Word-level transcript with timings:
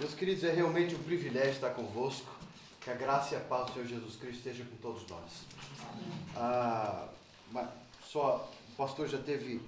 Meus 0.00 0.12
queridos, 0.12 0.42
é 0.42 0.52
realmente 0.52 0.96
um 0.96 1.02
privilégio 1.04 1.52
estar 1.52 1.70
convosco. 1.70 2.28
Que 2.80 2.90
a 2.90 2.94
graça 2.94 3.34
e 3.34 3.38
a 3.38 3.40
paz 3.40 3.66
do 3.66 3.74
Senhor 3.74 3.86
Jesus 3.86 4.16
Cristo 4.16 4.38
esteja 4.38 4.64
com 4.64 4.76
todos 4.76 5.08
nós. 5.08 5.44
Ah, 6.36 7.08
só 8.04 8.50
o 8.72 8.76
pastor 8.76 9.08
já 9.08 9.18
teve 9.18 9.62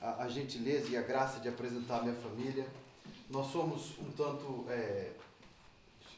a, 0.00 0.24
a, 0.24 0.28
gentileza 0.28 0.90
e 0.90 0.96
a 0.96 1.00
graça 1.00 1.40
de 1.40 1.48
apresentar 1.48 1.98
a 1.98 2.02
minha 2.02 2.14
família. 2.14 2.66
Nós 3.30 3.50
somos 3.50 3.98
um 3.98 4.12
tanto. 4.12 4.66
É, 4.68 5.10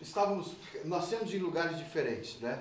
estávamos. 0.03 0.57
Nascemos 0.85 1.33
em 1.33 1.39
lugares 1.39 1.79
diferentes, 1.79 2.41
né? 2.41 2.61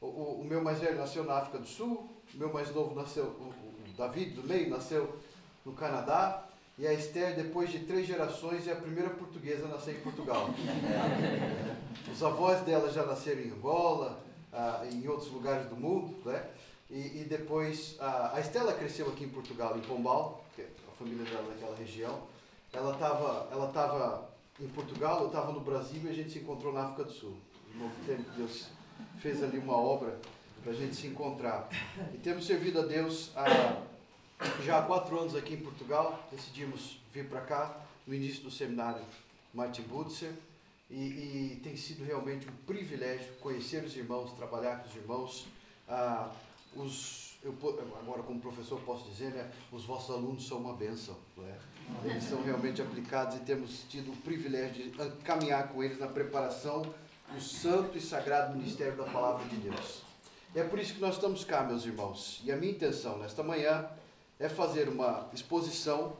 O, 0.00 0.06
o, 0.06 0.40
o, 0.42 0.44
meu 0.44 0.62
mais 0.62 0.78
velho 0.78 0.98
nasceu 0.98 1.24
na 1.24 1.38
África 1.38 1.58
do 1.58 1.66
Sul, 1.66 2.08
o 2.34 2.36
meu 2.36 2.52
mais 2.52 2.72
novo 2.74 2.94
nasceu. 2.94 3.24
O, 3.24 3.54
o 3.88 3.94
David 3.96 4.34
do 4.34 4.46
meio 4.46 4.68
nasceu 4.68 5.18
no 5.64 5.72
Canadá. 5.72 6.46
E 6.80 6.86
a 6.86 6.94
Esther, 6.94 7.36
depois 7.36 7.70
de 7.70 7.80
três 7.80 8.06
gerações, 8.06 8.66
é 8.66 8.72
a 8.72 8.76
primeira 8.76 9.10
portuguesa 9.10 9.66
a 9.66 9.68
nascer 9.68 9.96
em 9.96 10.00
Portugal. 10.00 10.48
Os 12.10 12.22
avós 12.22 12.62
dela 12.62 12.90
já 12.90 13.04
nasceram 13.04 13.42
em 13.42 13.50
Angola, 13.50 14.18
ah, 14.50 14.82
em 14.90 15.06
outros 15.06 15.30
lugares 15.30 15.68
do 15.68 15.76
mundo, 15.76 16.16
né? 16.24 16.42
E, 16.88 17.20
e 17.20 17.26
depois, 17.28 17.96
ah, 18.00 18.32
a 18.34 18.40
Estela 18.40 18.72
cresceu 18.72 19.10
aqui 19.10 19.24
em 19.24 19.28
Portugal, 19.28 19.76
em 19.76 19.82
Pombal, 19.82 20.42
que 20.56 20.62
é 20.62 20.68
a 20.90 20.92
família 20.92 21.22
dela 21.30 21.52
daquela 21.52 21.76
região. 21.76 22.22
Ela 22.72 22.94
estava 22.94 23.48
ela 23.52 23.70
tava 23.70 24.30
em 24.58 24.68
Portugal, 24.68 25.20
eu 25.20 25.26
estava 25.26 25.52
no 25.52 25.60
Brasil 25.60 26.00
e 26.04 26.08
a 26.08 26.14
gente 26.14 26.30
se 26.30 26.38
encontrou 26.38 26.72
na 26.72 26.84
África 26.84 27.04
do 27.04 27.12
Sul. 27.12 27.36
No 27.74 27.82
novo 27.82 27.94
tempo, 28.06 28.24
Deus 28.38 28.68
fez 29.18 29.42
ali 29.42 29.58
uma 29.58 29.76
obra 29.76 30.18
para 30.62 30.72
a 30.72 30.74
gente 30.74 30.96
se 30.96 31.08
encontrar. 31.08 31.68
E 32.14 32.16
temos 32.16 32.46
servido 32.46 32.80
a 32.80 32.86
Deus 32.86 33.32
há 33.36 33.82
já 34.64 34.78
há 34.78 34.82
quatro 34.82 35.18
anos 35.18 35.36
aqui 35.36 35.54
em 35.54 35.60
Portugal, 35.60 36.26
decidimos 36.30 37.00
vir 37.12 37.28
para 37.28 37.40
cá 37.42 37.80
no 38.06 38.14
início 38.14 38.42
do 38.42 38.50
seminário 38.50 39.02
Martin 39.52 39.82
Butzer 39.82 40.32
e, 40.90 40.94
e, 40.94 41.60
tem 41.62 41.76
sido 41.76 42.04
realmente 42.04 42.48
um 42.48 42.52
privilégio 42.66 43.32
conhecer 43.40 43.84
os 43.84 43.96
irmãos, 43.96 44.32
trabalhar 44.32 44.80
com 44.80 44.88
os 44.88 44.96
irmãos. 44.96 45.46
Ah, 45.88 46.30
os, 46.74 47.38
eu, 47.42 47.54
agora, 48.00 48.22
como 48.22 48.40
professor, 48.40 48.80
posso 48.80 49.08
dizer, 49.08 49.30
né, 49.30 49.50
os 49.70 49.84
vossos 49.84 50.10
alunos 50.10 50.46
são 50.46 50.58
uma 50.58 50.74
bênção. 50.74 51.16
Né? 51.36 51.58
Eles 52.04 52.24
são 52.24 52.42
realmente 52.42 52.82
aplicados 52.82 53.36
e 53.36 53.40
temos 53.40 53.84
tido 53.88 54.12
o 54.12 54.16
privilégio 54.16 54.90
de 54.90 55.10
caminhar 55.22 55.68
com 55.68 55.82
eles 55.82 55.98
na 55.98 56.08
preparação 56.08 56.82
do 57.32 57.40
santo 57.40 57.96
e 57.96 58.00
sagrado 58.00 58.56
ministério 58.56 58.96
da 58.96 59.04
Palavra 59.04 59.46
de 59.48 59.56
Deus. 59.56 60.02
É 60.54 60.64
por 60.64 60.80
isso 60.80 60.94
que 60.94 61.00
nós 61.00 61.14
estamos 61.14 61.44
cá, 61.44 61.62
meus 61.62 61.84
irmãos. 61.84 62.40
E 62.44 62.50
a 62.50 62.56
minha 62.56 62.72
intenção 62.72 63.18
nesta 63.18 63.42
manhã 63.42 63.88
é 64.40 64.48
fazer 64.48 64.88
uma 64.88 65.28
exposição 65.34 66.16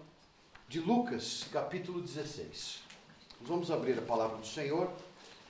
de 0.69 0.79
Lucas, 0.79 1.47
capítulo 1.51 2.03
16. 2.03 2.81
Vamos 3.41 3.71
abrir 3.71 3.99
a 3.99 4.03
palavra 4.03 4.37
do 4.37 4.47
Senhor. 4.47 4.93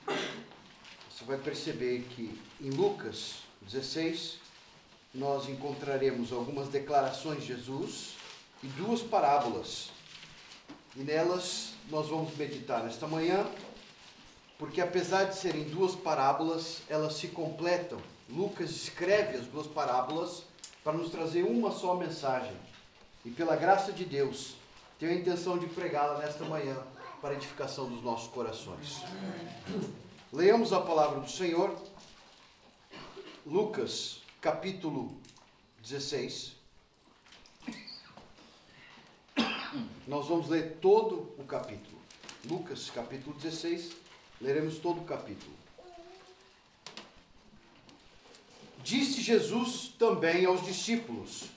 Você 0.07 1.25
vai 1.25 1.37
perceber 1.37 2.07
que 2.11 2.39
em 2.61 2.69
Lucas 2.69 3.43
16 3.63 4.39
nós 5.13 5.49
encontraremos 5.49 6.31
algumas 6.31 6.69
declarações 6.69 7.41
de 7.41 7.47
Jesus 7.47 8.15
e 8.63 8.67
duas 8.67 9.01
parábolas. 9.01 9.89
E 10.95 11.01
nelas 11.01 11.73
nós 11.89 12.07
vamos 12.07 12.33
meditar 12.37 12.83
nesta 12.83 13.05
manhã, 13.05 13.45
porque 14.57 14.79
apesar 14.79 15.25
de 15.25 15.35
serem 15.35 15.65
duas 15.65 15.93
parábolas, 15.93 16.83
elas 16.87 17.15
se 17.15 17.27
completam. 17.27 17.99
Lucas 18.29 18.69
escreve 18.71 19.39
as 19.39 19.45
duas 19.47 19.67
parábolas 19.67 20.49
para 20.83 20.93
nos 20.93 21.09
trazer 21.09 21.43
uma 21.43 21.71
só 21.71 21.95
mensagem. 21.95 22.55
E 23.23 23.29
pela 23.29 23.55
graça 23.55 23.91
de 23.91 24.03
Deus, 24.03 24.55
tenho 24.99 25.11
a 25.11 25.15
intenção 25.15 25.57
de 25.57 25.67
pregá-la 25.67 26.19
nesta 26.19 26.43
manhã 26.45 26.77
para 27.21 27.31
a 27.31 27.33
edificação 27.33 27.87
dos 27.87 28.03
nossos 28.03 28.31
corações. 28.31 29.01
Leamos 30.33 30.73
a 30.73 30.81
palavra 30.81 31.19
do 31.19 31.29
Senhor, 31.29 31.75
Lucas, 33.45 34.21
capítulo 34.39 35.19
16. 35.83 36.55
Nós 40.07 40.27
vamos 40.27 40.49
ler 40.49 40.77
todo 40.81 41.33
o 41.37 41.43
capítulo. 41.43 41.99
Lucas, 42.45 42.89
capítulo 42.89 43.35
16, 43.35 43.91
leremos 44.41 44.79
todo 44.79 45.01
o 45.01 45.05
capítulo. 45.05 45.60
Disse 48.83 49.21
Jesus 49.21 49.93
também 49.99 50.45
aos 50.45 50.65
discípulos: 50.65 51.49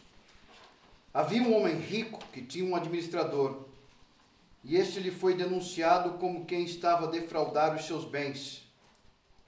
Havia 1.13 1.43
um 1.43 1.57
homem 1.57 1.79
rico 1.79 2.23
que 2.33 2.43
tinha 2.43 2.65
um 2.65 2.77
administrador, 2.77 3.65
e 4.63 4.77
este 4.77 5.01
lhe 5.01 5.11
foi 5.11 5.35
denunciado 5.35 6.19
como 6.19 6.45
quem 6.45 6.65
estava 6.65 7.07
a 7.07 7.11
defraudar 7.11 7.75
os 7.75 7.87
seus 7.87 8.05
bens. 8.05 8.63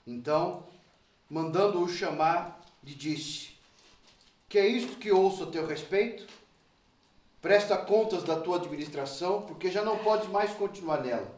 Então, 0.06 0.66
mandando-o 1.28 1.88
chamar, 1.88 2.60
lhe 2.82 2.94
disse: 2.94 3.50
Que 4.48 4.58
é 4.58 4.66
isto 4.66 4.96
que 4.96 5.12
ouço 5.12 5.44
a 5.44 5.46
teu 5.46 5.66
respeito? 5.66 6.26
Presta 7.42 7.76
contas 7.76 8.22
da 8.22 8.40
tua 8.40 8.56
administração, 8.56 9.42
porque 9.42 9.70
já 9.70 9.84
não 9.84 9.98
podes 9.98 10.28
mais 10.28 10.52
continuar 10.52 11.02
nela. 11.02 11.36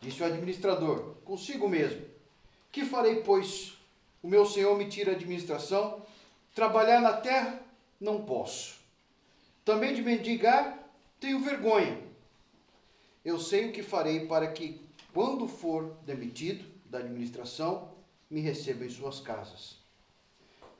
Disse 0.00 0.22
o 0.22 0.26
administrador, 0.26 1.14
consigo 1.24 1.66
mesmo: 1.66 2.04
Que 2.70 2.84
farei, 2.84 3.22
pois? 3.22 3.75
O 4.26 4.28
meu 4.28 4.44
senhor 4.44 4.76
me 4.76 4.88
tira 4.88 5.12
a 5.12 5.14
administração, 5.14 6.02
trabalhar 6.52 7.00
na 7.00 7.12
terra 7.12 7.60
não 8.00 8.24
posso. 8.24 8.80
Também 9.64 9.94
de 9.94 10.02
mendigar 10.02 10.76
tenho 11.20 11.38
vergonha. 11.38 11.96
Eu 13.24 13.38
sei 13.38 13.68
o 13.68 13.72
que 13.72 13.84
farei 13.84 14.26
para 14.26 14.50
que, 14.50 14.80
quando 15.14 15.46
for 15.46 15.96
demitido 16.04 16.64
da 16.86 16.98
administração, 16.98 17.88
me 18.28 18.40
receba 18.40 18.84
em 18.84 18.90
suas 18.90 19.20
casas. 19.20 19.76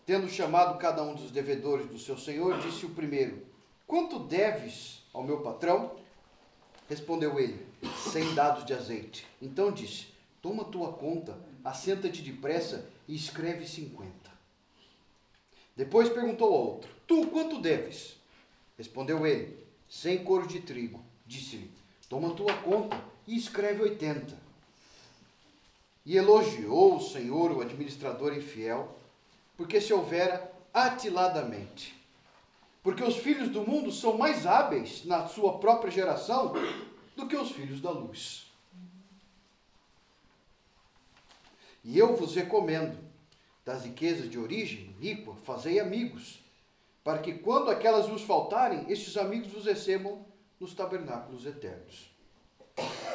Tendo 0.05 0.29
chamado 0.29 0.77
cada 0.81 1.05
um 1.05 1.15
dos 1.15 1.31
devedores 1.31 1.87
do 1.87 2.01
seu 2.01 2.19
senhor, 2.19 2.59
disse 2.59 2.85
o 2.85 2.97
primeiro: 2.97 3.47
Quanto 3.87 4.19
deves 4.19 5.05
ao 5.15 5.23
meu 5.23 5.41
patrão? 5.41 5.95
Respondeu 6.89 7.39
ele: 7.39 7.65
Cem 8.11 8.35
dados 8.35 8.65
de 8.65 8.75
azeite. 8.75 9.25
Então 9.41 9.71
disse: 9.71 10.09
Toma 10.43 10.65
tua 10.65 10.95
conta, 10.95 11.39
assenta-te 11.67 12.23
depressa 12.23 12.89
e 13.09 13.17
escreve 13.17 13.67
cinquenta. 13.67 14.31
Depois 15.77 16.09
perguntou 16.09 16.47
ao 16.47 16.61
outro: 16.61 16.91
Tu 17.07 17.27
quanto 17.27 17.61
deves? 17.61 18.17
Respondeu 18.79 19.27
ele: 19.27 19.59
Cem 19.89 20.23
coros 20.23 20.49
de 20.49 20.61
trigo. 20.61 21.05
Disse-lhe: 21.27 21.71
Toma 22.09 22.35
tua 22.35 22.57
conta 22.59 23.03
e 23.27 23.37
escreve 23.37 23.83
oitenta. 23.83 24.39
E 26.05 26.17
elogiou 26.17 26.97
o 26.97 27.01
Senhor, 27.01 27.51
o 27.51 27.61
administrador 27.61 28.33
infiel, 28.33 28.97
porque 29.57 29.81
se 29.81 29.93
houvera 29.93 30.53
atiladamente. 30.73 31.97
Porque 32.81 33.03
os 33.03 33.17
filhos 33.17 33.49
do 33.49 33.63
mundo 33.63 33.91
são 33.91 34.17
mais 34.17 34.47
hábeis 34.47 35.05
na 35.05 35.27
sua 35.27 35.59
própria 35.59 35.91
geração 35.91 36.53
do 37.17 37.27
que 37.27 37.37
os 37.37 37.51
filhos 37.51 37.81
da 37.81 37.91
luz. 37.91 38.46
E 41.87 41.97
eu 41.97 42.17
vos 42.17 42.35
recomendo 42.35 42.99
das 43.65 43.85
riquezas 43.85 44.29
de 44.29 44.37
origem 44.37 44.93
rica, 45.01 45.33
fazei 45.45 45.79
amigos, 45.79 46.41
para 47.05 47.21
que 47.21 47.35
quando 47.35 47.71
aquelas 47.71 48.09
vos 48.09 48.23
faltarem, 48.23 48.91
estes 48.91 49.17
amigos 49.17 49.53
vos 49.53 49.67
recebam 49.67 50.27
nos 50.59 50.75
tabernáculos 50.75 51.47
eternos. 51.47 52.11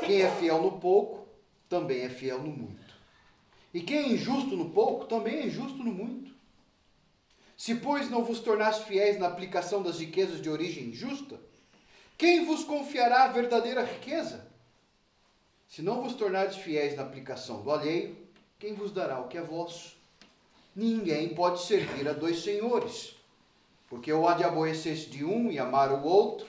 Quem 0.05 0.21
é 0.21 0.31
fiel 0.37 0.61
no 0.61 0.79
pouco, 0.79 1.27
também 1.67 2.03
é 2.03 2.09
fiel 2.09 2.41
no 2.41 2.49
muito. 2.49 2.95
E 3.73 3.81
quem 3.81 3.97
é 3.97 4.09
injusto 4.13 4.55
no 4.55 4.69
pouco, 4.69 5.03
também 5.03 5.39
é 5.39 5.47
injusto 5.47 5.83
no 5.83 5.91
muito. 5.91 6.31
Se, 7.57 7.75
pois, 7.75 8.09
não 8.09 8.23
vos 8.23 8.39
tornares 8.39 8.79
fiéis 8.83 9.19
na 9.19 9.27
aplicação 9.27 9.83
das 9.83 9.99
riquezas 9.99 10.41
de 10.41 10.49
origem 10.49 10.85
injusta, 10.85 11.37
quem 12.17 12.45
vos 12.45 12.63
confiará 12.63 13.25
a 13.25 13.33
verdadeira 13.33 13.83
riqueza? 13.83 14.49
Se 15.67 15.81
não 15.81 16.01
vos 16.01 16.13
tornares 16.13 16.55
fiéis 16.55 16.95
na 16.95 17.03
aplicação 17.03 17.61
do 17.63 17.69
alheio, 17.69 18.20
quem 18.61 18.75
vos 18.75 18.91
dará 18.91 19.19
o 19.19 19.27
que 19.27 19.39
é 19.39 19.41
vosso? 19.41 19.95
Ninguém 20.75 21.33
pode 21.33 21.63
servir 21.63 22.07
a 22.07 22.13
dois 22.13 22.43
senhores, 22.43 23.15
porque 23.89 24.13
ou 24.13 24.27
há 24.27 24.35
de 24.35 24.43
aborrecer-se 24.43 25.09
de 25.09 25.25
um 25.25 25.51
e 25.51 25.57
amar 25.57 25.91
o 25.91 26.03
outro, 26.03 26.47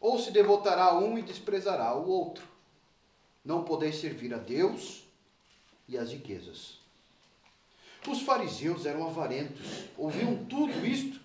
ou 0.00 0.18
se 0.18 0.30
devotará 0.30 0.84
a 0.84 0.98
um 0.98 1.18
e 1.18 1.22
desprezará 1.22 1.94
o 1.94 2.08
outro. 2.08 2.48
Não 3.44 3.62
podeis 3.62 3.96
servir 3.96 4.32
a 4.32 4.38
Deus 4.38 5.04
e 5.86 5.98
às 5.98 6.10
riquezas. 6.10 6.78
Os 8.08 8.22
fariseus 8.22 8.86
eram 8.86 9.06
avarentos, 9.06 9.84
ouviam 9.98 10.46
tudo 10.46 10.84
isto 10.86 11.20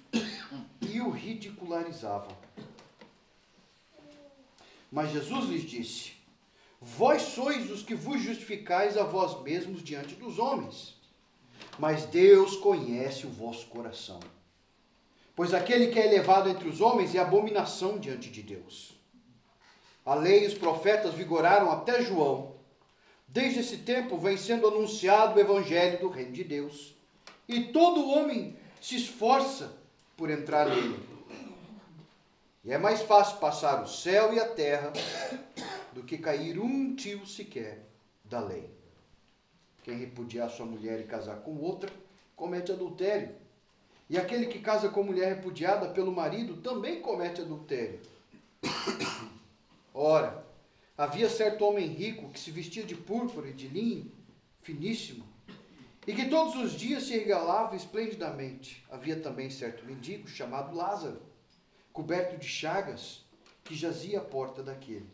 e 0.82 1.00
o 1.00 1.12
ridicularizavam. 1.12 2.36
Mas 4.92 5.12
Jesus 5.12 5.46
lhes 5.46 5.64
disse: 5.64 6.23
Vós 6.84 7.22
sois 7.22 7.72
os 7.72 7.82
que 7.82 7.96
vos 7.96 8.22
justificais 8.22 8.98
a 8.98 9.04
vós 9.04 9.42
mesmos 9.42 9.84
diante 9.84 10.16
dos 10.16 10.38
homens 10.38 11.02
mas 11.78 12.06
Deus 12.06 12.56
conhece 12.58 13.26
o 13.26 13.30
vosso 13.30 13.68
coração. 13.68 14.20
Pois 15.36 15.54
aquele 15.54 15.88
que 15.88 16.00
é 16.00 16.06
elevado 16.06 16.50
entre 16.50 16.68
os 16.68 16.80
homens 16.80 17.16
é 17.16 17.20
abominação 17.20 17.98
diante 17.98 18.30
de 18.30 18.44
Deus. 18.44 18.94
A 20.06 20.14
lei 20.14 20.44
e 20.44 20.48
os 20.48 20.54
profetas 20.54 21.14
vigoraram 21.14 21.72
até 21.72 22.02
João, 22.02 22.54
Desde 23.26 23.62
esse 23.62 23.78
tempo 23.78 24.16
vem 24.16 24.38
sendo 24.38 24.68
anunciado 24.68 25.36
o 25.36 25.40
evangelho 25.40 26.00
do 26.00 26.08
reino 26.08 26.34
de 26.34 26.44
Deus, 26.44 26.94
e 27.48 27.64
todo 27.64 28.08
homem 28.08 28.56
se 28.80 28.96
esforça 28.96 29.76
por 30.16 30.30
entrar 30.30 30.70
nele. 30.70 31.00
E 32.64 32.72
é 32.72 32.78
mais 32.78 33.02
fácil 33.02 33.38
passar 33.38 33.82
o 33.82 33.88
céu 33.88 34.36
e 34.36 34.40
a 34.40 34.48
terra 34.48 34.94
do 35.94 36.04
que 36.04 36.18
cair 36.18 36.60
um 36.60 36.96
tio 36.96 37.26
sequer 37.26 37.86
da 38.24 38.40
lei. 38.40 38.70
Quem 39.84 39.98
repudiar 39.98 40.50
sua 40.50 40.66
mulher 40.66 41.00
e 41.00 41.04
casar 41.04 41.38
com 41.42 41.58
outra, 41.58 41.92
comete 42.36 42.72
adultério. 42.72 43.36
E 44.10 44.18
aquele 44.18 44.48
que 44.48 44.60
casa 44.60 44.90
com 44.90 45.04
mulher 45.04 45.36
repudiada 45.36 45.90
pelo 45.90 46.12
marido 46.12 46.58
também 46.58 47.02
comete 47.02 47.42
adultério. 47.42 48.00
Ora, 49.94 50.46
havia 50.98 51.30
certo 51.30 51.66
homem 51.66 51.88
rico 51.88 52.30
que 52.30 52.40
se 52.40 52.52
vestia 52.52 52.84
de 52.84 52.96
púrpura 52.96 53.50
e 53.50 53.54
de 53.54 53.68
linho 53.68 54.12
finíssimo, 54.62 55.26
e 56.08 56.14
que 56.14 56.30
todos 56.30 56.56
os 56.56 56.74
dias 56.74 57.04
se 57.04 57.18
regalava 57.18 57.76
esplendidamente. 57.76 58.84
Havia 58.90 59.20
também 59.20 59.50
certo 59.50 59.86
mendigo 59.86 60.28
chamado 60.28 60.76
Lázaro, 60.76 61.22
coberto 61.92 62.38
de 62.38 62.48
chagas, 62.48 63.24
que 63.64 63.76
jazia 63.76 64.20
à 64.20 64.24
porta 64.24 64.64
daquele. 64.64 65.08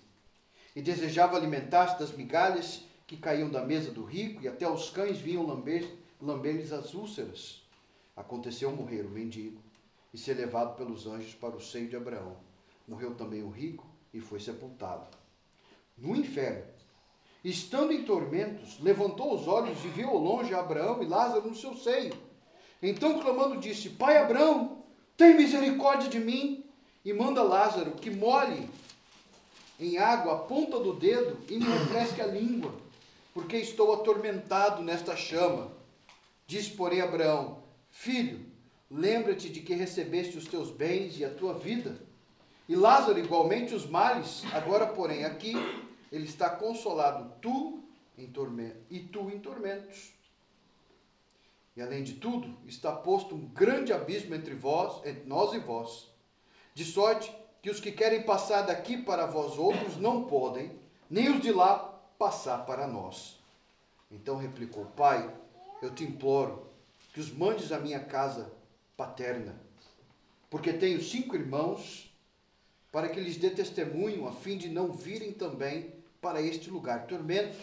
E 0.79 0.81
desejava 0.81 1.35
alimentar-se 1.35 1.99
das 1.99 2.13
migalhas 2.13 2.85
que 3.05 3.17
caíam 3.17 3.49
da 3.49 3.61
mesa 3.65 3.91
do 3.91 4.05
rico, 4.05 4.41
e 4.41 4.47
até 4.47 4.65
os 4.65 4.89
cães 4.89 5.17
vinham 5.17 5.45
lamber-lhes 5.45 5.91
lamber 6.21 6.73
as 6.73 6.93
úlceras. 6.93 7.61
Aconteceu 8.15 8.71
morrer 8.71 9.01
o 9.01 9.09
mendigo 9.09 9.61
e 10.13 10.17
ser 10.17 10.35
levado 10.35 10.77
pelos 10.77 11.05
anjos 11.05 11.35
para 11.35 11.53
o 11.53 11.59
seio 11.59 11.89
de 11.89 11.97
Abraão. 11.97 12.37
Morreu 12.87 13.13
também 13.13 13.43
o 13.43 13.49
rico 13.49 13.85
e 14.13 14.21
foi 14.21 14.39
sepultado. 14.39 15.05
No 15.97 16.15
inferno, 16.15 16.63
estando 17.43 17.91
em 17.91 18.05
tormentos, 18.05 18.79
levantou 18.79 19.35
os 19.35 19.49
olhos 19.49 19.83
e 19.83 19.89
viu 19.89 20.07
ao 20.07 20.17
longe 20.17 20.53
Abraão 20.53 21.03
e 21.03 21.05
Lázaro 21.05 21.49
no 21.49 21.55
seu 21.57 21.75
seio. 21.75 22.13
Então, 22.81 23.19
clamando, 23.19 23.59
disse: 23.59 23.89
Pai 23.89 24.15
Abraão, 24.15 24.81
tem 25.17 25.35
misericórdia 25.35 26.07
de 26.07 26.21
mim 26.21 26.63
e 27.03 27.11
manda 27.11 27.43
Lázaro 27.43 27.91
que 27.95 28.09
molhe 28.09 28.69
em 29.79 29.97
água 29.97 30.33
a 30.33 30.37
ponta 30.39 30.79
do 30.79 30.93
dedo 30.93 31.37
e 31.47 31.57
me 31.57 31.65
refresque 31.65 32.21
a 32.21 32.27
língua, 32.27 32.73
porque 33.33 33.57
estou 33.57 33.93
atormentado 33.93 34.83
nesta 34.83 35.15
chama. 35.15 35.71
Disse, 36.45 36.71
porém, 36.71 37.01
Abraão: 37.01 37.63
Filho, 37.89 38.45
lembra-te 38.91 39.49
de 39.49 39.61
que 39.61 39.73
recebeste 39.73 40.37
os 40.37 40.45
teus 40.45 40.69
bens 40.69 41.17
e 41.17 41.23
a 41.23 41.29
tua 41.29 41.53
vida, 41.53 41.99
e 42.67 42.75
Lázaro 42.75 43.17
igualmente 43.17 43.73
os 43.73 43.87
males. 43.87 44.43
Agora, 44.53 44.87
porém, 44.87 45.23
aqui 45.23 45.53
ele 46.11 46.25
está 46.25 46.49
consolado, 46.49 47.31
tu 47.41 47.83
em 48.17 48.27
tormento, 48.27 48.77
e 48.89 48.99
tu 48.99 49.29
em 49.29 49.39
tormentos. 49.39 50.11
E 51.77 51.81
além 51.81 52.03
de 52.03 52.15
tudo, 52.15 52.53
está 52.67 52.91
posto 52.91 53.33
um 53.33 53.45
grande 53.47 53.93
abismo 53.93 54.35
entre 54.35 54.53
vós, 54.53 55.05
entre 55.05 55.23
nós 55.25 55.53
e 55.53 55.59
vós, 55.59 56.09
de 56.73 56.83
sorte 56.83 57.31
que 57.61 57.69
os 57.69 57.79
que 57.79 57.91
querem 57.91 58.23
passar 58.23 58.63
daqui 58.63 58.97
para 58.97 59.25
vós 59.25 59.57
outros 59.57 59.97
não 59.97 60.25
podem, 60.25 60.71
nem 61.09 61.29
os 61.29 61.41
de 61.41 61.51
lá 61.51 61.77
passar 62.17 62.65
para 62.65 62.87
nós. 62.87 63.39
Então 64.11 64.37
replicou: 64.37 64.85
Pai, 64.85 65.33
eu 65.81 65.93
te 65.93 66.03
imploro 66.03 66.67
que 67.13 67.19
os 67.19 67.31
mandes 67.31 67.71
à 67.71 67.79
minha 67.79 67.99
casa 67.99 68.51
paterna, 68.95 69.59
porque 70.49 70.73
tenho 70.73 71.01
cinco 71.01 71.35
irmãos, 71.35 72.13
para 72.91 73.09
que 73.09 73.19
lhes 73.19 73.37
dê 73.37 73.49
testemunho, 73.49 74.27
a 74.27 74.31
fim 74.31 74.57
de 74.57 74.69
não 74.69 74.91
virem 74.91 75.31
também 75.31 75.93
para 76.21 76.41
este 76.41 76.69
lugar 76.69 77.07
tormento. 77.07 77.57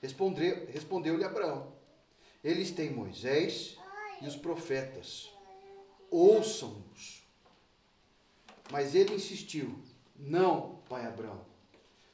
Respondeu-lhe 0.00 1.24
Abraão: 1.24 1.72
Eles 2.42 2.70
têm 2.70 2.90
Moisés 2.90 3.76
e 4.20 4.26
os 4.26 4.36
profetas, 4.36 5.30
ouçam-nos. 6.10 7.25
Mas 8.70 8.94
ele 8.94 9.14
insistiu: 9.14 9.74
Não, 10.16 10.80
pai 10.88 11.06
Abraão. 11.06 11.40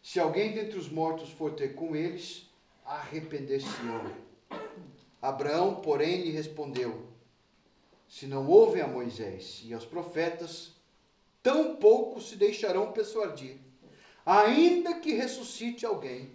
Se 0.03 0.19
alguém 0.19 0.53
dentre 0.53 0.79
os 0.79 0.89
mortos 0.89 1.31
for 1.31 1.53
ter 1.53 1.75
com 1.75 1.95
eles, 1.95 2.51
arrepender-se-ão. 2.85 4.13
Abraão, 5.21 5.77
porém, 5.77 6.23
lhe 6.23 6.31
respondeu: 6.31 7.07
Se 8.09 8.27
não 8.27 8.49
ouvem 8.49 8.83
a 8.83 8.89
Moisés 8.89 9.63
e 9.65 9.73
aos 9.73 9.85
profetas, 9.85 10.73
tão 11.43 11.77
pouco 11.77 12.21
se 12.21 12.37
deixarão 12.37 12.93
persuadir, 12.93 13.59
ainda 14.27 14.99
que 14.99 15.13
ressuscite 15.13 15.87
alguém 15.87 16.31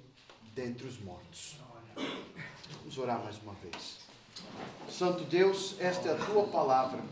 dentre 0.56 0.88
os 0.88 0.98
mortos. 1.00 1.58
Vamos 2.80 2.98
orar 2.98 3.22
mais 3.24 3.38
uma 3.42 3.54
vez. 3.56 3.98
Santo 4.90 5.24
Deus, 5.26 5.76
esta 5.80 6.10
é 6.10 6.14
a 6.14 6.26
tua 6.26 6.48
palavra 6.48 7.04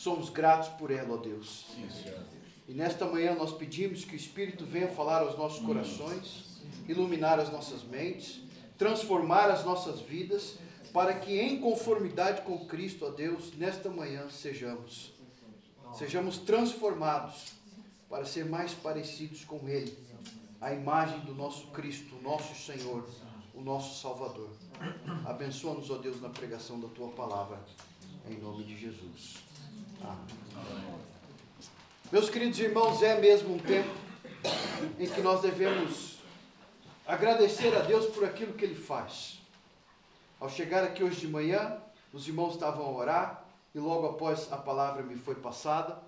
Somos 0.00 0.30
gratos 0.30 0.70
por 0.70 0.90
ela, 0.90 1.12
ó 1.12 1.18
Deus. 1.18 1.66
E 2.66 2.72
nesta 2.72 3.04
manhã 3.04 3.34
nós 3.34 3.52
pedimos 3.52 4.02
que 4.02 4.14
o 4.14 4.16
Espírito 4.16 4.64
venha 4.64 4.88
falar 4.88 5.20
aos 5.20 5.36
nossos 5.36 5.62
corações, 5.62 6.62
iluminar 6.88 7.38
as 7.38 7.52
nossas 7.52 7.82
mentes, 7.82 8.40
transformar 8.78 9.50
as 9.50 9.62
nossas 9.62 10.00
vidas, 10.00 10.56
para 10.90 11.12
que 11.12 11.38
em 11.38 11.60
conformidade 11.60 12.40
com 12.40 12.64
Cristo, 12.64 13.04
ó 13.04 13.10
Deus, 13.10 13.52
nesta 13.58 13.90
manhã 13.90 14.26
sejamos. 14.30 15.12
Sejamos 15.92 16.38
transformados 16.38 17.52
para 18.08 18.24
ser 18.24 18.46
mais 18.46 18.72
parecidos 18.72 19.44
com 19.44 19.68
Ele, 19.68 19.94
a 20.62 20.72
imagem 20.72 21.20
do 21.26 21.34
nosso 21.34 21.66
Cristo, 21.72 22.16
o 22.16 22.22
nosso 22.22 22.54
Senhor, 22.54 23.06
o 23.54 23.60
nosso 23.60 24.00
Salvador. 24.00 24.48
Abençoa-nos, 25.26 25.90
ó 25.90 25.98
Deus, 25.98 26.22
na 26.22 26.30
pregação 26.30 26.80
da 26.80 26.88
tua 26.88 27.08
palavra, 27.08 27.60
em 28.26 28.38
nome 28.38 28.64
de 28.64 28.78
Jesus. 28.78 29.49
Meus 32.12 32.28
queridos 32.28 32.58
irmãos, 32.58 33.02
é 33.02 33.20
mesmo 33.20 33.54
um 33.54 33.58
tempo 33.58 33.90
em 34.98 35.06
que 35.06 35.20
nós 35.20 35.40
devemos 35.40 36.18
agradecer 37.06 37.74
a 37.76 37.80
Deus 37.80 38.06
por 38.06 38.24
aquilo 38.24 38.54
que 38.54 38.64
Ele 38.64 38.74
faz. 38.74 39.40
Ao 40.38 40.48
chegar 40.48 40.82
aqui 40.82 41.04
hoje 41.04 41.20
de 41.20 41.28
manhã, 41.28 41.78
os 42.12 42.26
irmãos 42.26 42.54
estavam 42.54 42.84
a 42.84 42.90
orar 42.90 43.44
e 43.74 43.78
logo 43.78 44.06
após 44.06 44.52
a 44.52 44.56
palavra 44.56 45.02
me 45.02 45.16
foi 45.16 45.34
passada. 45.34 45.98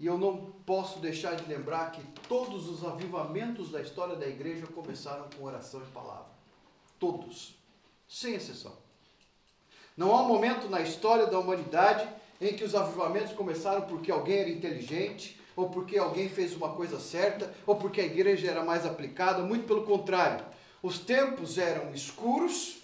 E 0.00 0.06
eu 0.06 0.16
não 0.16 0.52
posso 0.64 0.98
deixar 0.98 1.36
de 1.36 1.44
lembrar 1.44 1.92
que 1.92 2.02
todos 2.28 2.68
os 2.68 2.84
avivamentos 2.84 3.70
da 3.70 3.80
história 3.80 4.16
da 4.16 4.26
igreja 4.26 4.66
começaram 4.66 5.28
com 5.36 5.44
oração 5.44 5.80
e 5.82 5.92
palavra. 5.92 6.32
Todos, 6.98 7.56
sem 8.08 8.34
exceção. 8.34 8.72
Não 9.96 10.12
há 10.12 10.22
um 10.22 10.28
momento 10.28 10.68
na 10.68 10.80
história 10.80 11.26
da 11.26 11.38
humanidade 11.38 12.08
em 12.42 12.54
que 12.54 12.64
os 12.64 12.74
avivamentos 12.74 13.32
começaram 13.32 13.82
porque 13.82 14.10
alguém 14.10 14.38
era 14.38 14.50
inteligente, 14.50 15.40
ou 15.54 15.70
porque 15.70 15.96
alguém 15.96 16.28
fez 16.28 16.56
uma 16.56 16.70
coisa 16.70 16.98
certa, 16.98 17.54
ou 17.66 17.76
porque 17.76 18.00
a 18.00 18.04
igreja 18.04 18.50
era 18.50 18.64
mais 18.64 18.84
aplicada, 18.84 19.42
muito 19.42 19.66
pelo 19.66 19.84
contrário. 19.84 20.44
Os 20.82 20.98
tempos 20.98 21.56
eram 21.56 21.94
escuros, 21.94 22.78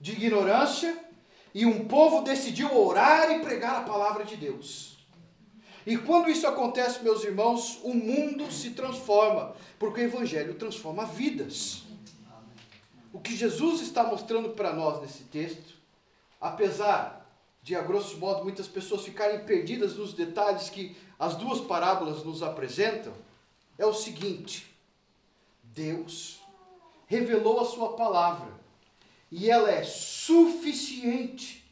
de 0.00 0.12
ignorância, 0.12 0.96
e 1.54 1.66
um 1.66 1.86
povo 1.86 2.22
decidiu 2.22 2.74
orar 2.76 3.30
e 3.32 3.40
pregar 3.40 3.76
a 3.76 3.84
palavra 3.84 4.24
de 4.24 4.36
Deus. 4.36 4.96
E 5.84 5.96
quando 5.96 6.30
isso 6.30 6.46
acontece, 6.46 7.02
meus 7.02 7.24
irmãos, 7.24 7.80
o 7.82 7.92
mundo 7.92 8.52
se 8.52 8.70
transforma, 8.70 9.54
porque 9.78 10.00
o 10.00 10.04
Evangelho 10.04 10.54
transforma 10.54 11.04
vidas. 11.06 11.82
O 13.12 13.18
que 13.18 13.34
Jesus 13.34 13.80
está 13.80 14.04
mostrando 14.04 14.50
para 14.50 14.72
nós 14.72 15.02
nesse 15.02 15.24
texto, 15.24 15.74
apesar 16.40 17.21
de, 17.62 17.76
a 17.76 17.82
grosso 17.82 18.18
modo, 18.18 18.42
muitas 18.42 18.66
pessoas 18.66 19.04
ficarem 19.04 19.44
perdidas 19.44 19.96
nos 19.96 20.12
detalhes 20.12 20.68
que 20.68 20.96
as 21.18 21.36
duas 21.36 21.60
parábolas 21.60 22.24
nos 22.24 22.42
apresentam, 22.42 23.12
é 23.78 23.86
o 23.86 23.94
seguinte: 23.94 24.66
Deus 25.62 26.40
revelou 27.06 27.60
a 27.60 27.64
Sua 27.64 27.94
palavra 27.94 28.52
e 29.30 29.48
ela 29.48 29.70
é 29.70 29.84
suficiente 29.84 31.64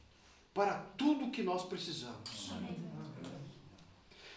para 0.54 0.75
tudo 0.97 1.30
que 1.30 1.42
nós 1.42 1.64
precisamos. 1.64 2.52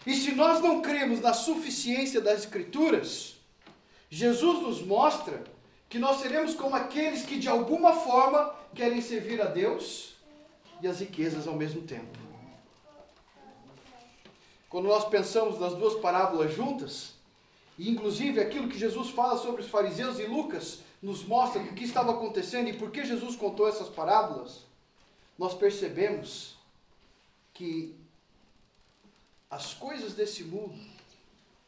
E 0.06 0.14
se 0.14 0.32
nós 0.32 0.60
não 0.60 0.82
cremos 0.82 1.20
na 1.20 1.32
suficiência 1.32 2.20
das 2.20 2.40
Escrituras, 2.40 3.36
Jesus 4.10 4.60
nos 4.60 4.82
mostra 4.82 5.44
que 5.88 5.98
nós 5.98 6.20
seremos 6.20 6.54
como 6.54 6.74
aqueles 6.74 7.24
que 7.24 7.38
de 7.38 7.48
alguma 7.48 7.94
forma 7.94 8.54
querem 8.74 9.00
servir 9.00 9.40
a 9.40 9.46
Deus 9.46 10.13
e 10.80 10.86
as 10.86 11.00
riquezas 11.00 11.46
ao 11.46 11.54
mesmo 11.54 11.82
tempo. 11.82 12.18
Quando 14.68 14.88
nós 14.88 15.08
pensamos 15.08 15.58
nas 15.60 15.74
duas 15.74 15.94
parábolas 16.00 16.52
juntas, 16.52 17.14
e 17.78 17.88
inclusive 17.88 18.40
aquilo 18.40 18.68
que 18.68 18.78
Jesus 18.78 19.10
fala 19.10 19.38
sobre 19.38 19.62
os 19.62 19.68
fariseus 19.68 20.18
e 20.18 20.26
Lucas 20.26 20.80
nos 21.00 21.24
mostra 21.24 21.62
o 21.62 21.74
que 21.74 21.84
estava 21.84 22.12
acontecendo 22.12 22.68
e 22.68 22.76
por 22.76 22.90
que 22.90 23.04
Jesus 23.04 23.36
contou 23.36 23.68
essas 23.68 23.88
parábolas, 23.88 24.62
nós 25.38 25.54
percebemos 25.54 26.56
que 27.52 27.94
as 29.50 29.74
coisas 29.74 30.14
desse 30.14 30.42
mundo 30.42 30.76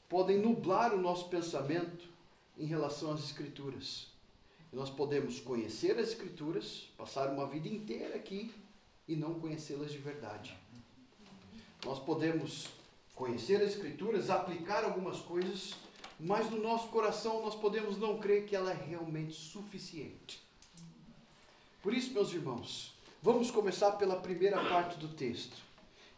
podem 0.09 0.39
nublar 0.39 0.93
o 0.93 1.01
nosso 1.01 1.29
pensamento 1.29 2.09
em 2.59 2.67
relação 2.67 3.13
às 3.13 3.23
Escrituras. 3.23 4.07
Nós 4.73 4.91
podemos 4.91 5.39
conhecer 5.39 5.99
as 5.99 6.09
Escrituras, 6.09 6.89
passar 6.97 7.29
uma 7.29 7.47
vida 7.47 7.69
inteira 7.69 8.17
aqui 8.17 8.53
e 9.09 9.15
não 9.15 9.35
conhecê-las 9.35 9.93
de 9.93 9.99
verdade. 9.99 10.57
Nós 11.85 11.99
podemos 11.99 12.69
conhecer 13.15 13.63
as 13.63 13.71
Escrituras, 13.71 14.31
aplicar 14.31 14.85
algumas 14.85 15.21
coisas, 15.21 15.75
mas 16.19 16.51
no 16.51 16.61
nosso 16.61 16.89
coração 16.89 17.43
nós 17.43 17.55
podemos 17.55 17.99
não 17.99 18.19
crer 18.19 18.47
que 18.47 18.57
ela 18.57 18.71
é 18.71 18.75
realmente 18.75 19.35
suficiente. 19.35 20.43
Por 21.83 21.95
isso, 21.95 22.13
meus 22.13 22.33
irmãos, 22.33 22.95
vamos 23.23 23.51
começar 23.51 23.93
pela 23.93 24.17
primeira 24.17 24.63
parte 24.69 24.99
do 24.99 25.09
texto. 25.09 25.57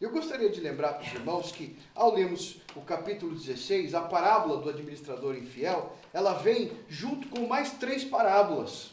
Eu 0.01 0.11
gostaria 0.11 0.49
de 0.49 0.61
lembrar 0.61 0.93
para 0.93 1.05
os 1.05 1.13
irmãos 1.13 1.51
que, 1.51 1.77
ao 1.93 2.15
lermos 2.15 2.61
o 2.73 2.81
capítulo 2.81 3.35
16, 3.35 3.93
a 3.93 4.01
parábola 4.01 4.61
do 4.61 4.69
administrador 4.69 5.35
infiel, 5.35 5.93
ela 6.13 6.33
vem 6.35 6.71
junto 6.87 7.27
com 7.27 7.45
mais 7.45 7.73
três 7.73 8.05
parábolas. 8.05 8.91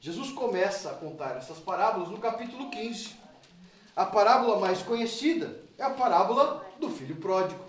Jesus 0.00 0.32
começa 0.32 0.90
a 0.90 0.94
contar 0.94 1.36
essas 1.36 1.60
parábolas 1.60 2.10
no 2.10 2.18
capítulo 2.18 2.70
15. 2.70 3.21
A 3.94 4.04
parábola 4.06 4.58
mais 4.58 4.82
conhecida 4.82 5.60
é 5.76 5.82
a 5.82 5.90
parábola 5.90 6.64
do 6.80 6.88
filho 6.88 7.16
pródigo. 7.16 7.62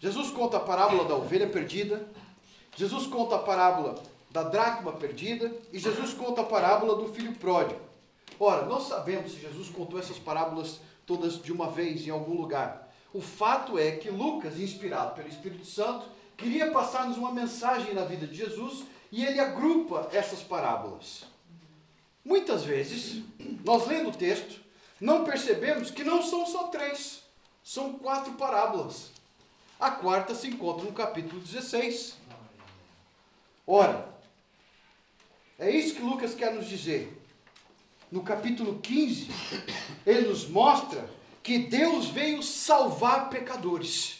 Jesus 0.00 0.30
conta 0.30 0.56
a 0.56 0.60
parábola 0.60 1.04
da 1.04 1.14
ovelha 1.14 1.48
perdida, 1.48 2.06
Jesus 2.76 3.06
conta 3.06 3.36
a 3.36 3.38
parábola 3.38 4.02
da 4.30 4.42
dracma 4.42 4.92
perdida 4.92 5.52
e 5.70 5.78
Jesus 5.78 6.14
conta 6.14 6.40
a 6.40 6.44
parábola 6.44 6.96
do 6.96 7.12
filho 7.12 7.34
pródigo. 7.34 7.80
Ora, 8.40 8.64
não 8.66 8.80
sabemos 8.80 9.32
se 9.32 9.40
Jesus 9.40 9.68
contou 9.68 9.98
essas 9.98 10.18
parábolas 10.18 10.80
todas 11.06 11.40
de 11.40 11.52
uma 11.52 11.70
vez 11.70 12.06
em 12.06 12.10
algum 12.10 12.34
lugar. 12.34 12.90
O 13.12 13.20
fato 13.20 13.78
é 13.78 13.92
que 13.92 14.10
Lucas, 14.10 14.58
inspirado 14.58 15.14
pelo 15.14 15.28
Espírito 15.28 15.66
Santo, 15.66 16.06
queria 16.36 16.70
passar-nos 16.70 17.18
uma 17.18 17.30
mensagem 17.30 17.92
na 17.92 18.04
vida 18.04 18.26
de 18.26 18.34
Jesus 18.34 18.84
e 19.10 19.22
ele 19.24 19.38
agrupa 19.38 20.08
essas 20.10 20.40
parábolas. 20.40 21.24
Muitas 22.24 22.64
vezes, 22.64 23.22
nós 23.64 23.86
lendo 23.86 24.08
o 24.08 24.16
texto, 24.16 24.61
não 25.02 25.24
percebemos 25.24 25.90
que 25.90 26.04
não 26.04 26.22
são 26.22 26.46
só 26.46 26.68
três, 26.68 27.22
são 27.62 27.94
quatro 27.94 28.34
parábolas. 28.34 29.10
A 29.78 29.90
quarta 29.90 30.32
se 30.34 30.46
encontra 30.46 30.84
no 30.84 30.92
capítulo 30.92 31.40
16. 31.40 32.16
Ora, 33.66 34.08
é 35.58 35.68
isso 35.70 35.96
que 35.96 36.02
Lucas 36.02 36.34
quer 36.34 36.54
nos 36.54 36.68
dizer 36.68 37.20
no 38.12 38.22
capítulo 38.22 38.78
15, 38.78 39.28
ele 40.06 40.28
nos 40.28 40.46
mostra 40.46 41.08
que 41.42 41.58
Deus 41.60 42.08
veio 42.08 42.42
salvar 42.42 43.30
pecadores. 43.30 44.18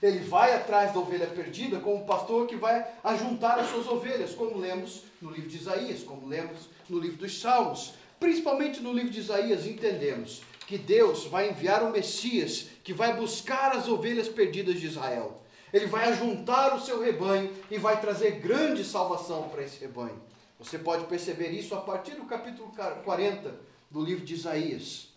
Ele 0.00 0.20
vai 0.20 0.54
atrás 0.54 0.92
da 0.92 1.00
ovelha 1.00 1.26
perdida 1.26 1.80
como 1.80 1.96
um 1.96 2.06
pastor 2.06 2.46
que 2.46 2.54
vai 2.54 2.86
ajuntar 3.02 3.58
as 3.58 3.68
suas 3.68 3.88
ovelhas, 3.88 4.32
como 4.32 4.58
lemos 4.58 5.02
no 5.20 5.30
livro 5.30 5.50
de 5.50 5.56
Isaías, 5.56 6.04
como 6.04 6.28
lemos 6.28 6.68
no 6.88 7.00
livro 7.00 7.18
dos 7.18 7.40
Salmos. 7.40 7.94
Principalmente 8.24 8.82
no 8.82 8.90
livro 8.90 9.10
de 9.10 9.20
Isaías, 9.20 9.66
entendemos 9.66 10.40
que 10.66 10.78
Deus 10.78 11.26
vai 11.26 11.50
enviar 11.50 11.82
o 11.82 11.90
Messias 11.90 12.68
que 12.82 12.94
vai 12.94 13.14
buscar 13.14 13.76
as 13.76 13.86
ovelhas 13.86 14.28
perdidas 14.28 14.80
de 14.80 14.86
Israel. 14.86 15.42
Ele 15.70 15.84
vai 15.84 16.08
ajuntar 16.08 16.74
o 16.74 16.80
seu 16.80 17.02
rebanho 17.02 17.52
e 17.70 17.76
vai 17.76 18.00
trazer 18.00 18.40
grande 18.40 18.82
salvação 18.82 19.50
para 19.50 19.62
esse 19.62 19.78
rebanho. 19.78 20.18
Você 20.58 20.78
pode 20.78 21.04
perceber 21.04 21.50
isso 21.50 21.74
a 21.74 21.82
partir 21.82 22.12
do 22.12 22.24
capítulo 22.24 22.72
40 23.04 23.56
do 23.90 24.02
livro 24.02 24.24
de 24.24 24.32
Isaías. 24.32 25.08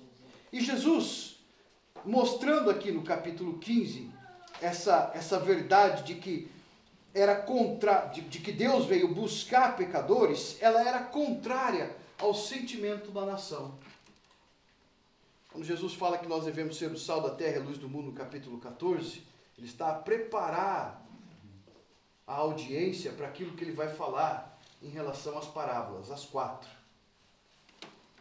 E 0.51 0.59
Jesus, 0.59 1.39
mostrando 2.03 2.69
aqui 2.69 2.91
no 2.91 3.03
capítulo 3.03 3.57
15 3.57 4.11
essa, 4.61 5.13
essa 5.15 5.39
verdade 5.39 6.03
de 6.03 6.15
que 6.15 6.51
era 7.13 7.37
contra, 7.37 8.07
de, 8.07 8.19
de 8.19 8.39
que 8.39 8.51
Deus 8.51 8.85
veio 8.85 9.07
buscar 9.07 9.77
pecadores, 9.77 10.57
ela 10.59 10.81
era 10.85 10.99
contrária 10.99 12.05
ao 12.19 12.33
sentimento 12.33 13.11
da 13.11 13.25
nação. 13.25 13.77
Quando 15.51 15.65
Jesus 15.65 15.93
fala 15.93 16.17
que 16.17 16.27
nós 16.27 16.45
devemos 16.45 16.77
ser 16.77 16.91
o 16.91 16.97
sal 16.97 17.21
da 17.21 17.31
terra 17.31 17.57
e 17.57 17.59
a 17.59 17.63
luz 17.63 17.77
do 17.77 17.89
mundo, 17.89 18.07
no 18.07 18.13
capítulo 18.13 18.59
14, 18.59 19.23
ele 19.57 19.67
está 19.67 19.89
a 19.89 19.93
preparar 19.95 21.03
a 22.25 22.35
audiência 22.35 23.11
para 23.13 23.27
aquilo 23.27 23.55
que 23.55 23.63
ele 23.63 23.71
vai 23.71 23.87
falar 23.87 24.59
em 24.81 24.89
relação 24.89 25.37
às 25.37 25.47
parábolas, 25.47 26.11
as 26.11 26.25
quatro. 26.25 26.69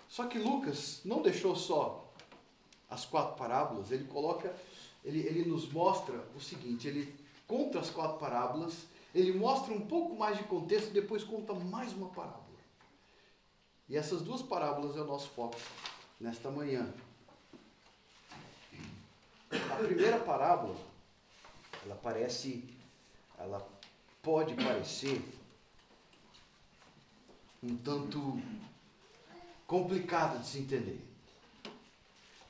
Só 0.09 0.27
que 0.27 0.39
Lucas 0.39 1.01
não 1.05 1.21
deixou 1.21 1.55
só 1.55 2.11
as 2.89 3.05
quatro 3.05 3.37
parábolas, 3.37 3.91
ele 3.91 4.05
coloca, 4.05 4.55
ele, 5.05 5.19
ele 5.21 5.45
nos 5.45 5.71
mostra 5.71 6.25
o 6.35 6.41
seguinte, 6.41 6.87
ele 6.87 7.15
conta 7.47 7.81
as 7.81 7.91
quatro 7.91 8.19
parábolas, 8.19 8.87
ele 9.15 9.33
mostra 9.33 9.75
um 9.75 9.87
pouco 9.87 10.15
mais 10.15 10.39
de 10.39 10.45
contexto 10.45 10.89
e 10.91 10.93
depois 10.93 11.25
conta 11.25 11.53
mais 11.53 11.93
uma 11.93 12.09
parábola. 12.09 12.46
E 13.89 13.97
essas 13.97 14.23
duas 14.23 14.43
parábolas 14.43 14.97
é 14.97 15.01
o 15.01 15.07
nosso 15.07 15.29
foco 15.31 15.57
nesta 16.21 16.51
manhã. 16.51 16.93
A 19.51 19.77
primeira 19.77 20.19
parábola, 20.19 20.77
ela 21.85 21.95
parece, 22.03 22.65
ela 23.39 23.67
pode 24.23 24.55
parecer 24.55 25.23
um 27.63 27.77
tanto 27.77 28.41
complicado 29.67 30.41
de 30.41 30.47
se 30.49 30.59
entender. 30.59 31.01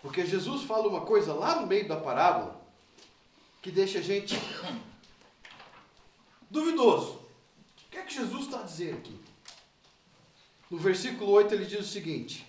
Porque 0.00 0.25
Jesus 0.25 0.62
fala 0.62 0.88
uma 0.88 1.02
coisa 1.02 1.35
lá 1.35 1.61
no 1.61 1.66
meio 1.66 1.87
da 1.88 2.00
parábola 2.00 2.64
que 3.61 3.71
deixa 3.71 3.99
a 3.99 4.02
gente 4.02 4.35
duvidoso. 6.50 7.14
O 7.14 7.90
que 7.90 7.99
é 7.99 8.02
que 8.02 8.14
Jesus 8.14 8.47
está 8.47 8.62
dizer 8.62 8.95
aqui? 8.95 9.25
No 10.70 10.78
versículo 10.78 11.30
8 11.30 11.54
ele 11.54 11.64
diz 11.64 11.80
o 11.80 11.90
seguinte: 11.90 12.46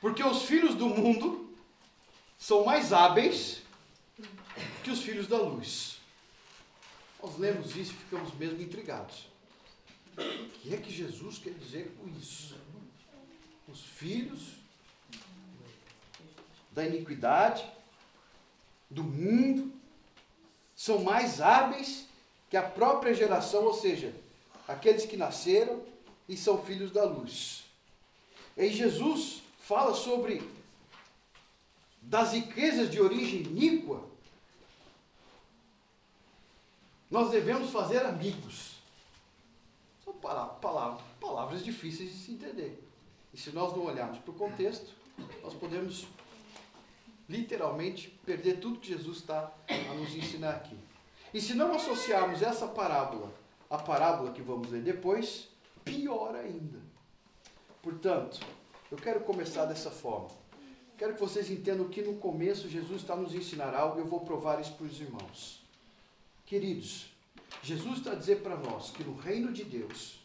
Porque 0.00 0.22
os 0.22 0.42
filhos 0.44 0.74
do 0.74 0.88
mundo 0.88 1.54
são 2.38 2.64
mais 2.64 2.92
hábeis 2.92 3.62
que 4.82 4.90
os 4.90 5.02
filhos 5.02 5.26
da 5.26 5.36
luz. 5.36 6.00
Nós 7.22 7.36
lemos 7.36 7.76
isso 7.76 7.92
e 7.92 7.96
ficamos 7.96 8.34
mesmo 8.34 8.62
intrigados. 8.62 9.28
O 10.16 10.48
que 10.60 10.74
é 10.74 10.78
que 10.78 10.90
Jesus 10.90 11.38
quer 11.38 11.52
dizer 11.52 11.94
com 11.98 12.08
isso? 12.18 12.56
Os 13.68 13.82
filhos 13.84 14.54
da 16.72 16.86
iniquidade, 16.86 17.70
do 18.88 19.04
mundo, 19.04 19.72
são 20.74 21.02
mais 21.02 21.40
hábeis 21.40 22.06
que 22.48 22.56
a 22.56 22.62
própria 22.62 23.12
geração, 23.12 23.64
ou 23.64 23.74
seja, 23.74 24.14
aqueles 24.70 25.04
que 25.04 25.16
nasceram 25.16 25.82
e 26.28 26.36
são 26.36 26.62
filhos 26.62 26.90
da 26.92 27.04
luz. 27.04 27.64
E 28.56 28.68
Jesus 28.68 29.42
fala 29.58 29.94
sobre 29.94 30.48
das 32.02 32.32
riquezas 32.32 32.90
de 32.90 33.00
origem 33.00 33.42
iníqua. 33.42 34.02
Nós 37.10 37.30
devemos 37.30 37.70
fazer 37.70 38.04
amigos 38.04 38.80
palavras, 40.60 41.02
palavras 41.20 41.64
difíceis 41.64 42.10
de 42.12 42.18
se 42.18 42.32
entender. 42.32 42.82
E 43.32 43.38
se 43.38 43.50
nós 43.50 43.74
não 43.74 43.86
olharmos 43.86 44.18
para 44.18 44.30
o 44.30 44.34
contexto, 44.34 44.92
nós 45.42 45.54
podemos 45.54 46.06
literalmente 47.28 48.08
perder 48.24 48.58
tudo 48.58 48.80
que 48.80 48.88
Jesus 48.88 49.18
está 49.18 49.52
a 49.68 49.94
nos 49.94 50.14
ensinar 50.14 50.50
aqui. 50.50 50.76
E 51.32 51.40
se 51.40 51.54
não 51.54 51.72
associarmos 51.72 52.42
essa 52.42 52.66
parábola 52.66 53.32
à 53.70 53.78
parábola 53.78 54.32
que 54.32 54.42
vamos 54.42 54.68
ler 54.70 54.82
depois, 54.82 55.48
pior 55.84 56.34
ainda. 56.34 56.80
Portanto, 57.80 58.40
eu 58.90 58.98
quero 58.98 59.20
começar 59.20 59.64
dessa 59.64 59.90
forma. 59.90 60.28
Quero 60.98 61.14
que 61.14 61.20
vocês 61.20 61.50
entendam 61.50 61.88
que 61.88 62.02
no 62.02 62.16
começo 62.16 62.68
Jesus 62.68 63.00
está 63.00 63.14
a 63.14 63.16
nos 63.16 63.34
ensinar 63.34 63.72
algo 63.74 63.98
e 63.98 64.02
eu 64.02 64.06
vou 64.06 64.20
provar 64.20 64.60
isso 64.60 64.74
para 64.74 64.86
os 64.86 65.00
irmãos. 65.00 65.62
Queridos, 66.44 67.06
Jesus 67.62 67.98
está 67.98 68.12
a 68.12 68.16
dizer 68.16 68.42
para 68.42 68.56
nós 68.56 68.90
que 68.90 69.04
no 69.04 69.16
reino 69.16 69.52
de 69.52 69.64
Deus, 69.64 70.18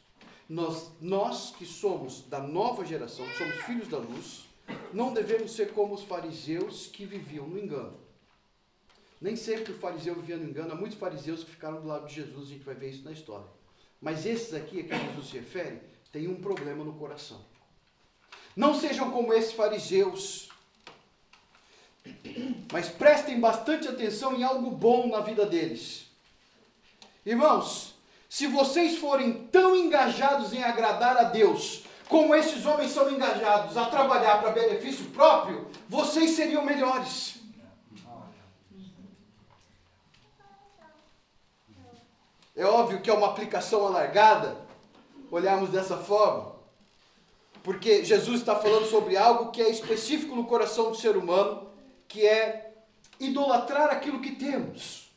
nós, 0.50 0.92
nós 1.00 1.52
que 1.52 1.66
somos 1.66 2.24
da 2.24 2.40
nova 2.40 2.84
geração, 2.84 3.26
que 3.28 3.38
somos 3.38 3.56
filhos 3.62 3.88
da 3.88 4.00
luz, 4.00 4.46
não 4.92 5.14
devemos 5.14 5.54
ser 5.54 5.72
como 5.72 5.94
os 5.94 6.04
fariseus 6.04 6.88
que 6.88 7.06
viviam 7.06 7.48
no 7.48 7.60
engano. 7.60 8.05
Nem 9.22 9.36
sempre 9.36 9.72
o 9.72 9.78
fariseu 9.78 10.16
vivia 10.16 10.38
no 10.38 10.50
engano, 10.50 10.74
há 10.74 10.76
muitos 10.76 10.98
fariseus 10.98 11.44
que 11.44 11.52
ficaram 11.52 11.82
do 11.82 11.88
lado 11.88 12.08
de 12.08 12.16
Jesus, 12.16 12.48
a 12.48 12.52
gente 12.52 12.64
vai 12.64 12.76
ver 12.76 12.90
isso 12.90 13.04
na 13.04 13.12
história. 13.12 13.48
Mas 14.02 14.26
esses 14.26 14.54
aqui 14.54 14.82
a 14.82 14.84
que 14.84 15.06
Jesus 15.08 15.30
se 15.30 15.38
refere, 15.38 15.82
têm 16.12 16.28
um 16.28 16.36
problema 16.36 16.84
no 16.84 16.94
coração. 16.94 17.42
Não 18.56 18.74
sejam 18.74 19.12
como 19.12 19.34
esses 19.34 19.54
fariseus, 19.54 20.50
mas 22.72 22.88
prestem 22.88 23.40
bastante 23.40 23.88
atenção 23.88 24.34
em 24.34 24.44
algo 24.44 24.72
bom 24.72 25.08
na 25.08 25.22
vida 25.22 25.46
deles. 25.46 26.06
Irmãos, 27.26 27.96
se 28.30 28.48
vocês 28.48 28.98
forem 28.98 29.48
tão 29.48 29.76
engajados 29.76 30.54
em 30.54 30.64
agradar 30.64 31.18
a 31.18 31.24
Deus, 31.24 31.84
como 32.08 32.36
esses 32.36 32.66
homens 32.66 32.92
são 32.92 33.10
engajados 33.10 33.76
a 33.78 33.86
trabalhar 33.86 34.42
para 34.42 34.52
benefício 34.52 35.06
próprio, 35.06 35.68
vocês 35.90 36.32
seriam 36.32 36.64
melhores. 36.64 37.36
É 42.56 42.66
óbvio 42.66 43.02
que 43.02 43.10
é 43.10 43.14
uma 43.14 43.28
aplicação 43.28 43.86
alargada 43.86 44.58
olharmos 45.30 45.70
dessa 45.70 45.98
forma, 45.98 46.56
porque 47.62 48.06
Jesus 48.06 48.40
está 48.40 48.56
falando 48.56 48.90
sobre 48.90 49.18
algo 49.18 49.52
que 49.52 49.62
é 49.62 49.70
específico 49.70 50.36
no 50.36 50.46
coração 50.46 50.92
do 50.92 50.98
ser 50.98 51.18
humano, 51.18 51.68
que 52.08 52.26
é 52.26 52.74
idolatrar 53.20 53.90
aquilo 53.90 54.22
que 54.22 54.32
temos. 54.32 55.10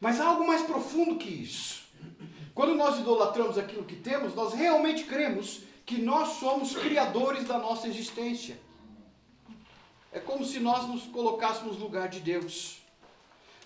Mas 0.00 0.20
há 0.20 0.26
algo 0.26 0.46
mais 0.46 0.62
profundo 0.62 1.16
que 1.16 1.28
isso. 1.28 1.84
Quando 2.54 2.74
nós 2.74 2.98
idolatramos 2.98 3.56
aquilo 3.56 3.84
que 3.84 3.96
temos, 3.96 4.34
nós 4.34 4.52
realmente 4.52 5.04
cremos 5.04 5.62
que 5.86 5.98
nós 5.98 6.34
somos 6.40 6.74
criadores 6.74 7.44
da 7.44 7.58
nossa 7.58 7.88
existência. 7.88 8.58
É 10.12 10.20
como 10.20 10.44
se 10.44 10.60
nós 10.60 10.86
nos 10.86 11.04
colocássemos 11.04 11.78
no 11.78 11.84
lugar 11.84 12.08
de 12.08 12.20
Deus. 12.20 12.82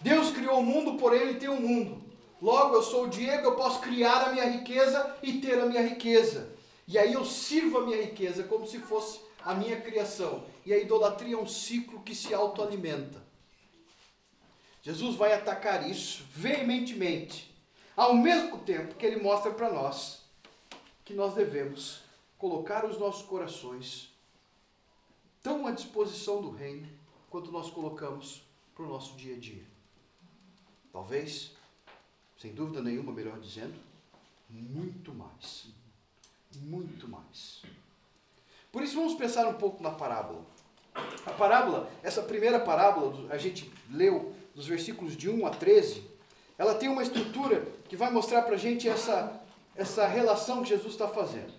Deus 0.01 0.31
criou 0.31 0.61
o 0.61 0.63
mundo, 0.63 0.97
porém 0.97 1.23
ele 1.23 1.41
tem 1.41 1.49
o 1.49 1.55
um 1.55 1.61
mundo. 1.61 2.07
Logo, 2.41 2.75
eu 2.75 2.83
sou 2.83 3.05
o 3.05 3.09
Diego, 3.09 3.47
eu 3.47 3.57
posso 3.57 3.81
criar 3.81 4.23
a 4.23 4.33
minha 4.33 4.49
riqueza 4.49 5.17
e 5.23 5.41
ter 5.41 5.59
a 5.59 5.67
minha 5.67 5.83
riqueza. 5.83 6.55
E 6.87 6.99
aí 6.99 7.15
eu 7.15 7.25
sirvo 7.25 7.79
a 7.79 7.85
minha 7.85 8.03
riqueza 8.03 8.45
como 8.45 8.67
se 8.67 8.79
fosse 8.79 9.21
a 9.43 9.55
minha 9.55 9.81
criação. 9.81 10.45
E 10.65 10.73
a 10.73 10.79
idolatria 10.79 11.35
é 11.35 11.39
um 11.39 11.47
ciclo 11.47 12.03
que 12.03 12.15
se 12.15 12.35
autoalimenta. 12.35 13.25
Jesus 14.83 15.17
vai 15.17 15.33
atacar 15.33 15.89
isso 15.91 16.25
veementemente, 16.31 17.53
ao 17.97 18.15
mesmo 18.15 18.59
tempo 18.59 18.95
que 18.95 19.05
ele 19.05 19.21
mostra 19.21 19.51
para 19.51 19.73
nós 19.73 20.25
que 21.05 21.15
nós 21.15 21.35
devemos 21.35 22.03
colocar 22.39 22.85
os 22.85 22.99
nossos 22.99 23.27
corações 23.27 24.13
tão 25.43 25.67
à 25.67 25.73
disposição 25.73 26.43
do 26.43 26.51
reino 26.51 26.89
quanto 27.31 27.51
nós 27.51 27.71
colocamos 27.71 28.43
para 28.75 28.85
o 28.85 28.89
nosso 28.89 29.17
dia 29.17 29.35
a 29.35 29.39
dia. 29.39 29.65
Talvez, 30.93 31.56
sem 32.39 32.53
dúvida 32.53 32.83
nenhuma, 32.83 33.13
melhor 33.13 33.39
dizendo, 33.39 33.75
muito 34.49 35.15
mais. 35.15 35.67
Muito 36.57 37.09
mais. 37.09 37.63
Por 38.71 38.83
isso 38.83 38.95
vamos 38.97 39.15
pensar 39.15 39.47
um 39.47 39.55
pouco 39.55 39.83
na 39.83 39.91
parábola. 39.91 40.45
A 41.25 41.31
parábola, 41.31 41.91
essa 42.03 42.23
primeira 42.23 42.61
parábola, 42.61 43.27
a 43.31 43.39
gente 43.39 43.71
leu 43.91 44.35
dos 44.55 44.67
versículos 44.67 45.17
de 45.17 45.29
1 45.29 45.47
a 45.47 45.51
13, 45.51 46.03
ela 46.59 46.75
tem 46.75 46.89
uma 46.89 47.03
estrutura 47.03 47.67
que 47.89 47.97
vai 47.97 48.11
mostrar 48.11 48.43
para 48.43 48.55
a 48.55 48.59
gente 48.59 48.89
essa, 48.89 49.41
essa 49.75 50.07
relação 50.07 50.63
que 50.63 50.71
Jesus 50.71 50.93
está 50.93 51.07
fazendo. 51.09 51.53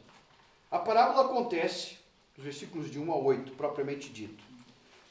A 0.72 0.80
parábola 0.80 1.26
acontece, 1.26 1.98
dos 2.36 2.44
versículos 2.44 2.90
de 2.90 3.00
1 3.00 3.12
a 3.12 3.16
8, 3.16 3.52
propriamente 3.54 4.10
dito. 4.10 4.44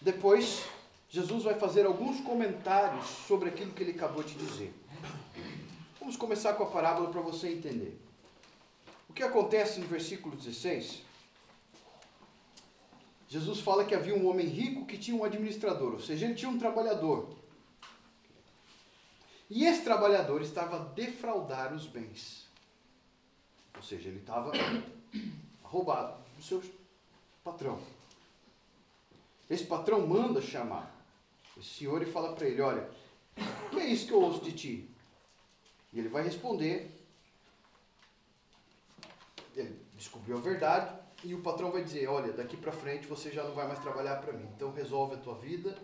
Depois, 0.00 0.64
Jesus 1.08 1.44
vai 1.44 1.54
fazer 1.54 1.87
alguns 1.87 2.20
comentários 2.20 3.06
sobre 3.06 3.49
aquilo 3.49 3.73
que 3.73 3.82
ele 3.82 3.92
acabou 3.92 4.23
de 4.23 4.35
dizer. 4.35 4.75
Vamos 6.06 6.20
começar 6.20 6.54
com 6.54 6.62
a 6.62 6.66
parábola 6.66 7.10
para 7.10 7.20
você 7.20 7.48
entender. 7.48 8.00
O 9.08 9.12
que 9.12 9.25
acontece 9.25 9.80
no 9.80 9.88
versículo 9.88 10.36
16? 10.36 11.02
Jesus 13.26 13.58
fala 13.58 13.84
que 13.84 13.92
havia 13.92 14.14
um 14.14 14.28
homem 14.28 14.46
rico 14.46 14.86
que 14.86 14.96
tinha 14.96 15.16
um 15.16 15.25
administrador, 15.25 15.94
ou 15.94 15.98
seja, 15.98 16.26
ele 16.26 16.36
tinha 16.36 16.48
um 16.48 16.60
trabalhador. 16.60 17.28
E 19.50 19.64
esse 19.64 19.82
trabalhador 19.82 20.42
estava 20.42 20.76
a 20.76 20.84
defraudar 20.84 21.75
os 21.75 21.88
bens. 21.88 22.46
Ou 23.75 23.82
seja, 23.82 24.08
ele 24.08 24.20
estava 24.20 24.52
roubado 25.60 26.22
do 26.36 26.42
seu 26.44 26.62
patrão. 27.42 27.80
Esse 29.50 29.64
patrão 29.64 30.06
manda 30.06 30.40
chamar 30.40 30.88
esse 31.58 31.78
senhor 31.78 32.00
e 32.00 32.06
fala 32.06 32.32
para 32.32 32.46
ele: 32.46 32.62
Olha, 32.62 32.88
o 33.66 33.70
que 33.70 33.80
é 33.80 33.86
isso 33.86 34.06
que 34.06 34.12
eu 34.12 34.22
ouço 34.22 34.44
de 34.44 34.52
ti? 34.52 34.95
E 35.96 35.98
ele 35.98 36.10
vai 36.10 36.22
responder. 36.22 36.90
Ele 39.56 39.80
descobriu 39.96 40.37
a 40.37 40.40
verdade 40.40 40.94
e 41.24 41.35
o 41.35 41.40
patrão 41.40 41.72
vai 41.72 41.82
dizer: 41.82 42.06
Olha, 42.06 42.35
daqui 42.35 42.54
para 42.54 42.70
frente 42.70 43.06
você 43.06 43.30
já 43.30 43.42
não 43.42 43.54
vai 43.54 43.66
mais 43.66 43.78
trabalhar 43.78 44.16
para 44.16 44.35
mim. 44.35 44.46
Então 44.54 44.70
resolve 44.70 45.14
a 45.14 45.18
tua 45.18 45.37
vida. 45.37 45.74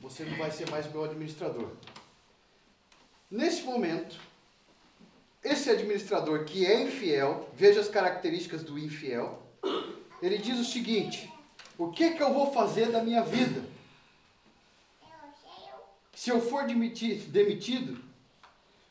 Você 0.00 0.24
não 0.24 0.38
vai 0.38 0.52
ser 0.52 0.70
mais 0.70 0.88
meu 0.88 1.02
administrador. 1.02 1.72
Nesse 3.28 3.64
momento, 3.64 4.20
esse 5.42 5.68
administrador 5.68 6.44
que 6.44 6.64
é 6.64 6.82
infiel, 6.82 7.50
veja 7.54 7.80
as 7.80 7.88
características 7.88 8.62
do 8.62 8.78
infiel, 8.78 9.42
ele 10.22 10.38
diz 10.38 10.60
o 10.60 10.64
seguinte: 10.64 11.28
O 11.76 11.90
que, 11.90 12.12
que 12.12 12.22
eu 12.22 12.32
vou 12.32 12.52
fazer 12.52 12.92
da 12.92 13.02
minha 13.02 13.22
vida? 13.22 13.68
Se 16.14 16.30
eu 16.30 16.40
for 16.40 16.66
demitido, 16.66 17.28
demitido, 17.32 18.05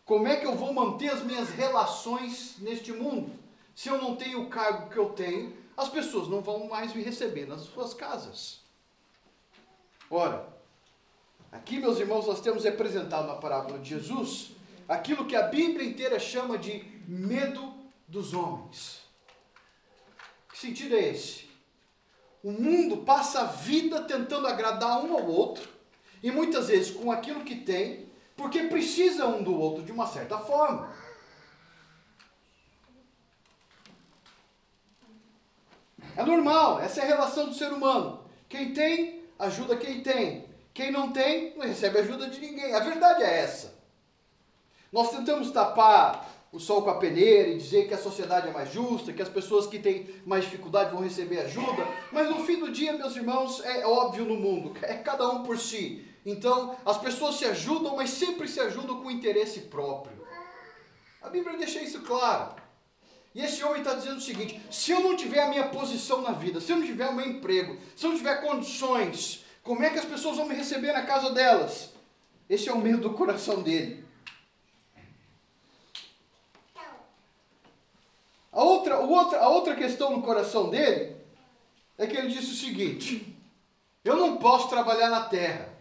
como 0.06 0.28
é 0.28 0.38
que 0.38 0.46
eu 0.46 0.56
vou 0.56 0.72
manter 0.72 1.10
as 1.10 1.24
minhas 1.24 1.50
relações 1.50 2.58
neste 2.60 2.94
mundo? 2.94 3.34
Se 3.76 3.90
eu 3.90 3.98
não 3.98 4.16
tenho 4.16 4.44
o 4.44 4.50
cargo 4.50 4.90
que 4.90 4.98
eu 4.98 5.10
tenho, 5.10 5.58
as 5.76 5.90
pessoas 5.90 6.28
não 6.28 6.42
vão 6.42 6.68
mais 6.68 6.94
me 6.94 7.04
receber 7.04 7.48
nas 7.48 7.62
suas 7.62 7.94
casas. 7.94 8.62
Ora, 10.10 10.48
aqui, 11.52 11.80
meus 11.80 12.00
irmãos, 12.00 12.28
nós 12.28 12.40
temos 12.40 12.64
representado 12.64 13.28
na 13.28 13.36
parábola 13.36 13.80
de 13.80 13.90
Jesus 13.90 14.52
aquilo 14.88 15.26
que 15.26 15.36
a 15.36 15.48
Bíblia 15.48 15.90
inteira 15.90 16.20
chama 16.20 16.58
de 16.58 16.84
medo 17.08 17.74
dos 18.08 18.34
homens. 18.34 19.02
Que 20.52 20.58
sentido 20.60 20.96
é 20.96 21.10
esse? 21.10 21.50
O 22.44 22.52
mundo 22.52 22.98
passa 22.98 23.42
a 23.42 23.46
vida 23.46 24.04
tentando 24.04 24.46
agradar 24.46 25.04
um 25.04 25.14
ao 25.14 25.26
outro, 25.26 25.68
e 26.22 26.30
muitas 26.32 26.68
vezes 26.68 26.96
com 26.96 27.12
aquilo 27.12 27.44
que 27.44 27.56
tem, 27.56 28.05
porque 28.36 28.64
precisa 28.64 29.26
um 29.28 29.42
do 29.42 29.58
outro 29.58 29.84
de 29.84 29.92
uma 29.92 30.08
certa 30.08 30.38
forma. 30.38 30.94
É 36.18 36.24
normal, 36.24 36.80
essa 36.80 37.02
é 37.02 37.04
a 37.04 37.08
relação 37.08 37.48
do 37.48 37.54
ser 37.54 37.72
humano. 37.74 38.24
Quem 38.48 38.74
tem, 38.74 39.24
ajuda 39.38 39.76
quem 39.76 40.02
tem. 40.02 40.46
Quem 40.74 40.92
não 40.92 41.12
tem, 41.12 41.56
não 41.58 41.66
recebe 41.66 42.00
ajuda 42.00 42.30
de 42.30 42.40
ninguém. 42.40 42.74
A 42.74 42.80
verdade 42.80 43.24
é 43.24 43.40
essa. 43.40 43.76
Nós 44.92 45.12
tentamos 45.12 45.52
tapar 45.52 46.34
o 46.52 46.60
sol 46.60 46.84
com 46.84 46.90
a 46.90 46.98
peneira 46.98 47.50
e 47.50 47.58
dizer 47.58 47.88
que 47.88 47.94
a 47.94 47.98
sociedade 47.98 48.48
é 48.48 48.52
mais 48.52 48.72
justa, 48.72 49.12
que 49.12 49.22
as 49.22 49.28
pessoas 49.28 49.68
que 49.68 49.78
têm 49.78 50.10
mais 50.26 50.46
dificuldade 50.46 50.92
vão 50.92 51.02
receber 51.02 51.40
ajuda, 51.40 51.86
mas 52.14 52.30
no 52.30 52.40
fim 52.46 52.60
do 52.60 52.72
dia, 52.72 52.94
meus 52.94 53.14
irmãos, 53.14 53.62
é 53.66 53.86
óbvio 53.86 54.24
no 54.24 54.38
mundo, 54.38 54.72
é 54.82 54.94
cada 54.94 55.30
um 55.30 55.44
por 55.44 55.58
si. 55.58 56.06
Então, 56.26 56.76
as 56.84 56.98
pessoas 56.98 57.36
se 57.36 57.46
ajudam, 57.46 57.96
mas 57.96 58.10
sempre 58.10 58.48
se 58.48 58.60
ajudam 58.60 59.02
com 59.02 59.12
interesse 59.12 59.62
próprio. 59.62 60.26
A 61.22 61.30
Bíblia 61.30 61.58
deixa 61.58 61.82
isso 61.82 62.02
claro. 62.02 62.56
E 63.34 63.42
esse 63.42 63.64
homem 63.64 63.80
está 63.80 63.94
dizendo 63.94 64.18
o 64.18 64.22
seguinte: 64.22 64.60
se 64.72 64.92
eu 64.92 65.02
não 65.02 65.16
tiver 65.16 65.44
a 65.44 65.50
minha 65.50 65.68
posição 65.68 66.22
na 66.22 66.32
vida, 66.32 66.60
se 66.60 66.72
eu 66.72 66.78
não 66.78 66.86
tiver 66.86 67.08
o 67.08 67.14
meu 67.14 67.28
emprego, 67.28 67.78
se 67.96 68.06
eu 68.06 68.10
não 68.10 68.18
tiver 68.18 68.42
condições, 68.42 69.46
como 69.62 69.84
é 69.84 69.90
que 69.90 70.00
as 70.00 70.06
pessoas 70.06 70.38
vão 70.38 70.48
me 70.48 70.56
receber 70.56 70.94
na 70.94 71.04
casa 71.04 71.32
delas? 71.32 71.92
Esse 72.50 72.70
é 72.70 72.74
o 72.74 72.80
medo 72.80 73.10
do 73.10 73.14
coração 73.14 73.62
dele. 73.62 74.06
A 78.52 78.64
outra, 78.64 79.02
o 79.02 79.12
outra, 79.12 79.40
a 79.40 79.50
outra 79.50 79.76
questão 79.76 80.12
no 80.12 80.22
coração 80.22 80.70
dele 80.70 81.18
é 81.98 82.08
que 82.08 82.16
ele 82.16 82.30
disse 82.30 82.52
o 82.52 82.56
seguinte: 82.56 83.36
eu 84.04 84.16
não 84.16 84.38
posso 84.38 84.70
trabalhar 84.70 85.10
na 85.10 85.26
terra. 85.26 85.75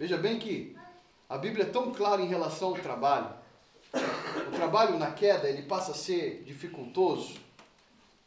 Veja 0.00 0.16
bem 0.16 0.38
que 0.38 0.74
a 1.28 1.36
Bíblia 1.36 1.66
é 1.66 1.68
tão 1.68 1.92
clara 1.92 2.22
em 2.22 2.26
relação 2.26 2.68
ao 2.68 2.74
trabalho. 2.74 3.34
O 4.48 4.50
trabalho 4.56 4.98
na 4.98 5.10
queda 5.10 5.46
ele 5.46 5.60
passa 5.60 5.90
a 5.90 5.94
ser 5.94 6.42
dificultoso, 6.42 7.34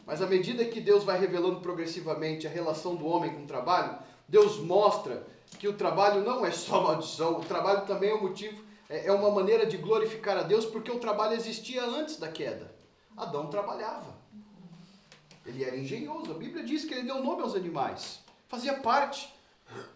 mas 0.05 0.21
à 0.21 0.27
medida 0.27 0.63
que 0.65 0.79
Deus 0.79 1.03
vai 1.03 1.19
revelando 1.19 1.61
progressivamente 1.61 2.45
a 2.45 2.49
relação 2.51 2.95
do 2.95 3.07
homem 3.07 3.33
com 3.33 3.41
o 3.41 3.47
trabalho, 3.47 3.97
Deus 4.27 4.59
mostra 4.59 5.25
que 5.57 5.67
o 5.67 5.73
trabalho 5.73 6.21
não 6.21 6.45
é 6.45 6.51
só 6.51 6.79
maldição, 6.79 7.39
o 7.39 7.43
trabalho 7.43 7.87
também 7.87 8.11
é 8.11 8.15
um 8.15 8.21
motivo, 8.21 8.63
é, 8.87 9.07
é 9.07 9.11
uma 9.11 9.31
maneira 9.31 9.65
de 9.65 9.77
glorificar 9.77 10.37
a 10.37 10.43
Deus, 10.43 10.67
porque 10.67 10.91
o 10.91 10.99
trabalho 10.99 11.33
existia 11.33 11.83
antes 11.83 12.17
da 12.17 12.27
queda. 12.27 12.71
Adão 13.17 13.47
trabalhava. 13.47 14.13
Ele 15.43 15.63
era 15.63 15.75
engenhoso. 15.75 16.33
A 16.33 16.35
Bíblia 16.35 16.63
diz 16.63 16.85
que 16.85 16.93
ele 16.93 17.07
deu 17.07 17.23
nome 17.23 17.41
aos 17.41 17.55
animais. 17.55 18.19
Fazia 18.47 18.75
parte 18.75 19.33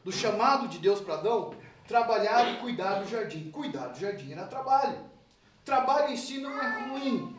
do 0.04 0.12
chamado 0.12 0.68
de 0.68 0.80
Deus 0.80 1.00
para 1.00 1.16
Adão 1.16 1.54
trabalhar 1.88 2.54
e 2.54 2.58
cuidar 2.58 2.96
do 2.96 3.10
jardim. 3.10 3.50
Cuidar 3.50 3.88
do 3.88 4.00
jardim 4.00 4.32
era 4.32 4.46
trabalho. 4.46 5.00
Trabalho 5.64 6.14
em 6.14 6.18
si 6.18 6.40
não 6.40 6.62
é 6.62 6.90
ruim. 6.90 7.36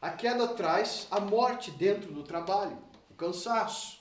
A 0.00 0.10
queda 0.10 0.48
traz 0.48 1.06
a 1.10 1.20
morte 1.20 1.70
dentro 1.70 2.12
do 2.12 2.24
trabalho, 2.24 2.76
o 3.10 3.14
cansaço. 3.14 4.00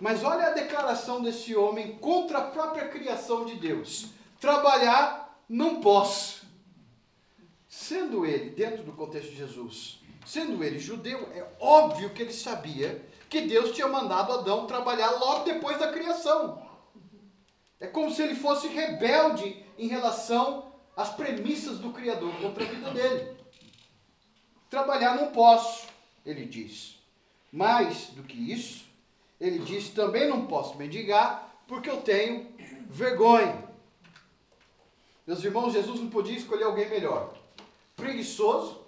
Mas 0.00 0.22
olha 0.22 0.46
a 0.46 0.52
declaração 0.52 1.20
desse 1.20 1.56
homem 1.56 1.98
contra 1.98 2.38
a 2.38 2.50
própria 2.50 2.88
criação 2.88 3.44
de 3.44 3.56
Deus: 3.56 4.10
trabalhar 4.40 5.42
não 5.48 5.80
posso. 5.80 6.46
Sendo 7.68 8.24
ele, 8.24 8.50
dentro 8.50 8.82
do 8.84 8.92
contexto 8.92 9.30
de 9.30 9.36
Jesus, 9.36 10.00
sendo 10.24 10.62
ele 10.62 10.78
judeu, 10.78 11.28
é 11.34 11.46
óbvio 11.60 12.10
que 12.10 12.22
ele 12.22 12.32
sabia 12.32 13.04
que 13.28 13.42
Deus 13.42 13.72
tinha 13.72 13.88
mandado 13.88 14.32
Adão 14.32 14.66
trabalhar 14.66 15.10
logo 15.10 15.44
depois 15.44 15.78
da 15.78 15.92
criação. 15.92 16.62
É 17.80 17.86
como 17.86 18.10
se 18.10 18.22
ele 18.22 18.34
fosse 18.34 18.68
rebelde 18.68 19.64
em 19.76 19.86
relação 19.86 20.72
as 20.96 21.14
premissas 21.14 21.78
do 21.78 21.92
Criador 21.92 22.34
contra 22.40 22.64
a 22.64 22.66
vida 22.66 22.90
dele. 22.90 23.36
Trabalhar 24.68 25.14
não 25.14 25.30
posso, 25.30 25.86
ele 26.26 26.44
diz. 26.44 26.98
Mais 27.52 28.08
do 28.08 28.24
que 28.24 28.52
isso, 28.52 28.84
ele 29.40 29.60
diz 29.60 29.90
também 29.90 30.28
não 30.28 30.46
posso 30.46 30.76
mendigar 30.76 31.54
porque 31.68 31.88
eu 31.88 32.00
tenho 32.00 32.48
vergonha. 32.88 33.68
Meus 35.26 35.44
irmãos, 35.44 35.72
Jesus 35.72 36.00
não 36.00 36.10
podia 36.10 36.36
escolher 36.36 36.64
alguém 36.64 36.88
melhor. 36.88 37.34
Preguiçoso, 37.94 38.80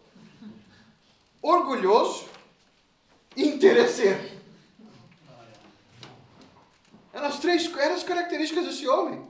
orgulhoso 1.40 2.26
interesseiro. 3.36 4.39
Eram 7.12 7.26
as 7.26 7.38
três 7.38 7.72
eram 7.76 7.94
as 7.94 8.02
características 8.02 8.64
desse 8.66 8.86
homem: 8.88 9.26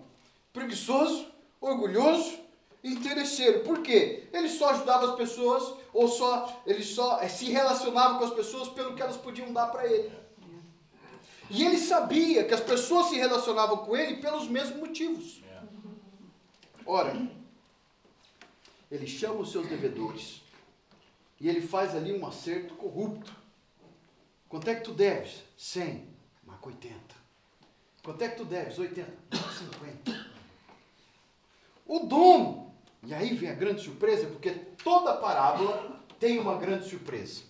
preguiçoso, 0.53 1.27
orgulhoso 1.61 2.39
e 2.83 2.91
interesseiro. 2.91 3.61
Por 3.61 3.83
quê? 3.83 4.29
Ele 4.33 4.49
só 4.49 4.71
ajudava 4.71 5.11
as 5.11 5.17
pessoas, 5.17 5.75
ou 5.93 6.09
só 6.09 6.63
ele 6.67 6.83
só 6.83 7.21
eh, 7.21 7.29
se 7.29 7.47
relacionava 7.47 8.19
com 8.19 8.25
as 8.25 8.35
pessoas 8.35 8.69
pelo 8.69 8.95
que 8.95 9.03
elas 9.03 9.17
podiam 9.17 9.53
dar 9.53 9.67
para 9.67 9.87
ele. 9.87 10.13
E 11.51 11.65
ele 11.65 11.79
sabia 11.79 12.45
que 12.45 12.55
as 12.55 12.61
pessoas 12.61 13.07
se 13.07 13.17
relacionavam 13.17 13.79
com 13.79 13.97
ele 13.97 14.21
pelos 14.21 14.47
mesmos 14.47 14.79
motivos. 14.79 15.43
Ora, 16.87 17.29
ele 18.91 19.07
chama 19.07 19.41
os 19.41 19.51
seus 19.51 19.67
devedores 19.67 20.43
e 21.41 21.49
ele 21.49 21.61
faz 21.61 21.95
ali 21.95 22.13
um 22.13 22.27
acerto 22.27 22.75
corrupto. 22.75 23.35
Quanto 24.49 24.69
é 24.69 24.75
que 24.75 24.85
tu 24.85 24.93
deves? 24.93 25.43
100. 25.57 26.09
Marca 26.45 26.67
80. 26.67 27.10
Quanto 28.11 28.23
é 28.23 28.29
que 28.29 28.37
tu 28.39 28.45
deves? 28.45 28.77
80. 28.77 29.09
50. 30.03 30.27
O 31.87 32.01
dono, 32.01 32.73
e 33.05 33.15
aí 33.15 33.37
vem 33.37 33.49
a 33.49 33.55
grande 33.55 33.83
surpresa, 33.83 34.27
porque 34.27 34.51
toda 34.83 35.15
parábola 35.15 36.03
tem 36.19 36.41
uma 36.41 36.57
grande 36.57 36.89
surpresa. 36.89 37.43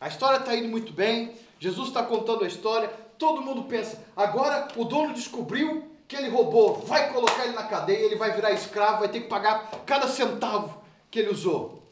A 0.00 0.06
história 0.06 0.38
está 0.38 0.54
indo 0.54 0.68
muito 0.68 0.92
bem, 0.92 1.34
Jesus 1.58 1.88
está 1.88 2.04
contando 2.04 2.44
a 2.44 2.46
história, 2.46 2.86
todo 3.18 3.42
mundo 3.42 3.64
pensa, 3.64 4.00
agora 4.16 4.68
o 4.76 4.84
dono 4.84 5.14
descobriu 5.14 5.90
que 6.06 6.14
ele 6.14 6.28
roubou, 6.28 6.76
vai 6.82 7.12
colocar 7.12 7.44
ele 7.44 7.56
na 7.56 7.64
cadeia, 7.64 8.06
ele 8.06 8.14
vai 8.14 8.32
virar 8.32 8.52
escravo, 8.52 9.00
vai 9.00 9.08
ter 9.08 9.22
que 9.22 9.28
pagar 9.28 9.68
cada 9.84 10.06
centavo 10.06 10.80
que 11.10 11.18
ele 11.18 11.30
usou. 11.30 11.82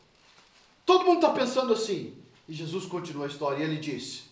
Todo 0.84 1.04
mundo 1.04 1.26
está 1.26 1.30
pensando 1.30 1.72
assim. 1.72 2.16
E 2.48 2.52
Jesus 2.52 2.86
continua 2.86 3.24
a 3.24 3.28
história 3.28 3.58
e 3.58 3.66
ele 3.66 3.78
disse: 3.78 4.22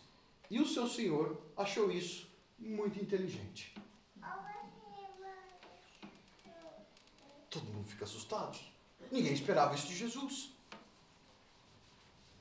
E 0.48 0.60
o 0.60 0.66
seu 0.66 0.86
senhor 0.86 1.36
achou 1.56 1.90
isso 1.90 2.32
muito 2.64 3.00
inteligente. 3.00 3.74
Todo 7.50 7.64
mundo 7.66 7.86
fica 7.86 8.04
assustado. 8.04 8.58
Ninguém 9.12 9.32
esperava 9.32 9.74
isso 9.74 9.86
de 9.86 9.96
Jesus. 9.96 10.50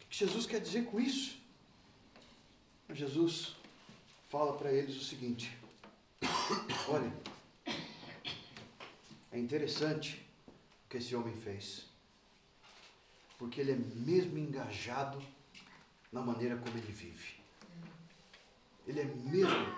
O 0.01 0.07
que 0.09 0.17
Jesus 0.17 0.45
quer 0.45 0.59
dizer 0.59 0.85
com 0.85 0.99
isso? 0.99 1.41
Jesus 2.89 3.55
fala 4.29 4.57
para 4.57 4.71
eles 4.71 4.95
o 4.95 5.03
seguinte: 5.03 5.55
Olha, 6.87 7.11
é 9.31 9.39
interessante 9.39 10.25
o 10.85 10.89
que 10.89 10.97
esse 10.97 11.15
homem 11.15 11.35
fez 11.35 11.93
porque 13.43 13.59
ele 13.59 13.73
é 13.73 13.75
mesmo 13.75 14.37
engajado 14.37 15.21
na 16.13 16.21
maneira 16.21 16.55
como 16.55 16.77
ele 16.77 16.93
vive. 16.93 17.35
Ele 18.87 19.01
é 19.01 19.03
mesmo, 19.03 19.77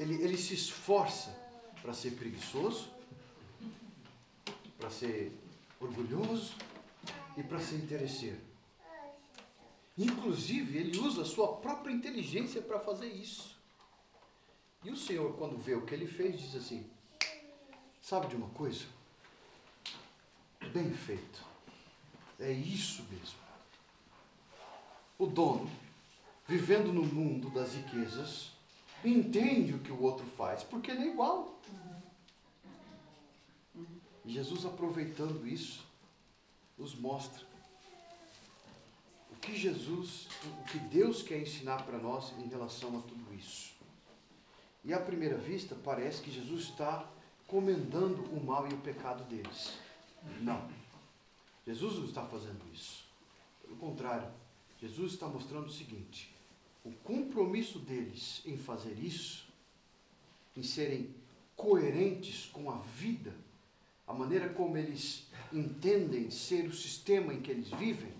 ele, 0.00 0.22
ele 0.22 0.36
se 0.36 0.54
esforça 0.54 1.30
para 1.82 1.92
ser 1.92 2.12
preguiçoso, 2.12 2.90
para 4.78 4.90
ser 4.90 5.32
orgulhoso 5.80 6.54
e 7.36 7.42
para 7.42 7.60
ser 7.60 7.76
interesseiro. 7.76 8.40
Inclusive, 9.96 10.78
ele 10.78 10.98
usa 10.98 11.22
a 11.22 11.26
sua 11.26 11.56
própria 11.56 11.92
inteligência 11.92 12.62
para 12.62 12.80
fazer 12.80 13.08
isso. 13.08 13.56
E 14.82 14.90
o 14.90 14.96
Senhor, 14.96 15.36
quando 15.36 15.58
vê 15.58 15.74
o 15.74 15.84
que 15.84 15.94
ele 15.94 16.06
fez, 16.06 16.40
diz 16.40 16.56
assim: 16.56 16.88
Sabe 18.00 18.28
de 18.28 18.36
uma 18.36 18.48
coisa? 18.50 18.84
Bem 20.72 20.90
feito 20.92 21.50
é 22.40 22.50
isso 22.50 23.04
mesmo. 23.10 23.38
O 25.18 25.26
dono, 25.26 25.70
vivendo 26.48 26.92
no 26.92 27.04
mundo 27.04 27.50
das 27.50 27.74
riquezas, 27.74 28.52
entende 29.04 29.74
o 29.74 29.78
que 29.78 29.92
o 29.92 30.02
outro 30.02 30.26
faz, 30.26 30.62
porque 30.62 30.90
ele 30.90 31.02
é 31.04 31.08
igual. 31.08 31.58
Jesus, 34.26 34.64
aproveitando 34.64 35.46
isso, 35.46 35.84
nos 36.78 36.94
mostra 36.94 37.44
o 39.30 39.36
que 39.36 39.56
Jesus, 39.56 40.28
o 40.44 40.64
que 40.64 40.78
Deus 40.78 41.22
quer 41.22 41.40
ensinar 41.40 41.84
para 41.84 41.98
nós 41.98 42.32
em 42.38 42.48
relação 42.48 42.98
a 42.98 43.02
tudo 43.02 43.34
isso. 43.34 43.72
E 44.84 44.92
à 44.92 45.00
primeira 45.00 45.36
vista, 45.36 45.74
parece 45.74 46.22
que 46.22 46.30
Jesus 46.30 46.64
está 46.64 47.08
comendando 47.46 48.22
o 48.34 48.44
mal 48.44 48.68
e 48.68 48.72
o 48.72 48.78
pecado 48.78 49.24
deles. 49.24 49.78
Não. 50.40 50.68
Jesus 51.66 51.98
não 51.98 52.04
está 52.04 52.24
fazendo 52.24 52.62
isso. 52.72 53.04
Pelo 53.62 53.76
contrário, 53.76 54.28
Jesus 54.80 55.12
está 55.12 55.26
mostrando 55.26 55.66
o 55.66 55.72
seguinte: 55.72 56.34
o 56.84 56.90
compromisso 56.90 57.78
deles 57.78 58.42
em 58.44 58.56
fazer 58.56 58.98
isso, 58.98 59.46
em 60.56 60.62
serem 60.62 61.14
coerentes 61.56 62.46
com 62.46 62.70
a 62.70 62.78
vida, 62.78 63.34
a 64.06 64.14
maneira 64.14 64.48
como 64.48 64.76
eles 64.76 65.26
entendem 65.52 66.30
ser 66.30 66.66
o 66.66 66.74
sistema 66.74 67.34
em 67.34 67.40
que 67.40 67.50
eles 67.50 67.68
vivem, 67.70 68.12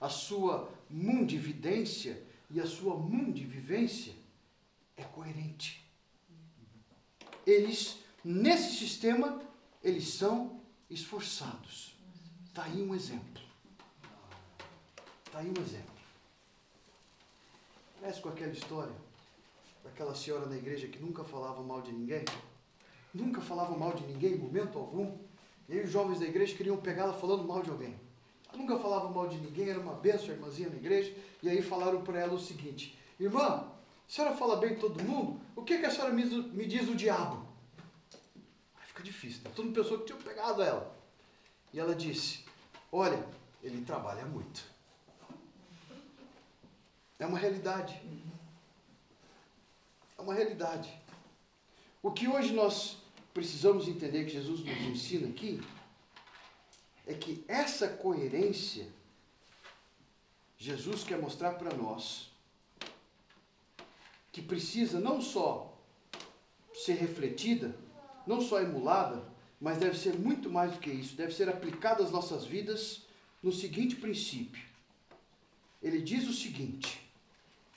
a 0.00 0.08
sua 0.08 0.72
mundividência 0.88 2.22
e 2.50 2.60
a 2.60 2.66
sua 2.66 2.96
mundivivência 2.96 4.14
é 4.96 5.02
coerente. 5.02 5.84
Eles, 7.46 7.98
nesse 8.24 8.76
sistema, 8.76 9.42
eles 9.82 10.08
são 10.08 10.60
esforçados. 10.88 11.94
Está 12.46 12.64
aí 12.64 12.80
um 12.80 12.94
exemplo. 12.94 13.42
Está 15.26 15.40
aí 15.40 15.48
um 15.48 15.60
exemplo. 15.60 15.93
Parece 18.04 18.20
com 18.20 18.28
aquela 18.28 18.52
história 18.52 18.92
daquela 19.82 20.14
senhora 20.14 20.44
na 20.44 20.56
igreja 20.58 20.86
que 20.86 20.98
nunca 20.98 21.24
falava 21.24 21.62
mal 21.62 21.80
de 21.80 21.90
ninguém. 21.90 22.22
Nunca 23.14 23.40
falava 23.40 23.74
mal 23.78 23.94
de 23.94 24.04
ninguém 24.04 24.34
em 24.34 24.38
momento 24.38 24.78
algum. 24.78 25.16
E 25.66 25.72
aí 25.72 25.82
os 25.82 25.90
jovens 25.90 26.20
da 26.20 26.26
igreja 26.26 26.54
queriam 26.54 26.76
pegá-la 26.76 27.14
falando 27.14 27.44
mal 27.44 27.62
de 27.62 27.70
alguém. 27.70 27.98
Ela 28.46 28.58
nunca 28.58 28.78
falava 28.78 29.08
mal 29.08 29.26
de 29.26 29.38
ninguém, 29.38 29.70
era 29.70 29.80
uma 29.80 29.94
benção, 29.94 30.34
irmãzinha 30.34 30.68
na 30.68 30.76
igreja. 30.76 31.16
E 31.42 31.48
aí 31.48 31.62
falaram 31.62 32.04
para 32.04 32.18
ela 32.18 32.34
o 32.34 32.38
seguinte: 32.38 32.94
Irmã, 33.18 33.40
a 33.40 33.72
senhora 34.06 34.36
fala 34.36 34.56
bem 34.56 34.74
de 34.74 34.80
todo 34.80 35.02
mundo? 35.02 35.40
O 35.56 35.62
que, 35.62 35.78
que 35.78 35.86
a 35.86 35.90
senhora 35.90 36.12
me 36.12 36.66
diz 36.66 36.84
do 36.84 36.94
diabo? 36.94 37.42
Aí 38.76 38.86
fica 38.86 39.02
difícil, 39.02 39.40
né? 39.44 39.50
Todo 39.56 39.64
mundo 39.64 39.82
pensou 39.82 40.00
que 40.00 40.04
tinha 40.04 40.18
pegado 40.18 40.60
ela. 40.60 40.94
E 41.72 41.80
ela 41.80 41.94
disse: 41.94 42.44
Olha, 42.92 43.26
ele 43.62 43.82
trabalha 43.82 44.26
muito. 44.26 44.73
É 47.18 47.26
uma 47.26 47.38
realidade. 47.38 48.00
É 50.18 50.22
uma 50.22 50.34
realidade. 50.34 50.92
O 52.02 52.10
que 52.10 52.28
hoje 52.28 52.52
nós 52.52 52.98
precisamos 53.32 53.88
entender 53.88 54.24
que 54.24 54.30
Jesus 54.30 54.64
nos 54.64 54.78
ensina 54.82 55.28
aqui 55.28 55.60
é 57.06 57.14
que 57.14 57.44
essa 57.48 57.88
coerência 57.88 58.86
Jesus 60.56 61.04
quer 61.04 61.18
mostrar 61.18 61.52
para 61.52 61.74
nós 61.74 62.30
que 64.32 64.40
precisa 64.40 64.98
não 64.98 65.20
só 65.20 65.78
ser 66.74 66.94
refletida, 66.94 67.76
não 68.26 68.40
só 68.40 68.60
emulada, 68.60 69.22
mas 69.60 69.78
deve 69.78 69.96
ser 69.96 70.18
muito 70.18 70.50
mais 70.50 70.72
do 70.72 70.80
que 70.80 70.90
isso, 70.90 71.14
deve 71.14 71.32
ser 71.32 71.48
aplicado 71.48 72.02
às 72.02 72.10
nossas 72.10 72.44
vidas 72.44 73.02
no 73.42 73.52
seguinte 73.52 73.96
princípio. 73.96 74.64
Ele 75.82 76.00
diz 76.00 76.26
o 76.26 76.32
seguinte: 76.32 77.03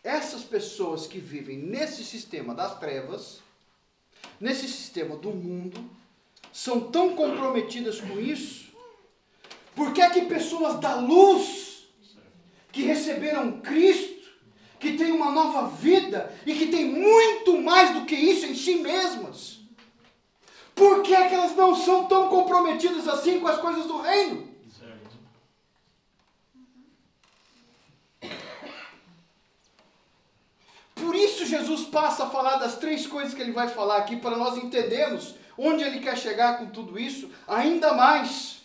essas 0.07 0.41
pessoas 0.41 1.05
que 1.05 1.19
vivem 1.19 1.57
nesse 1.57 2.03
sistema 2.03 2.55
das 2.55 2.79
trevas, 2.79 3.41
nesse 4.39 4.65
sistema 4.67 5.17
do 5.17 5.31
mundo, 5.31 5.77
são 6.53 6.79
tão 6.79 7.13
comprometidas 7.13 7.99
com 7.99 8.17
isso, 8.17 8.67
porque 9.75 10.01
é 10.01 10.09
que 10.09 10.21
pessoas 10.21 10.79
da 10.79 10.95
luz, 10.95 11.87
que 12.71 12.83
receberam 12.83 13.59
Cristo, 13.59 14.29
que 14.79 14.93
têm 14.93 15.11
uma 15.11 15.29
nova 15.29 15.67
vida 15.67 16.33
e 16.45 16.53
que 16.53 16.67
têm 16.67 16.85
muito 16.85 17.61
mais 17.61 17.93
do 17.93 18.05
que 18.05 18.15
isso 18.15 18.45
em 18.45 18.55
si 18.55 18.75
mesmas, 18.75 19.59
por 20.73 21.01
que, 21.01 21.13
é 21.13 21.27
que 21.27 21.35
elas 21.35 21.55
não 21.55 21.75
são 21.75 22.05
tão 22.05 22.29
comprometidas 22.29 23.07
assim 23.07 23.39
com 23.39 23.47
as 23.47 23.59
coisas 23.59 23.85
do 23.85 23.99
reino? 23.99 24.46
Jesus 31.47 31.85
passa 31.85 32.25
a 32.25 32.29
falar 32.29 32.57
das 32.57 32.77
três 32.77 33.07
coisas 33.07 33.33
que 33.33 33.41
ele 33.41 33.51
vai 33.51 33.67
falar 33.67 33.97
aqui 33.97 34.17
para 34.17 34.37
nós 34.37 34.57
entendermos 34.57 35.35
onde 35.57 35.83
ele 35.83 35.99
quer 35.99 36.17
chegar 36.17 36.59
com 36.59 36.67
tudo 36.67 36.99
isso, 36.99 37.31
ainda 37.47 37.93
mais. 37.93 38.57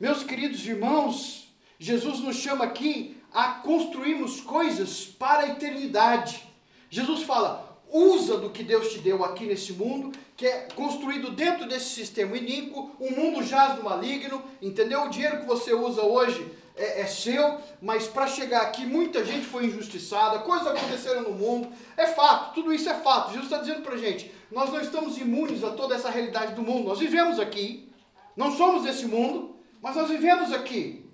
Meus 0.00 0.24
queridos 0.24 0.66
irmãos, 0.66 1.48
Jesus 1.78 2.20
nos 2.20 2.36
chama 2.36 2.64
aqui 2.64 3.22
a 3.32 3.54
construirmos 3.54 4.40
coisas 4.40 5.06
para 5.06 5.44
a 5.44 5.48
eternidade. 5.50 6.42
Jesus 6.90 7.22
fala: 7.22 7.80
usa 7.90 8.36
do 8.36 8.50
que 8.50 8.64
Deus 8.64 8.92
te 8.92 8.98
deu 8.98 9.24
aqui 9.24 9.46
nesse 9.46 9.72
mundo, 9.72 10.16
que 10.36 10.46
é 10.46 10.68
construído 10.74 11.30
dentro 11.30 11.66
desse 11.66 11.90
sistema 11.90 12.36
iníquo, 12.36 12.90
o 12.98 13.06
um 13.06 13.10
mundo 13.12 13.42
jaz 13.42 13.76
do 13.76 13.84
maligno, 13.84 14.42
entendeu? 14.60 15.04
O 15.04 15.08
dinheiro 15.08 15.40
que 15.40 15.46
você 15.46 15.72
usa 15.72 16.02
hoje 16.02 16.44
é, 16.76 17.02
é 17.02 17.06
seu, 17.06 17.58
mas 17.80 18.06
para 18.06 18.26
chegar 18.26 18.62
aqui 18.62 18.84
muita 18.84 19.24
gente 19.24 19.46
foi 19.46 19.66
injustiçada, 19.66 20.40
coisas 20.40 20.66
aconteceram 20.66 21.22
no 21.22 21.32
mundo, 21.32 21.68
é 21.96 22.06
fato, 22.06 22.54
tudo 22.54 22.72
isso 22.72 22.88
é 22.88 22.94
fato. 22.94 23.28
Jesus 23.28 23.44
está 23.44 23.58
dizendo 23.58 23.82
para 23.82 23.96
gente: 23.96 24.32
nós 24.50 24.70
não 24.70 24.80
estamos 24.80 25.18
imunes 25.18 25.62
a 25.62 25.70
toda 25.70 25.94
essa 25.94 26.10
realidade 26.10 26.54
do 26.54 26.62
mundo, 26.62 26.88
nós 26.88 26.98
vivemos 26.98 27.38
aqui, 27.38 27.88
não 28.36 28.56
somos 28.56 28.82
desse 28.82 29.06
mundo, 29.06 29.56
mas 29.80 29.96
nós 29.96 30.08
vivemos 30.08 30.52
aqui. 30.52 31.04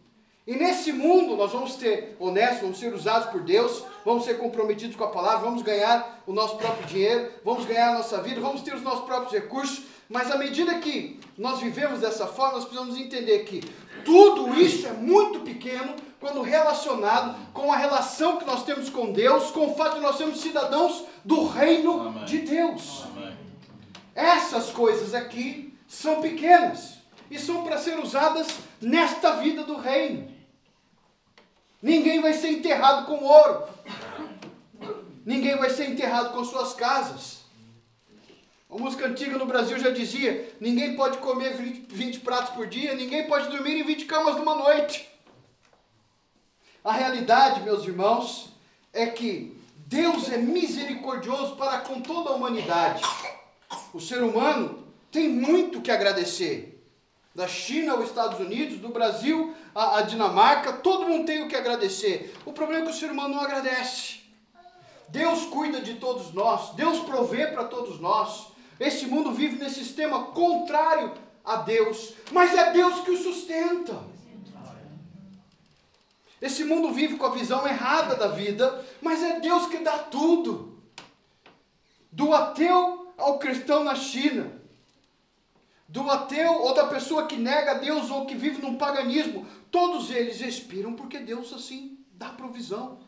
E 0.46 0.56
nesse 0.56 0.92
mundo 0.92 1.36
nós 1.36 1.52
vamos 1.52 1.74
ser 1.74 2.16
honestos, 2.18 2.62
vamos 2.62 2.78
ser 2.78 2.92
usados 2.94 3.30
por 3.30 3.42
Deus, 3.42 3.84
vamos 4.04 4.24
ser 4.24 4.38
comprometidos 4.38 4.96
com 4.96 5.04
a 5.04 5.10
palavra, 5.10 5.44
vamos 5.44 5.62
ganhar 5.62 6.22
o 6.26 6.32
nosso 6.32 6.56
próprio 6.56 6.86
dinheiro, 6.86 7.30
vamos 7.44 7.66
ganhar 7.66 7.90
a 7.90 7.98
nossa 7.98 8.20
vida, 8.22 8.40
vamos 8.40 8.62
ter 8.62 8.74
os 8.74 8.82
nossos 8.82 9.04
próprios 9.04 9.32
recursos, 9.32 9.84
mas 10.08 10.30
à 10.30 10.36
medida 10.36 10.78
que 10.78 11.20
nós 11.38 11.60
vivemos 11.60 12.00
dessa 12.00 12.26
forma, 12.26 12.54
nós 12.54 12.64
precisamos 12.64 12.98
entender 12.98 13.44
que 13.44 13.62
tudo 14.04 14.54
isso 14.60 14.86
é 14.86 14.92
muito 14.92 15.40
pequeno 15.40 15.94
quando 16.20 16.42
relacionado 16.42 17.34
com 17.52 17.72
a 17.72 17.76
relação 17.76 18.36
que 18.36 18.44
nós 18.44 18.64
temos 18.64 18.90
com 18.90 19.12
Deus, 19.12 19.50
com 19.50 19.70
o 19.70 19.74
fato 19.74 19.94
de 19.94 20.00
nós 20.00 20.16
sermos 20.16 20.40
cidadãos 20.40 21.04
do 21.24 21.46
reino 21.46 22.08
Amém. 22.08 22.24
de 22.24 22.38
Deus. 22.38 23.04
Amém. 23.16 23.36
Essas 24.14 24.70
coisas 24.70 25.14
aqui 25.14 25.74
são 25.88 26.20
pequenas 26.20 26.98
e 27.30 27.38
são 27.38 27.64
para 27.64 27.78
ser 27.78 27.98
usadas 27.98 28.48
nesta 28.80 29.36
vida 29.36 29.64
do 29.64 29.76
reino. 29.76 30.28
Ninguém 31.80 32.20
vai 32.20 32.34
ser 32.34 32.50
enterrado 32.50 33.06
com 33.06 33.24
ouro. 33.24 33.64
Ninguém 35.24 35.56
vai 35.56 35.70
ser 35.70 35.88
enterrado 35.88 36.32
com 36.34 36.44
suas 36.44 36.74
casas. 36.74 37.39
A 38.70 38.78
música 38.78 39.06
antiga 39.06 39.36
no 39.36 39.46
Brasil 39.46 39.78
já 39.78 39.90
dizia: 39.90 40.54
ninguém 40.60 40.94
pode 40.94 41.18
comer 41.18 41.56
20, 41.56 41.92
20 41.92 42.20
pratos 42.20 42.54
por 42.54 42.66
dia, 42.68 42.94
ninguém 42.94 43.26
pode 43.26 43.48
dormir 43.48 43.80
em 43.80 43.84
20 43.84 44.04
camas 44.04 44.36
numa 44.36 44.54
noite. 44.54 45.08
A 46.84 46.92
realidade, 46.92 47.62
meus 47.62 47.84
irmãos, 47.84 48.50
é 48.92 49.06
que 49.06 49.60
Deus 49.76 50.30
é 50.30 50.38
misericordioso 50.38 51.56
para 51.56 51.78
com 51.80 52.00
toda 52.00 52.30
a 52.30 52.34
humanidade. 52.34 53.02
O 53.92 54.00
ser 54.00 54.22
humano 54.22 54.86
tem 55.10 55.28
muito 55.28 55.80
que 55.80 55.90
agradecer 55.90 56.80
da 57.34 57.48
China 57.48 57.92
aos 57.92 58.04
Estados 58.04 58.38
Unidos, 58.38 58.78
do 58.78 58.88
Brasil 58.88 59.54
à 59.74 60.00
Dinamarca, 60.02 60.74
todo 60.74 61.08
mundo 61.08 61.26
tem 61.26 61.42
o 61.42 61.48
que 61.48 61.56
agradecer. 61.56 62.34
O 62.44 62.52
problema 62.52 62.82
é 62.82 62.86
que 62.86 62.92
o 62.92 62.98
ser 62.98 63.10
humano 63.10 63.34
não 63.34 63.40
agradece. 63.40 64.20
Deus 65.08 65.46
cuida 65.46 65.80
de 65.80 65.94
todos 65.94 66.32
nós, 66.32 66.74
Deus 66.74 67.00
provê 67.00 67.48
para 67.48 67.64
todos 67.64 68.00
nós. 68.00 68.50
Esse 68.80 69.06
mundo 69.06 69.30
vive 69.30 69.56
nesse 69.56 69.84
sistema 69.84 70.24
contrário 70.28 71.12
a 71.44 71.56
Deus, 71.56 72.14
mas 72.32 72.54
é 72.54 72.72
Deus 72.72 73.04
que 73.04 73.10
o 73.10 73.22
sustenta. 73.22 74.02
Esse 76.40 76.64
mundo 76.64 76.90
vive 76.90 77.18
com 77.18 77.26
a 77.26 77.34
visão 77.34 77.68
errada 77.68 78.16
da 78.16 78.28
vida, 78.28 78.82
mas 79.02 79.22
é 79.22 79.38
Deus 79.38 79.66
que 79.66 79.78
dá 79.78 79.98
tudo. 79.98 80.80
Do 82.10 82.34
ateu 82.34 83.12
ao 83.18 83.38
cristão 83.38 83.84
na 83.84 83.94
China, 83.94 84.50
do 85.86 86.10
ateu 86.10 86.62
ou 86.62 86.72
da 86.72 86.86
pessoa 86.86 87.26
que 87.26 87.36
nega 87.36 87.74
Deus 87.74 88.10
ou 88.10 88.24
que 88.24 88.34
vive 88.34 88.62
num 88.62 88.78
paganismo, 88.78 89.46
todos 89.70 90.10
eles 90.10 90.40
expiram 90.40 90.94
porque 90.94 91.18
Deus 91.18 91.52
assim 91.52 91.98
dá 92.12 92.30
provisão. 92.30 92.98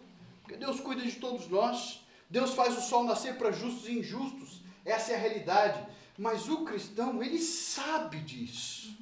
Porque 0.42 0.56
Deus 0.56 0.80
cuida 0.80 1.00
de 1.00 1.12
todos 1.12 1.48
nós. 1.48 2.02
Deus 2.28 2.52
faz 2.52 2.76
o 2.76 2.82
sol 2.82 3.04
nascer 3.04 3.38
para 3.38 3.52
justos 3.52 3.88
e 3.88 3.98
injustos. 3.98 4.61
Essa 4.84 5.12
é 5.12 5.14
a 5.14 5.18
realidade. 5.18 5.86
Mas 6.16 6.48
o 6.48 6.64
cristão, 6.64 7.22
ele 7.22 7.38
sabe 7.38 8.18
disso. 8.18 8.96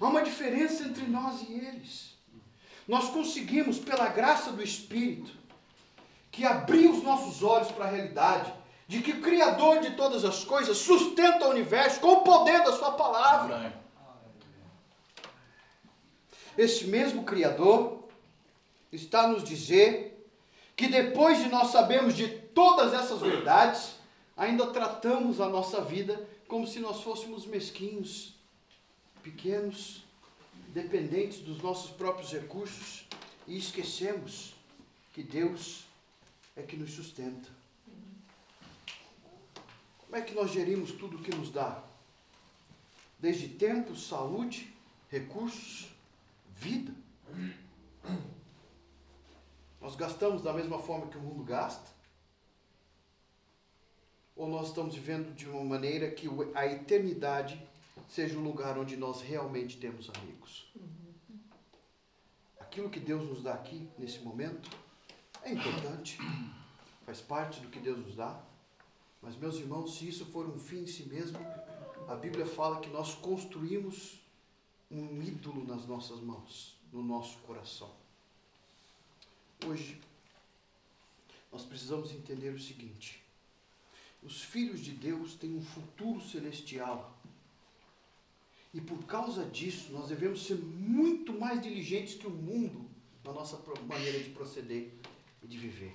Há 0.00 0.06
uma 0.06 0.22
diferença 0.22 0.84
entre 0.84 1.06
nós 1.06 1.42
e 1.42 1.52
eles. 1.52 2.16
Nós 2.86 3.08
conseguimos, 3.08 3.78
pela 3.78 4.08
graça 4.08 4.52
do 4.52 4.62
Espírito, 4.62 5.32
que 6.30 6.44
abriu 6.44 6.92
os 6.92 7.02
nossos 7.02 7.42
olhos 7.42 7.70
para 7.72 7.86
a 7.86 7.90
realidade 7.90 8.52
de 8.88 9.02
que 9.02 9.12
o 9.12 9.20
Criador 9.20 9.80
de 9.80 9.92
todas 9.96 10.24
as 10.24 10.44
coisas 10.44 10.76
sustenta 10.78 11.46
o 11.46 11.50
universo 11.50 11.98
com 12.00 12.12
o 12.12 12.20
poder 12.22 12.62
da 12.62 12.72
Sua 12.72 12.92
palavra. 12.92 13.74
Esse 16.56 16.84
mesmo 16.84 17.24
Criador 17.24 18.04
está 18.92 19.22
a 19.22 19.28
nos 19.28 19.42
dizer 19.42 20.28
que 20.76 20.88
depois 20.88 21.38
de 21.38 21.48
nós 21.48 21.68
sabermos 21.68 22.14
de 22.14 22.28
todas 22.28 22.94
essas 22.94 23.20
verdades, 23.20 23.95
ainda 24.36 24.66
tratamos 24.66 25.40
a 25.40 25.48
nossa 25.48 25.80
vida 25.80 26.28
como 26.46 26.66
se 26.66 26.78
nós 26.78 27.02
fôssemos 27.02 27.46
mesquinhos, 27.46 28.34
pequenos, 29.22 30.04
dependentes 30.68 31.40
dos 31.40 31.62
nossos 31.62 31.90
próprios 31.90 32.30
recursos 32.32 33.06
e 33.46 33.56
esquecemos 33.56 34.54
que 35.12 35.22
Deus 35.22 35.84
é 36.54 36.62
que 36.62 36.76
nos 36.76 36.92
sustenta. 36.92 37.48
Como 39.98 40.16
é 40.16 40.20
que 40.20 40.34
nós 40.34 40.52
gerimos 40.52 40.92
tudo 40.92 41.16
o 41.16 41.22
que 41.22 41.34
nos 41.34 41.50
dá? 41.50 41.82
Desde 43.18 43.48
tempo, 43.48 43.96
saúde, 43.96 44.72
recursos, 45.10 45.88
vida. 46.54 46.92
Nós 49.80 49.96
gastamos 49.96 50.42
da 50.42 50.52
mesma 50.52 50.78
forma 50.78 51.08
que 51.08 51.16
o 51.16 51.20
mundo 51.20 51.42
gasta? 51.42 51.95
Ou 54.36 54.48
nós 54.48 54.68
estamos 54.68 54.94
vivendo 54.94 55.34
de 55.34 55.48
uma 55.48 55.64
maneira 55.64 56.10
que 56.10 56.28
a 56.54 56.66
eternidade 56.66 57.60
seja 58.08 58.38
o 58.38 58.42
lugar 58.42 58.78
onde 58.78 58.96
nós 58.96 59.22
realmente 59.22 59.78
temos 59.78 60.10
amigos? 60.10 60.70
Aquilo 62.60 62.90
que 62.90 63.00
Deus 63.00 63.26
nos 63.26 63.42
dá 63.42 63.54
aqui, 63.54 63.88
nesse 63.98 64.20
momento, 64.20 64.70
é 65.42 65.52
importante, 65.52 66.18
faz 67.06 67.20
parte 67.20 67.60
do 67.60 67.68
que 67.68 67.80
Deus 67.80 67.98
nos 67.98 68.14
dá 68.14 68.38
mas, 69.26 69.36
meus 69.36 69.56
irmãos, 69.56 69.96
se 69.96 70.08
isso 70.08 70.24
for 70.26 70.46
um 70.48 70.56
fim 70.56 70.82
em 70.82 70.86
si 70.86 71.02
mesmo, 71.04 71.36
a 72.06 72.14
Bíblia 72.14 72.46
fala 72.46 72.78
que 72.78 72.88
nós 72.88 73.12
construímos 73.16 74.20
um 74.88 75.20
ídolo 75.20 75.64
nas 75.64 75.84
nossas 75.84 76.20
mãos, 76.20 76.78
no 76.92 77.02
nosso 77.02 77.36
coração. 77.38 77.92
Hoje, 79.66 80.00
nós 81.50 81.64
precisamos 81.64 82.12
entender 82.12 82.50
o 82.50 82.60
seguinte: 82.60 83.20
os 84.22 84.42
filhos 84.42 84.80
de 84.80 84.92
Deus 84.92 85.34
têm 85.34 85.54
um 85.54 85.62
futuro 85.62 86.20
celestial. 86.20 87.16
E 88.74 88.80
por 88.80 89.04
causa 89.04 89.44
disso, 89.44 89.92
nós 89.92 90.08
devemos 90.08 90.44
ser 90.44 90.56
muito 90.56 91.32
mais 91.32 91.62
diligentes 91.62 92.14
que 92.14 92.26
o 92.26 92.30
mundo 92.30 92.86
na 93.24 93.32
nossa 93.32 93.60
maneira 93.84 94.18
de 94.18 94.30
proceder 94.30 94.92
e 95.42 95.46
de 95.46 95.56
viver. 95.56 95.94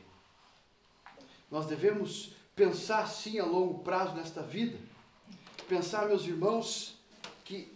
Nós 1.50 1.66
devemos 1.66 2.34
pensar 2.56 3.08
sim 3.08 3.40
a 3.40 3.46
longo 3.46 3.84
prazo 3.84 4.16
nesta 4.16 4.42
vida, 4.42 4.78
pensar, 5.68 6.08
meus 6.08 6.26
irmãos, 6.26 6.98
que 7.46 7.72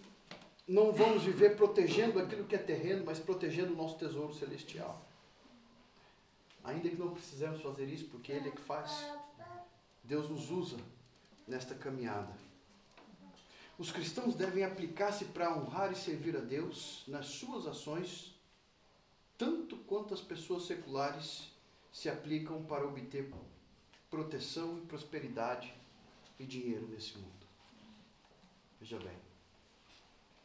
não 0.68 0.92
vamos 0.92 1.24
viver 1.24 1.56
protegendo 1.56 2.20
aquilo 2.20 2.46
que 2.46 2.56
é 2.56 2.60
terreno, 2.60 3.04
mas 3.06 3.20
protegendo 3.20 3.74
o 3.74 3.76
nosso 3.76 3.98
tesouro 3.98 4.34
celestial. 4.34 5.06
Ainda 6.64 6.90
que 6.90 6.96
não 6.96 7.12
precisemos 7.12 7.62
fazer 7.62 7.86
isso, 7.86 8.06
porque 8.06 8.32
Ele 8.32 8.50
é 8.50 8.52
que 8.52 8.62
faz. 8.62 9.06
Deus 10.08 10.30
nos 10.30 10.52
usa 10.52 10.78
nesta 11.48 11.74
caminhada. 11.76 12.34
Os 13.78 13.92
cristãos 13.92 14.36
devem 14.36 14.64
aplicar-se 14.64 15.26
para 15.26 15.56
honrar 15.58 15.92
e 15.92 15.96
servir 15.96 16.38
a 16.38 16.40
Deus 16.40 17.04
nas 17.08 17.26
suas 17.26 17.68
ações, 17.68 18.34
tanto 19.38 19.76
quanto 19.78 20.14
as 20.14 20.22
pessoas 20.22 20.64
seculares 20.64 21.52
se 21.92 22.08
aplicam 22.10 22.64
para 22.64 22.88
obter 22.88 23.34
proteção 24.10 24.78
e 24.78 24.82
prosperidade 24.86 25.74
e 26.40 26.46
dinheiro 26.46 26.88
nesse 26.88 27.18
mundo. 27.18 27.46
Veja 28.80 29.00
bem, 29.00 29.18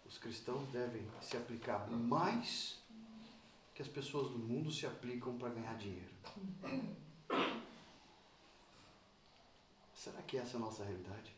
os 0.07 0.19
cristãos 0.19 0.67
devem 0.71 1.07
se 1.21 1.37
aplicar 1.37 1.89
mais 1.89 2.79
que 3.75 3.83
as 3.83 3.89
pessoas 3.89 4.29
do 4.31 4.39
mundo 4.39 4.73
se 4.73 4.87
aplicam 4.87 5.37
para 5.39 5.51
ganhar 5.51 5.77
dinheiro. 5.77 6.11
Será 10.03 10.23
que 10.23 10.39
essa 10.39 10.55
é 10.55 10.57
a 10.57 10.61
nossa 10.61 10.83
realidade? 10.83 11.31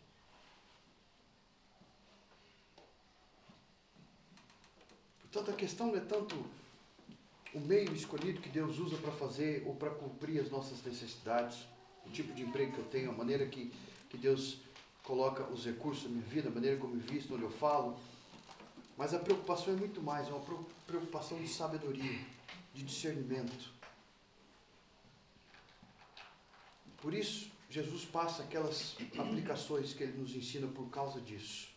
Portanto, 5.22 5.50
a 5.50 5.54
questão 5.54 5.88
não 5.88 5.96
é 5.96 6.00
tanto 6.00 6.36
o 7.52 7.58
meio 7.58 7.92
escolhido 7.92 8.40
que 8.40 8.48
Deus 8.48 8.78
usa 8.78 8.96
para 8.98 9.10
fazer 9.10 9.64
ou 9.66 9.74
para 9.74 9.90
cumprir 9.90 10.40
as 10.40 10.48
nossas 10.48 10.80
necessidades 10.84 11.66
o 12.06 12.10
tipo 12.10 12.32
de 12.34 12.42
emprego 12.42 12.72
que 12.72 12.78
eu 12.78 12.84
tenho, 12.84 13.10
a 13.10 13.12
maneira 13.12 13.46
que, 13.46 13.72
que 14.08 14.16
Deus 14.16 14.58
coloca 15.02 15.42
os 15.42 15.64
recursos 15.64 16.04
na 16.04 16.10
minha 16.10 16.26
vida, 16.26 16.48
a 16.48 16.52
maneira 16.52 16.76
como 16.76 16.94
eu 16.94 17.00
visto, 17.00 17.34
onde 17.34 17.42
eu 17.42 17.50
falo. 17.50 17.98
Mas 18.96 19.12
a 19.12 19.18
preocupação 19.18 19.74
é 19.74 19.76
muito 19.76 20.00
mais, 20.00 20.28
é 20.28 20.30
uma 20.32 20.44
preocupação 20.86 21.36
de 21.42 21.48
sabedoria, 21.48 22.24
de 22.72 22.84
discernimento. 22.84 23.72
Por 27.00 27.12
isso, 27.12 27.51
Jesus 27.72 28.04
passa 28.04 28.42
aquelas 28.42 28.94
aplicações 29.18 29.94
que 29.94 30.02
ele 30.02 30.18
nos 30.18 30.36
ensina 30.36 30.66
por 30.66 30.90
causa 30.90 31.18
disso. 31.22 31.68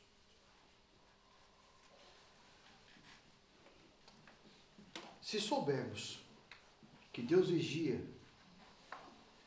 Se 5.21 5.39
soubermos 5.39 6.19
que 7.13 7.21
Deus 7.21 7.49
vigia 7.49 8.05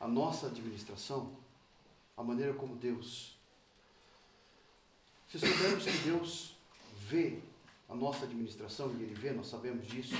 a 0.00 0.08
nossa 0.08 0.46
administração, 0.46 1.36
a 2.16 2.22
maneira 2.22 2.54
como 2.54 2.76
Deus. 2.76 3.36
Se 5.28 5.38
soubermos 5.38 5.84
que 5.84 5.98
Deus 5.98 6.56
vê 6.96 7.42
a 7.90 7.94
nossa 7.94 8.24
administração 8.24 8.90
e 8.92 9.02
Ele 9.02 9.14
vê, 9.14 9.32
nós 9.32 9.48
sabemos 9.48 9.86
disso, 9.86 10.14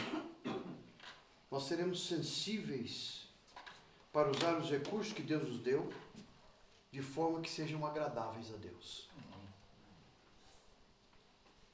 nós 1.51 1.63
seremos 1.63 2.07
sensíveis 2.07 3.27
para 4.13 4.31
usar 4.31 4.59
os 4.59 4.71
recursos 4.71 5.15
que 5.15 5.23
Deus 5.23 5.49
nos 5.49 5.61
deu 5.61 5.91
de 6.91 7.03
forma 7.03 7.41
que 7.41 7.51
sejam 7.51 7.85
agradáveis 7.87 8.53
a 8.53 8.57
Deus. 8.57 9.09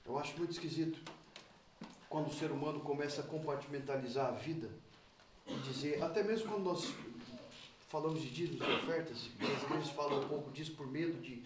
Eu 0.04 0.18
acho 0.18 0.36
muito 0.36 0.50
esquisito 0.50 1.00
quando 2.08 2.28
o 2.28 2.34
ser 2.34 2.50
humano 2.50 2.80
começa 2.80 3.22
a 3.22 3.24
compartimentalizar 3.24 4.28
a 4.28 4.32
vida 4.32 4.70
e 5.46 5.54
dizer, 5.60 6.02
até 6.02 6.22
mesmo 6.22 6.48
quando 6.48 6.64
nós 6.64 6.92
falamos 7.88 8.20
de 8.20 8.30
dízimos 8.30 8.66
e 8.66 8.70
ofertas, 8.72 9.30
as 9.40 9.62
igrejas 9.62 9.90
falam 9.90 10.20
um 10.20 10.28
pouco 10.28 10.50
disso 10.50 10.72
por 10.72 10.86
medo 10.86 11.20
de, 11.20 11.42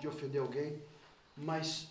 de 0.00 0.08
ofender 0.08 0.40
alguém, 0.40 0.82
mas 1.36 1.88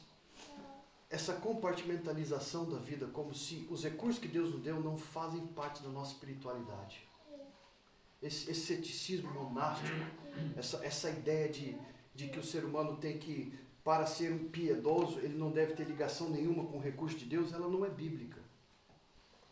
essa 1.09 1.33
compartimentalização 1.33 2.69
da 2.69 2.77
vida, 2.77 3.07
como 3.07 3.33
se 3.33 3.67
os 3.69 3.83
recursos 3.83 4.19
que 4.19 4.27
Deus 4.27 4.51
nos 4.51 4.61
deu 4.61 4.79
não 4.79 4.97
fazem 4.97 5.45
parte 5.47 5.81
da 5.81 5.89
nossa 5.89 6.11
espiritualidade. 6.13 7.06
Esse, 8.21 8.49
esse 8.49 8.61
ceticismo 8.61 9.31
monástico, 9.31 9.95
essa, 10.55 10.83
essa 10.85 11.09
ideia 11.09 11.49
de, 11.49 11.77
de 12.15 12.27
que 12.29 12.39
o 12.39 12.43
ser 12.43 12.65
humano 12.65 12.97
tem 12.97 13.17
que, 13.17 13.53
para 13.83 14.05
ser 14.05 14.31
um 14.31 14.49
piedoso, 14.49 15.19
ele 15.19 15.37
não 15.37 15.51
deve 15.51 15.73
ter 15.73 15.85
ligação 15.85 16.29
nenhuma 16.29 16.65
com 16.65 16.77
o 16.77 16.81
recurso 16.81 17.17
de 17.17 17.25
Deus, 17.25 17.53
ela 17.53 17.67
não 17.67 17.85
é 17.85 17.89
bíblica. 17.89 18.41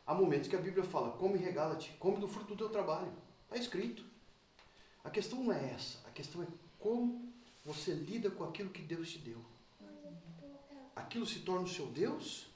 Há 0.05 0.13
momentos 0.13 0.47
que 0.47 0.55
a 0.55 0.61
Bíblia 0.61 0.83
fala, 0.83 1.11
come 1.17 1.37
e 1.37 1.41
regala-te, 1.41 1.91
come 1.99 2.17
do 2.17 2.27
fruto 2.27 2.49
do 2.49 2.57
teu 2.57 2.69
trabalho. 2.69 3.11
Está 3.45 3.57
escrito. 3.57 4.03
A 5.03 5.09
questão 5.09 5.43
não 5.43 5.53
é 5.53 5.71
essa, 5.71 5.99
a 6.07 6.11
questão 6.11 6.41
é 6.41 6.47
como 6.79 7.31
você 7.63 7.93
lida 7.93 8.29
com 8.29 8.43
aquilo 8.43 8.69
que 8.69 8.81
Deus 8.81 9.11
te 9.11 9.19
deu 9.19 9.43
aquilo 10.95 11.25
se 11.25 11.39
torna 11.39 11.65
o 11.65 11.69
seu 11.69 11.87
Deus 11.87 12.47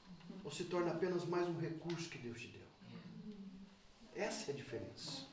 ou 0.43 0.51
se 0.51 0.63
torna 0.65 0.91
apenas 0.91 1.25
mais 1.25 1.47
um 1.47 1.57
recurso 1.57 2.09
que 2.09 2.17
Deus 2.17 2.39
te 2.39 2.47
deu? 2.47 2.67
Essa 4.15 4.51
é 4.51 4.53
a 4.53 4.57
diferença. 4.57 5.27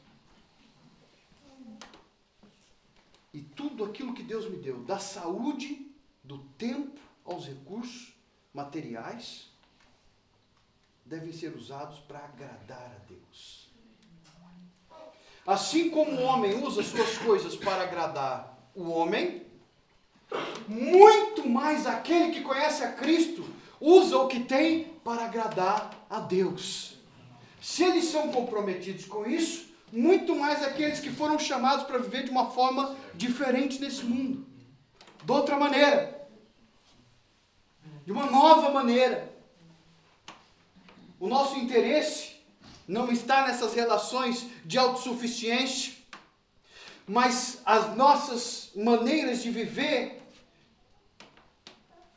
E 3.37 3.43
tudo 3.43 3.85
aquilo 3.85 4.15
que 4.15 4.23
Deus 4.23 4.49
me 4.49 4.57
deu, 4.57 4.79
da 4.79 4.99
saúde, 4.99 5.87
do 6.25 6.39
tempo 6.57 6.99
aos 7.23 7.47
recursos 7.47 8.15
materiais, 8.55 9.51
devem 11.05 11.31
ser 11.35 11.55
usados 11.55 11.99
para 11.99 12.21
agradar 12.21 12.97
a 12.97 12.99
Deus. 13.07 13.69
Assim 15.47 15.91
como 15.91 16.13
o 16.13 16.23
homem 16.23 16.65
usa 16.65 16.83
suas 16.83 17.19
coisas 17.19 17.55
para 17.55 17.83
agradar 17.83 18.71
o 18.75 18.89
homem, 18.89 19.45
muito 20.67 21.47
mais 21.47 21.87
aquele 21.87 22.33
que 22.33 22.41
conhece 22.41 22.83
a 22.85 22.93
Cristo 22.93 23.45
usa 23.79 24.17
o 24.17 24.29
que 24.29 24.45
tem 24.45 24.85
para 25.05 25.27
agradar 25.27 26.07
a 26.09 26.21
Deus. 26.21 26.97
Se 27.61 27.85
eles 27.85 28.07
são 28.07 28.33
comprometidos 28.33 29.05
com 29.05 29.27
isso, 29.27 29.66
muito 29.93 30.35
mais 30.35 30.63
aqueles 30.63 31.01
que 31.01 31.11
foram 31.11 31.39
chamados 31.39 31.87
para 31.87 31.99
viver 31.99 32.25
de 32.25 32.31
uma 32.31 32.51
forma 32.51 32.97
diferente 33.15 33.81
nesse 33.81 34.05
mundo. 34.05 34.47
De 35.25 35.33
outra 35.33 35.57
maneira. 35.57 36.29
De 38.05 38.13
uma 38.13 38.27
nova 38.27 38.71
maneira. 38.71 39.33
O 41.19 41.29
nosso 41.29 41.57
interesse 41.57 42.37
não 42.87 43.11
está 43.11 43.47
nessas 43.47 43.75
relações 43.75 44.47
de 44.65 44.79
autossuficiência, 44.79 45.95
mas 47.07 47.61
as 47.65 47.97
nossas 47.97 48.71
maneiras 48.75 49.43
de 49.43 49.51
viver 49.51 50.27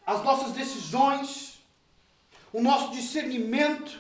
as 0.10 0.24
nossas 0.24 0.54
decisões, 0.54 1.60
o 2.52 2.64
nosso 2.64 2.90
discernimento, 2.94 4.00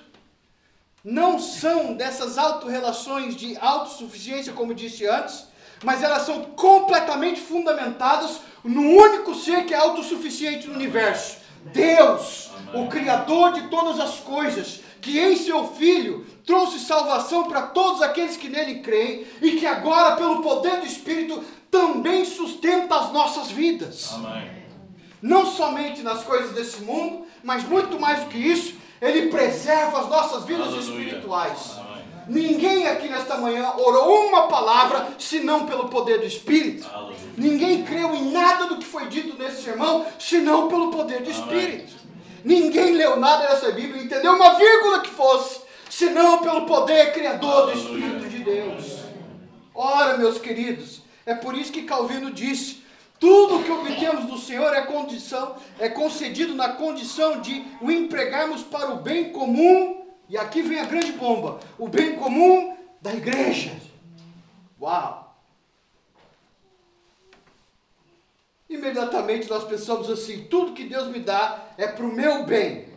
não 1.03 1.39
são 1.39 1.93
dessas 1.93 2.37
autorrelações 2.37 3.35
de 3.35 3.57
autossuficiência, 3.57 4.53
como 4.53 4.73
disse 4.73 5.05
antes, 5.07 5.45
mas 5.83 6.03
elas 6.03 6.23
são 6.23 6.41
completamente 6.41 7.39
fundamentadas 7.39 8.41
no 8.63 8.81
único 8.81 9.33
ser 9.33 9.65
que 9.65 9.73
é 9.73 9.77
autossuficiente 9.77 10.67
no 10.67 10.75
universo: 10.75 11.37
Deus, 11.73 12.49
o 12.73 12.87
Criador 12.87 13.53
de 13.53 13.69
todas 13.69 13.99
as 13.99 14.15
coisas, 14.19 14.81
que 15.01 15.17
em 15.17 15.37
seu 15.37 15.67
Filho 15.73 16.25
trouxe 16.45 16.79
salvação 16.79 17.47
para 17.47 17.63
todos 17.67 18.01
aqueles 18.01 18.35
que 18.35 18.49
nele 18.49 18.79
creem 18.79 19.25
e 19.41 19.51
que 19.53 19.65
agora, 19.65 20.17
pelo 20.17 20.41
poder 20.41 20.81
do 20.81 20.85
Espírito, 20.85 21.43
também 21.71 22.25
sustenta 22.25 22.95
as 22.95 23.13
nossas 23.13 23.49
vidas. 23.49 24.11
Amém 24.13 24.59
não 25.21 25.45
somente 25.45 26.01
nas 26.01 26.23
coisas 26.23 26.51
desse 26.53 26.81
mundo, 26.81 27.25
mas 27.43 27.63
muito 27.63 27.99
mais 27.99 28.23
do 28.23 28.29
que 28.29 28.37
isso, 28.37 28.75
Ele 29.01 29.29
preserva 29.29 30.01
as 30.01 30.09
nossas 30.09 30.43
vidas 30.45 30.67
Aleluia. 30.67 30.81
espirituais. 30.81 31.75
Amém. 31.77 31.89
Ninguém 32.27 32.87
aqui 32.87 33.07
nesta 33.07 33.37
manhã 33.37 33.71
orou 33.77 34.27
uma 34.27 34.43
palavra 34.47 35.07
senão 35.17 35.65
pelo 35.65 35.87
poder 35.89 36.19
do 36.19 36.25
Espírito. 36.25 36.87
Aleluia. 36.93 37.17
Ninguém 37.37 37.83
creu 37.83 38.13
em 38.13 38.31
nada 38.31 38.65
do 38.67 38.77
que 38.77 38.85
foi 38.85 39.07
dito 39.07 39.37
nesse 39.41 39.63
sermão 39.63 40.05
senão 40.19 40.67
pelo 40.67 40.91
poder 40.91 41.21
do 41.23 41.31
Espírito. 41.31 41.93
Ninguém 42.43 42.93
leu 42.93 43.17
nada 43.17 43.47
dessa 43.47 43.71
Bíblia, 43.71 44.03
entendeu 44.03 44.33
uma 44.33 44.53
vírgula 44.55 45.01
que 45.01 45.09
fosse, 45.09 45.59
senão 45.89 46.39
pelo 46.39 46.65
poder 46.65 47.11
criador 47.13 47.63
Aleluia. 47.63 47.75
do 47.75 47.81
Espírito 47.81 48.29
de 48.29 48.39
Deus. 48.43 48.99
Ora, 49.73 50.17
meus 50.17 50.37
queridos, 50.37 51.01
é 51.25 51.33
por 51.33 51.55
isso 51.55 51.71
que 51.71 51.83
Calvino 51.83 52.31
disse: 52.31 52.83
tudo 53.19 53.63
que 53.63 53.71
obtemos 53.71 54.25
do 54.25 54.37
Senhor 54.37 54.73
é 54.73 54.85
condição, 54.85 55.55
é 55.77 55.89
concedido 55.89 56.55
na 56.55 56.69
condição 56.69 57.41
de 57.41 57.65
o 57.81 57.91
empregarmos 57.91 58.63
para 58.63 58.93
o 58.93 59.01
bem 59.01 59.31
comum. 59.31 60.07
E 60.29 60.37
aqui 60.37 60.61
vem 60.61 60.79
a 60.79 60.85
grande 60.85 61.11
bomba: 61.11 61.59
o 61.77 61.87
bem 61.87 62.15
comum 62.15 62.77
da 63.01 63.13
igreja. 63.13 63.75
Uau! 64.79 65.37
Imediatamente 68.69 69.49
nós 69.49 69.65
pensamos 69.65 70.09
assim: 70.09 70.45
tudo 70.45 70.73
que 70.73 70.85
Deus 70.85 71.07
me 71.07 71.19
dá 71.19 71.73
é 71.77 71.87
para 71.87 72.05
o 72.05 72.13
meu 72.13 72.45
bem. 72.45 72.87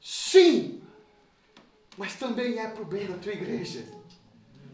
Sim, 0.00 0.82
mas 1.96 2.14
também 2.14 2.58
é 2.58 2.68
para 2.68 2.82
o 2.82 2.86
bem 2.86 3.06
da 3.06 3.16
tua 3.16 3.32
igreja. 3.32 3.86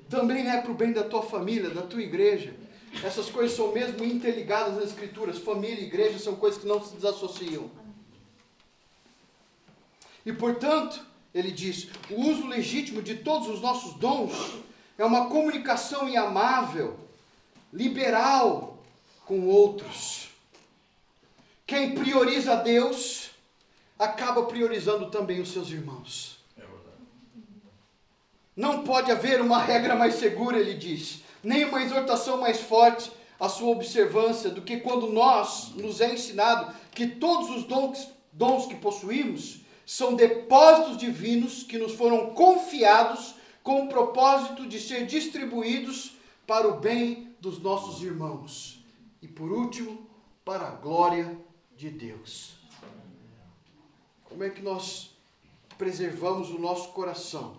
Também 0.08 0.48
é 0.48 0.60
para 0.60 0.70
o 0.70 0.74
bem 0.74 0.92
da 0.92 1.04
tua 1.04 1.22
família, 1.22 1.68
da 1.68 1.82
tua 1.82 2.02
igreja. 2.02 2.54
Essas 3.02 3.30
coisas 3.30 3.56
são 3.56 3.72
mesmo 3.72 4.04
interligadas 4.04 4.74
nas 4.74 4.84
Escrituras. 4.84 5.38
Família 5.38 5.80
e 5.80 5.86
igreja 5.86 6.18
são 6.18 6.36
coisas 6.36 6.60
que 6.60 6.66
não 6.66 6.84
se 6.84 6.94
desassociam. 6.94 7.70
E 10.24 10.32
portanto, 10.32 11.04
ele 11.34 11.50
diz: 11.50 11.88
o 12.10 12.20
uso 12.20 12.46
legítimo 12.46 13.02
de 13.02 13.16
todos 13.16 13.48
os 13.48 13.60
nossos 13.60 13.94
dons 13.94 14.32
é 14.96 15.04
uma 15.04 15.28
comunicação 15.28 16.06
amável, 16.16 16.98
liberal 17.72 18.78
com 19.24 19.46
outros. 19.46 20.28
Quem 21.66 21.94
prioriza 21.94 22.56
Deus 22.56 23.30
acaba 23.98 24.44
priorizando 24.44 25.10
também 25.10 25.40
os 25.40 25.52
seus 25.52 25.68
irmãos. 25.70 26.38
É 26.56 26.64
não 28.56 28.82
pode 28.82 29.10
haver 29.10 29.40
uma 29.40 29.62
regra 29.62 29.94
mais 29.94 30.14
segura, 30.14 30.58
ele 30.58 30.74
diz, 30.74 31.22
nem 31.48 31.64
uma 31.64 31.82
exortação 31.82 32.36
mais 32.36 32.60
forte 32.60 33.10
à 33.40 33.48
sua 33.48 33.70
observância 33.70 34.50
do 34.50 34.60
que 34.60 34.80
quando 34.80 35.10
nós 35.10 35.70
nos 35.76 35.98
é 36.02 36.12
ensinado 36.12 36.74
que 36.90 37.06
todos 37.06 37.48
os 37.48 37.64
dons, 37.64 38.10
dons 38.30 38.66
que 38.66 38.74
possuímos 38.74 39.62
são 39.86 40.14
depósitos 40.14 40.98
divinos 40.98 41.62
que 41.62 41.78
nos 41.78 41.94
foram 41.94 42.34
confiados 42.34 43.34
com 43.62 43.84
o 43.84 43.88
propósito 43.88 44.66
de 44.66 44.78
ser 44.78 45.06
distribuídos 45.06 46.12
para 46.46 46.68
o 46.68 46.78
bem 46.78 47.34
dos 47.40 47.62
nossos 47.62 48.02
irmãos. 48.02 48.84
E 49.22 49.26
por 49.26 49.50
último, 49.50 50.06
para 50.44 50.68
a 50.68 50.72
glória 50.72 51.34
de 51.74 51.88
Deus. 51.88 52.52
Como 54.24 54.44
é 54.44 54.50
que 54.50 54.60
nós 54.60 55.16
preservamos 55.78 56.50
o 56.50 56.58
nosso 56.58 56.90
coração 56.90 57.56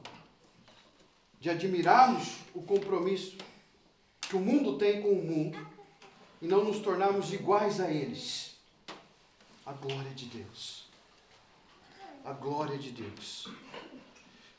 de 1.39 1.49
admirarmos 1.49 2.35
o 2.53 2.61
compromisso 2.61 3.35
que 4.29 4.35
o 4.35 4.39
mundo 4.39 4.77
tem 4.77 5.01
com 5.01 5.11
o 5.11 5.25
mundo 5.25 5.57
e 6.39 6.45
não 6.45 6.63
nos 6.63 6.79
tornarmos 6.79 7.33
iguais 7.33 7.79
a 7.79 7.89
eles. 7.89 8.55
A 9.65 9.73
glória 9.73 10.11
de 10.11 10.25
Deus. 10.25 10.87
a 12.23 12.31
glória 12.31 12.77
de 12.77 12.91
Deus. 12.91 13.47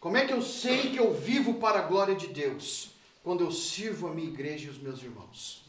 Como 0.01 0.17
é 0.17 0.27
que 0.27 0.33
eu 0.33 0.43
sei 0.43 0.91
que 0.91 0.97
eu 0.97 1.15
vivo 1.15 1.55
para 1.55 1.79
a 1.79 1.83
glória 1.83 2.17
de 2.17 2.27
Deus? 2.27 2.91
Quando 3.23 3.45
eu 3.45 3.53
sirvo 3.53 4.09
a 4.09 4.15
minha 4.15 4.29
igreja 4.29 4.67
e 4.67 4.71
os 4.71 4.79
meus 4.79 5.01
irmãos. 5.03 5.63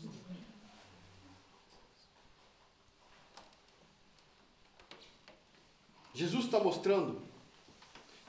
Jesus 6.16 6.46
está 6.46 6.60
mostrando, 6.60 7.22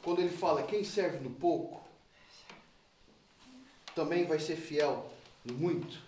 quando 0.02 0.20
ele 0.20 0.36
fala, 0.36 0.64
quem 0.64 0.84
serve 0.84 1.18
no 1.18 1.30
pouco, 1.30 1.80
também 3.94 4.26
vai 4.26 4.38
ser 4.38 4.56
fiel 4.56 5.10
muito. 5.50 5.98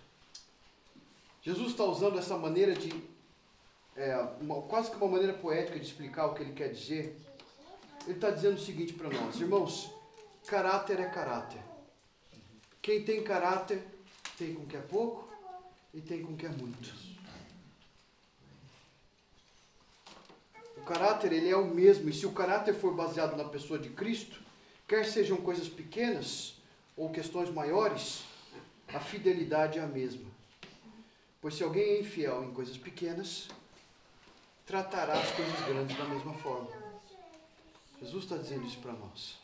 Jesus 1.41 1.71
está 1.71 1.83
usando 1.83 2.17
essa 2.17 2.37
maneira 2.37 2.73
de, 2.73 2.91
é, 3.95 4.17
uma, 4.41 4.61
quase 4.63 4.89
que 4.89 4.97
uma 4.97 5.07
maneira 5.07 5.33
poética 5.33 5.79
de 5.79 5.85
explicar 5.85 6.27
o 6.27 6.33
que 6.33 6.41
ele 6.41 6.53
quer 6.53 6.69
dizer. 6.69 7.19
Ele 8.05 8.15
está 8.15 8.29
dizendo 8.29 8.55
o 8.55 8.59
seguinte 8.59 8.93
para 8.93 9.09
nós, 9.09 9.39
irmãos: 9.39 9.91
caráter 10.47 10.99
é 10.99 11.09
caráter. 11.09 11.61
Quem 12.81 13.03
tem 13.03 13.23
caráter 13.23 13.83
tem 14.37 14.53
com 14.53 14.65
que 14.65 14.77
é 14.77 14.81
pouco 14.81 15.27
e 15.93 16.01
tem 16.01 16.23
com 16.23 16.35
que 16.35 16.45
é 16.45 16.49
muito. 16.49 16.93
O 20.77 20.81
caráter 20.81 21.33
ele 21.33 21.49
é 21.49 21.57
o 21.57 21.65
mesmo, 21.65 22.09
e 22.09 22.13
se 22.13 22.27
o 22.27 22.31
caráter 22.31 22.75
for 22.75 22.93
baseado 22.93 23.35
na 23.35 23.45
pessoa 23.45 23.79
de 23.79 23.89
Cristo, 23.89 24.39
quer 24.87 25.05
sejam 25.05 25.37
coisas 25.37 25.67
pequenas 25.67 26.55
ou 26.95 27.09
questões 27.09 27.49
maiores, 27.49 28.23
a 28.95 28.99
fidelidade 28.99 29.77
é 29.77 29.83
a 29.83 29.87
mesma. 29.87 30.31
Pois 31.41 31.55
se 31.55 31.63
alguém 31.63 31.83
é 31.83 31.99
infiel 31.99 32.45
em 32.45 32.53
coisas 32.53 32.77
pequenas, 32.77 33.49
tratará 34.65 35.19
as 35.19 35.31
coisas 35.31 35.59
grandes 35.67 35.97
da 35.97 36.05
mesma 36.05 36.33
forma. 36.35 36.69
Jesus 37.99 38.23
está 38.23 38.37
dizendo 38.37 38.65
isso 38.65 38.79
para 38.79 38.93
nós. 38.93 39.37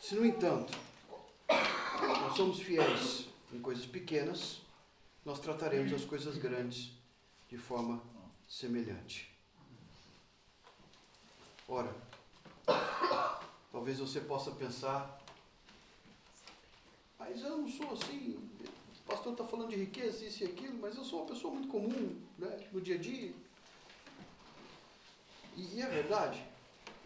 Se, 0.00 0.16
no 0.16 0.26
entanto, 0.26 0.76
nós 1.48 2.36
somos 2.36 2.58
fiéis 2.58 3.26
em 3.52 3.60
coisas 3.60 3.86
pequenas, 3.86 4.60
nós 5.24 5.38
trataremos 5.38 5.92
as 5.92 6.04
coisas 6.04 6.36
grandes 6.36 6.90
de 7.48 7.56
forma 7.56 8.02
semelhante. 8.48 9.32
Ora, 11.68 11.94
talvez 13.70 14.00
você 14.00 14.20
possa 14.20 14.50
pensar, 14.50 15.19
mas 17.20 17.42
eu 17.42 17.58
não 17.58 17.68
sou 17.68 17.92
assim, 17.92 18.38
o 18.98 19.02
pastor 19.06 19.32
está 19.32 19.44
falando 19.44 19.68
de 19.68 19.76
riqueza, 19.76 20.24
isso 20.24 20.42
e 20.42 20.46
aquilo, 20.46 20.78
mas 20.80 20.96
eu 20.96 21.04
sou 21.04 21.20
uma 21.20 21.28
pessoa 21.28 21.52
muito 21.52 21.68
comum 21.68 22.18
né, 22.38 22.66
no 22.72 22.80
dia 22.80 22.94
a 22.94 22.98
dia. 22.98 23.34
E, 25.54 25.74
e 25.74 25.82
é 25.82 25.86
verdade, 25.86 26.42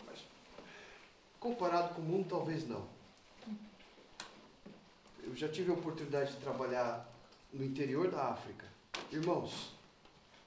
mas 0.06 0.20
comparado 1.40 1.94
com 1.94 2.00
o 2.00 2.04
mundo, 2.04 2.28
talvez 2.28 2.66
não. 2.68 2.88
Eu 5.24 5.34
já 5.34 5.48
tive 5.48 5.72
a 5.72 5.74
oportunidade 5.74 6.32
de 6.32 6.40
trabalhar 6.40 7.10
no 7.52 7.64
interior 7.64 8.08
da 8.08 8.28
África. 8.28 8.68
Irmãos, 9.10 9.72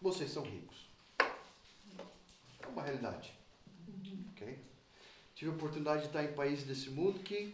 vocês 0.01 0.31
são 0.31 0.43
ricos. 0.43 0.87
É 1.19 2.67
uma 2.67 2.83
realidade. 2.83 3.33
Okay? 4.31 4.59
Tive 5.35 5.51
a 5.51 5.53
oportunidade 5.55 6.03
de 6.03 6.07
estar 6.07 6.23
em 6.23 6.33
países 6.33 6.65
desse 6.65 6.89
mundo 6.89 7.19
que 7.19 7.53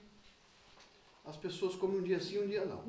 as 1.25 1.37
pessoas 1.37 1.75
comem 1.75 1.99
um 1.99 2.03
dia 2.03 2.19
sim, 2.19 2.39
um 2.39 2.47
dia 2.47 2.65
não. 2.65 2.83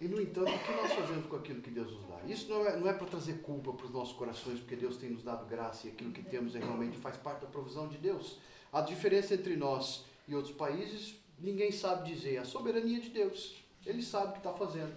E, 0.00 0.08
no 0.08 0.20
entanto, 0.20 0.50
o 0.50 0.58
que 0.58 0.72
nós 0.72 0.92
fazemos 0.92 1.26
com 1.26 1.36
aquilo 1.36 1.60
que 1.60 1.70
Deus 1.70 1.92
nos 1.92 2.06
dá? 2.06 2.22
Isso 2.26 2.48
não 2.48 2.66
é, 2.66 2.76
não 2.76 2.88
é 2.88 2.92
para 2.92 3.06
trazer 3.06 3.42
culpa 3.42 3.72
para 3.72 3.84
os 3.84 3.92
nossos 3.92 4.16
corações, 4.16 4.58
porque 4.58 4.74
Deus 4.74 4.96
tem 4.96 5.10
nos 5.10 5.22
dado 5.22 5.46
graça 5.46 5.86
e 5.86 5.90
aquilo 5.90 6.10
que 6.10 6.22
temos 6.22 6.54
é 6.54 6.58
realmente 6.58 6.96
faz 6.96 7.18
parte 7.18 7.42
da 7.42 7.46
provisão 7.46 7.86
de 7.86 7.98
Deus. 7.98 8.38
A 8.72 8.80
diferença 8.80 9.34
entre 9.34 9.56
nós 9.56 10.04
e 10.26 10.34
outros 10.34 10.54
países, 10.54 11.16
ninguém 11.38 11.70
sabe 11.70 12.14
dizer. 12.14 12.38
A 12.38 12.44
soberania 12.44 12.98
de 12.98 13.10
Deus. 13.10 13.56
Ele 13.84 14.02
sabe 14.02 14.28
o 14.28 14.32
que 14.32 14.38
está 14.38 14.54
fazendo. 14.54 14.96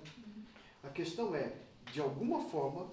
A 0.82 0.90
questão 0.90 1.36
é, 1.36 1.54
de 1.92 2.00
alguma 2.00 2.42
forma, 2.42 2.90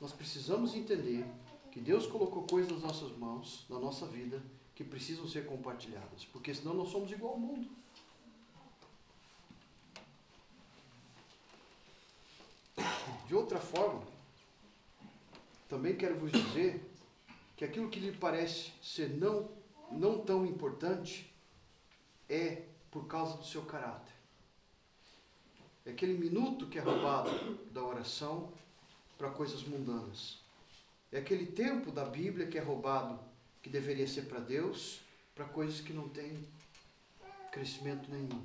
nós 0.00 0.12
precisamos 0.12 0.74
entender 0.74 1.26
que 1.70 1.80
Deus 1.80 2.06
colocou 2.06 2.44
coisas 2.44 2.72
nas 2.72 2.82
nossas 2.82 3.16
mãos, 3.18 3.66
na 3.68 3.78
nossa 3.78 4.06
vida, 4.06 4.42
que 4.80 4.84
precisam 4.84 5.28
ser 5.28 5.44
compartilhadas. 5.44 6.24
Porque 6.32 6.54
senão 6.54 6.72
nós 6.72 6.88
somos 6.88 7.12
igual 7.12 7.34
ao 7.34 7.38
mundo. 7.38 7.68
De 13.26 13.34
outra 13.34 13.60
forma, 13.60 14.02
também 15.68 15.94
quero 15.94 16.18
vos 16.18 16.32
dizer 16.32 16.82
que 17.58 17.64
aquilo 17.66 17.90
que 17.90 18.00
lhe 18.00 18.16
parece 18.16 18.72
ser 18.82 19.10
não, 19.10 19.50
não 19.92 20.24
tão 20.24 20.46
importante 20.46 21.30
é 22.26 22.64
por 22.90 23.06
causa 23.06 23.36
do 23.36 23.44
seu 23.44 23.66
caráter. 23.66 24.14
É 25.84 25.90
aquele 25.90 26.16
minuto 26.16 26.68
que 26.68 26.78
é 26.78 26.80
roubado 26.80 27.54
da 27.70 27.84
oração 27.84 28.50
para 29.18 29.28
coisas 29.28 29.62
mundanas. 29.62 30.38
É 31.12 31.18
aquele 31.18 31.44
tempo 31.44 31.92
da 31.92 32.06
Bíblia 32.06 32.46
que 32.46 32.56
é 32.56 32.62
roubado, 32.62 33.29
que 33.62 33.68
deveria 33.68 34.06
ser 34.06 34.22
para 34.22 34.40
Deus, 34.40 35.00
para 35.34 35.44
coisas 35.44 35.80
que 35.80 35.92
não 35.92 36.08
têm 36.08 36.46
crescimento 37.50 38.10
nenhum. 38.10 38.42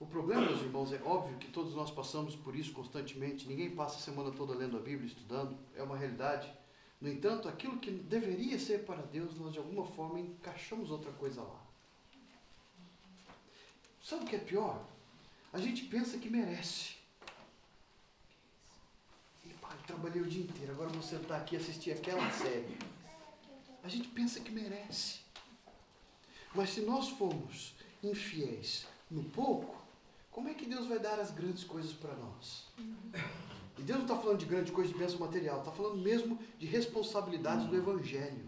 O 0.00 0.06
problema, 0.06 0.42
meus 0.42 0.60
irmãos, 0.60 0.92
é 0.92 1.02
óbvio 1.02 1.38
que 1.38 1.50
todos 1.50 1.74
nós 1.74 1.90
passamos 1.90 2.36
por 2.36 2.54
isso 2.54 2.72
constantemente. 2.72 3.48
Ninguém 3.48 3.74
passa 3.74 3.96
a 3.96 4.00
semana 4.00 4.30
toda 4.30 4.54
lendo 4.54 4.76
a 4.76 4.80
Bíblia, 4.80 5.08
estudando, 5.08 5.58
é 5.74 5.82
uma 5.82 5.96
realidade. 5.96 6.52
No 7.00 7.08
entanto, 7.08 7.48
aquilo 7.48 7.78
que 7.78 7.90
deveria 7.90 8.58
ser 8.58 8.84
para 8.84 9.02
Deus, 9.02 9.36
nós 9.36 9.52
de 9.52 9.58
alguma 9.58 9.84
forma 9.84 10.20
encaixamos 10.20 10.90
outra 10.90 11.10
coisa 11.12 11.42
lá. 11.42 11.60
Sabe 14.02 14.24
o 14.24 14.26
que 14.26 14.36
é 14.36 14.38
pior? 14.38 14.84
A 15.52 15.58
gente 15.58 15.84
pensa 15.84 16.18
que 16.18 16.30
merece. 16.30 16.94
E, 19.44 19.48
pai, 19.54 19.76
trabalhei 19.86 20.22
o 20.22 20.26
dia 20.26 20.42
inteiro, 20.42 20.72
agora 20.72 20.88
vou 20.90 21.02
sentar 21.02 21.40
aqui 21.40 21.56
e 21.56 21.58
assistir 21.58 21.92
aquela 21.92 22.30
série. 22.30 22.78
A 23.82 23.88
gente 23.88 24.08
pensa 24.08 24.40
que 24.40 24.50
merece. 24.50 25.20
Mas 26.54 26.70
se 26.70 26.80
nós 26.80 27.08
formos 27.08 27.74
infiéis 28.02 28.86
no 29.10 29.24
pouco, 29.24 29.76
como 30.30 30.48
é 30.48 30.54
que 30.54 30.66
Deus 30.66 30.86
vai 30.86 30.98
dar 30.98 31.18
as 31.18 31.30
grandes 31.30 31.64
coisas 31.64 31.92
para 31.92 32.14
nós? 32.14 32.66
E 33.78 33.82
Deus 33.82 33.98
não 33.98 34.06
está 34.06 34.16
falando 34.16 34.38
de 34.38 34.46
grande 34.46 34.72
coisa 34.72 34.92
de 34.92 34.98
bênção 34.98 35.18
material, 35.20 35.60
está 35.60 35.70
falando 35.70 35.98
mesmo 35.98 36.38
de 36.58 36.66
responsabilidades 36.66 37.66
do 37.66 37.76
Evangelho. 37.76 38.46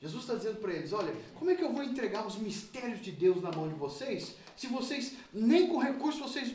Jesus 0.00 0.22
está 0.22 0.34
dizendo 0.34 0.60
para 0.60 0.72
eles: 0.72 0.92
olha, 0.92 1.14
como 1.34 1.50
é 1.50 1.54
que 1.54 1.62
eu 1.62 1.72
vou 1.72 1.82
entregar 1.82 2.26
os 2.26 2.36
mistérios 2.36 3.00
de 3.00 3.12
Deus 3.12 3.42
na 3.42 3.50
mão 3.50 3.68
de 3.68 3.74
vocês, 3.74 4.36
se 4.56 4.66
vocês 4.66 5.14
nem 5.32 5.68
com 5.68 5.78
recurso 5.78 6.20
vocês 6.20 6.54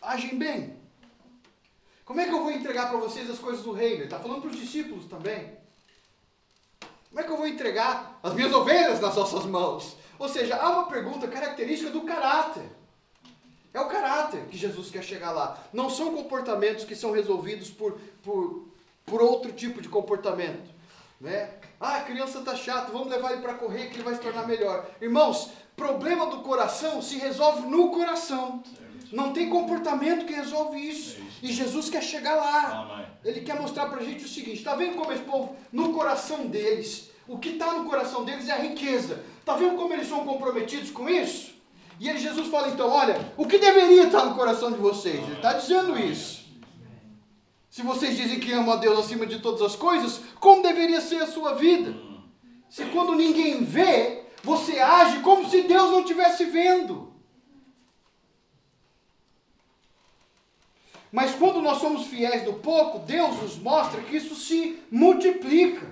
agem 0.00 0.38
bem? 0.38 0.76
Como 2.04 2.20
é 2.20 2.26
que 2.26 2.34
eu 2.34 2.42
vou 2.42 2.50
entregar 2.50 2.90
para 2.90 2.98
vocês 2.98 3.30
as 3.30 3.38
coisas 3.38 3.64
do 3.64 3.72
reino? 3.72 3.96
Ele 3.96 4.04
está 4.04 4.18
falando 4.18 4.42
para 4.42 4.50
os 4.50 4.56
discípulos 4.56 5.06
também. 5.06 5.61
Como 7.12 7.20
é 7.20 7.24
que 7.24 7.30
eu 7.30 7.36
vou 7.36 7.46
entregar 7.46 8.18
as 8.22 8.32
minhas 8.32 8.54
ovelhas 8.54 8.98
nas 8.98 9.14
nossas 9.14 9.44
mãos? 9.44 9.98
Ou 10.18 10.30
seja, 10.30 10.56
há 10.56 10.70
uma 10.70 10.86
pergunta 10.86 11.28
característica 11.28 11.90
do 11.90 12.00
caráter. 12.02 12.64
É 13.74 13.78
o 13.78 13.86
caráter 13.86 14.46
que 14.46 14.56
Jesus 14.56 14.90
quer 14.90 15.04
chegar 15.04 15.30
lá. 15.30 15.62
Não 15.74 15.90
são 15.90 16.14
comportamentos 16.14 16.86
que 16.86 16.96
são 16.96 17.10
resolvidos 17.10 17.68
por, 17.68 18.00
por, 18.22 18.66
por 19.04 19.20
outro 19.20 19.52
tipo 19.52 19.82
de 19.82 19.90
comportamento. 19.90 20.70
Né? 21.20 21.50
Ah, 21.78 21.96
a 21.96 22.00
criança 22.00 22.38
está 22.38 22.56
chata, 22.56 22.90
vamos 22.90 23.08
levar 23.08 23.32
ele 23.32 23.42
para 23.42 23.54
correr 23.54 23.90
que 23.90 23.96
ele 23.96 24.04
vai 24.04 24.14
se 24.14 24.20
tornar 24.20 24.46
melhor. 24.46 24.88
Irmãos, 24.98 25.50
problema 25.76 26.26
do 26.26 26.38
coração 26.38 27.02
se 27.02 27.18
resolve 27.18 27.68
no 27.68 27.90
coração. 27.90 28.62
Não 29.12 29.34
tem 29.34 29.50
comportamento 29.50 30.24
que 30.24 30.32
resolve 30.32 30.78
isso. 30.78 31.20
E 31.42 31.52
Jesus 31.52 31.90
quer 31.90 32.02
chegar 32.02 32.36
lá. 32.36 33.10
Ele 33.24 33.40
quer 33.40 33.60
mostrar 33.60 33.86
para 33.86 34.00
a 34.00 34.04
gente 34.04 34.24
o 34.24 34.28
seguinte: 34.28 34.58
está 34.58 34.76
vendo 34.76 34.96
como 34.96 35.12
esse 35.12 35.24
povo, 35.24 35.56
no 35.72 35.92
coração 35.92 36.46
deles, 36.46 37.10
o 37.26 37.36
que 37.36 37.50
está 37.50 37.72
no 37.74 37.84
coração 37.84 38.24
deles 38.24 38.48
é 38.48 38.52
a 38.52 38.58
riqueza. 38.58 39.20
Está 39.40 39.56
vendo 39.56 39.76
como 39.76 39.92
eles 39.92 40.08
são 40.08 40.24
comprometidos 40.24 40.92
com 40.92 41.08
isso? 41.08 41.52
E 41.98 42.08
aí 42.08 42.18
Jesus 42.18 42.48
fala 42.48 42.68
então, 42.68 42.88
olha, 42.88 43.32
o 43.36 43.46
que 43.46 43.58
deveria 43.58 44.04
estar 44.04 44.24
no 44.24 44.34
coração 44.34 44.72
de 44.72 44.78
vocês? 44.78 45.22
Ele 45.22 45.34
está 45.34 45.52
dizendo 45.52 45.98
isso. 45.98 46.42
Se 47.68 47.82
vocês 47.82 48.16
dizem 48.16 48.38
que 48.38 48.52
amam 48.52 48.74
a 48.74 48.76
Deus 48.76 48.98
acima 48.98 49.26
de 49.26 49.38
todas 49.38 49.62
as 49.62 49.76
coisas, 49.76 50.20
como 50.38 50.62
deveria 50.62 51.00
ser 51.00 51.22
a 51.22 51.26
sua 51.26 51.54
vida? 51.54 51.94
Se 52.68 52.84
quando 52.86 53.14
ninguém 53.14 53.64
vê, 53.64 54.24
você 54.42 54.78
age 54.78 55.20
como 55.20 55.48
se 55.48 55.62
Deus 55.62 55.90
não 55.90 56.00
estivesse 56.00 56.44
vendo. 56.44 57.11
Mas 61.12 61.34
quando 61.34 61.60
nós 61.60 61.78
somos 61.78 62.06
fiéis 62.06 62.42
do 62.42 62.54
pouco, 62.54 63.00
Deus 63.00 63.36
nos 63.42 63.58
mostra 63.58 64.00
que 64.00 64.16
isso 64.16 64.34
se 64.34 64.82
multiplica. 64.90 65.86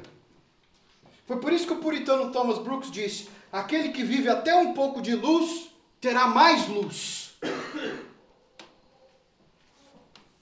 Foi 1.26 1.36
por 1.36 1.52
isso 1.52 1.66
que 1.66 1.74
o 1.74 1.78
puritano 1.78 2.32
Thomas 2.32 2.58
Brooks 2.58 2.90
disse: 2.90 3.28
aquele 3.52 3.90
que 3.90 4.02
vive 4.02 4.30
até 4.30 4.54
um 4.54 4.72
pouco 4.72 5.02
de 5.02 5.14
luz 5.14 5.70
terá 6.00 6.26
mais 6.26 6.66
luz. 6.66 7.34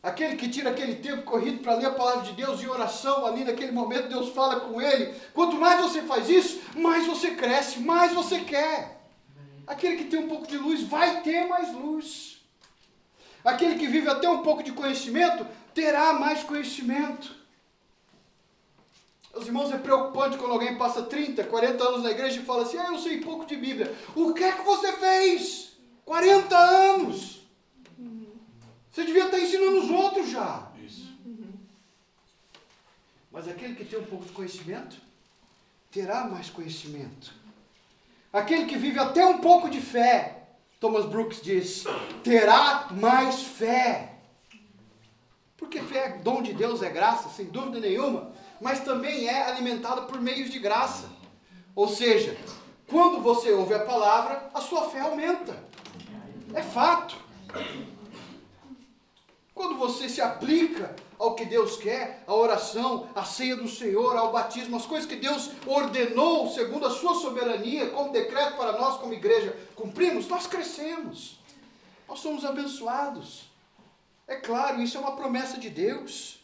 aquele 0.00 0.36
que 0.36 0.48
tira 0.48 0.70
aquele 0.70 0.94
tempo 0.94 1.24
corrido 1.24 1.58
para 1.58 1.74
ler 1.74 1.86
a 1.86 1.94
palavra 1.94 2.22
de 2.22 2.32
Deus 2.32 2.62
em 2.62 2.68
oração, 2.68 3.26
ali 3.26 3.44
naquele 3.44 3.72
momento 3.72 4.08
Deus 4.08 4.30
fala 4.30 4.60
com 4.60 4.80
ele. 4.80 5.12
Quanto 5.34 5.56
mais 5.56 5.80
você 5.80 6.02
faz 6.02 6.28
isso, 6.28 6.60
mais 6.76 7.04
você 7.04 7.32
cresce, 7.32 7.80
mais 7.80 8.12
você 8.12 8.40
quer. 8.40 8.96
Aquele 9.66 9.96
que 9.96 10.04
tem 10.04 10.20
um 10.20 10.28
pouco 10.28 10.46
de 10.46 10.56
luz 10.56 10.84
vai 10.84 11.20
ter 11.22 11.48
mais 11.48 11.74
luz. 11.74 12.37
Aquele 13.44 13.78
que 13.78 13.86
vive 13.86 14.08
até 14.08 14.28
um 14.28 14.42
pouco 14.42 14.62
de 14.62 14.72
conhecimento 14.72 15.46
terá 15.74 16.12
mais 16.12 16.42
conhecimento. 16.42 17.36
Os 19.34 19.46
irmãos, 19.46 19.72
é 19.72 19.78
preocupante 19.78 20.36
quando 20.36 20.52
alguém 20.52 20.76
passa 20.76 21.02
30, 21.02 21.44
40 21.44 21.84
anos 21.84 22.02
na 22.02 22.10
igreja 22.10 22.40
e 22.40 22.44
fala 22.44 22.62
assim: 22.62 22.78
Ah, 22.78 22.88
eu 22.88 22.98
sei 22.98 23.20
pouco 23.20 23.46
de 23.46 23.56
Bíblia. 23.56 23.94
O 24.14 24.34
que 24.34 24.42
é 24.42 24.52
que 24.52 24.62
você 24.62 24.92
fez? 24.92 25.72
40 26.04 26.56
anos. 26.56 27.38
Você 28.90 29.04
devia 29.04 29.26
estar 29.26 29.38
ensinando 29.38 29.78
os 29.78 29.90
outros 29.90 30.30
já. 30.30 30.72
Isso. 30.84 31.16
Mas 33.30 33.46
aquele 33.46 33.76
que 33.76 33.84
tem 33.84 33.98
um 33.98 34.06
pouco 34.06 34.24
de 34.24 34.32
conhecimento, 34.32 34.96
terá 35.92 36.24
mais 36.24 36.50
conhecimento. 36.50 37.32
Aquele 38.32 38.66
que 38.66 38.76
vive 38.76 38.98
até 38.98 39.24
um 39.24 39.38
pouco 39.38 39.70
de 39.70 39.80
fé, 39.80 40.37
Thomas 40.80 41.06
Brooks 41.06 41.42
diz, 41.42 41.84
terá 42.22 42.88
mais 42.92 43.42
fé. 43.42 44.14
Porque 45.56 45.80
fé 45.80 45.98
é 45.98 46.18
dom 46.18 46.40
de 46.40 46.52
Deus, 46.52 46.82
é 46.82 46.90
graça, 46.90 47.28
sem 47.30 47.46
dúvida 47.46 47.80
nenhuma, 47.80 48.30
mas 48.60 48.80
também 48.80 49.26
é 49.28 49.42
alimentada 49.48 50.02
por 50.02 50.20
meios 50.20 50.50
de 50.50 50.58
graça. 50.58 51.10
Ou 51.74 51.88
seja, 51.88 52.36
quando 52.86 53.20
você 53.20 53.50
ouve 53.50 53.74
a 53.74 53.80
palavra, 53.80 54.50
a 54.54 54.60
sua 54.60 54.88
fé 54.88 55.00
aumenta. 55.00 55.62
É 56.54 56.62
fato. 56.62 57.16
Quando 59.52 59.76
você 59.76 60.08
se 60.08 60.20
aplica 60.20 60.94
ao 61.18 61.34
que 61.34 61.44
Deus 61.44 61.76
quer, 61.76 62.22
a 62.26 62.34
oração, 62.34 63.08
a 63.14 63.24
ceia 63.24 63.56
do 63.56 63.68
Senhor, 63.68 64.16
ao 64.16 64.30
batismo, 64.30 64.76
as 64.76 64.86
coisas 64.86 65.08
que 65.08 65.16
Deus 65.16 65.50
ordenou 65.66 66.48
segundo 66.50 66.86
a 66.86 66.90
sua 66.90 67.14
soberania, 67.14 67.90
como 67.90 68.12
decreto 68.12 68.56
para 68.56 68.78
nós 68.78 68.98
como 68.98 69.12
igreja, 69.12 69.56
cumprimos, 69.74 70.28
nós 70.28 70.46
crescemos. 70.46 71.38
Nós 72.06 72.20
somos 72.20 72.44
abençoados. 72.44 73.50
É 74.26 74.36
claro, 74.36 74.80
isso 74.80 74.96
é 74.96 75.00
uma 75.00 75.16
promessa 75.16 75.58
de 75.58 75.68
Deus. 75.68 76.40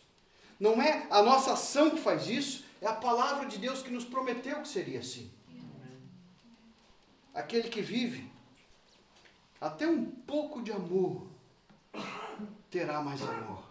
Não 0.59 0.81
é 0.83 1.07
a 1.11 1.23
nossa 1.23 1.53
ação 1.53 1.91
que 1.91 2.01
faz 2.01 2.29
isso, 2.29 2.65
é 2.81 2.87
a 2.87 2.95
palavra 2.95 3.47
de 3.47 3.59
Deus 3.59 3.83
que 3.83 3.91
nos 3.91 4.05
prometeu 4.05 4.61
que 4.61 4.69
seria 4.69 5.01
assim. 5.01 5.31
Aquele 7.33 7.69
que 7.69 7.81
vive 7.81 8.31
até 9.61 9.87
um 9.87 10.05
pouco 10.05 10.63
de 10.63 10.71
amor 10.71 11.27
terá 12.71 13.01
mais 13.01 13.23
amor. 13.23 13.64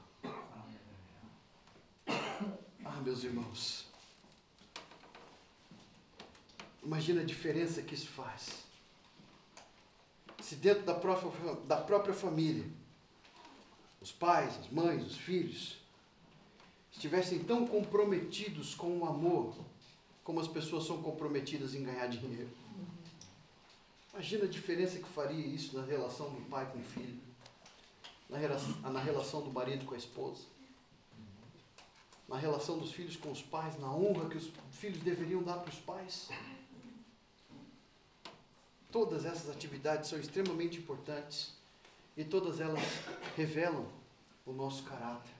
Ah, 2.07 3.01
meus 3.03 3.23
irmãos. 3.23 3.87
Imagina 6.83 7.21
a 7.21 7.25
diferença 7.25 7.81
que 7.81 7.93
isso 7.93 8.09
faz. 8.09 8.63
Se 10.41 10.55
dentro 10.55 10.83
da 10.83 10.93
própria, 10.93 11.55
da 11.65 11.77
própria 11.77 12.13
família, 12.13 12.65
os 14.01 14.11
pais, 14.11 14.57
as 14.57 14.69
mães, 14.69 15.05
os 15.05 15.17
filhos, 15.17 15.77
estivessem 16.91 17.43
tão 17.43 17.65
comprometidos 17.65 18.75
com 18.75 18.97
o 18.97 19.05
amor, 19.05 19.55
como 20.23 20.39
as 20.39 20.47
pessoas 20.47 20.85
são 20.85 21.01
comprometidas 21.01 21.73
em 21.73 21.83
ganhar 21.83 22.07
dinheiro. 22.07 22.49
Imagina 24.13 24.45
a 24.45 24.49
diferença 24.49 24.99
que 24.99 25.07
faria 25.09 25.45
isso 25.45 25.77
na 25.77 25.85
relação 25.85 26.29
do 26.29 26.41
pai 26.49 26.69
com 26.71 26.79
o 26.79 26.83
filho 26.83 27.33
na 28.33 28.39
relação, 28.39 28.91
na 28.91 28.99
relação 28.99 29.41
do 29.41 29.51
marido 29.51 29.85
com 29.85 29.93
a 29.93 29.97
esposa, 29.97 30.41
na 32.34 32.39
relação 32.39 32.79
dos 32.79 32.91
filhos 32.91 33.15
com 33.15 33.31
os 33.31 33.43
pais, 33.43 33.79
na 33.79 33.93
honra 33.93 34.27
que 34.27 34.38
os 34.38 34.49
filhos 34.71 35.03
deveriam 35.03 35.43
dar 35.43 35.57
para 35.57 35.69
os 35.69 35.77
pais. 35.77 36.29
Todas 38.91 39.23
essas 39.23 39.55
atividades 39.55 40.09
são 40.09 40.17
extremamente 40.17 40.79
importantes 40.79 41.53
e 42.17 42.23
todas 42.23 42.59
elas 42.59 42.81
revelam 43.38 43.88
o 44.47 44.51
nosso 44.51 44.81
caráter. 44.84 45.31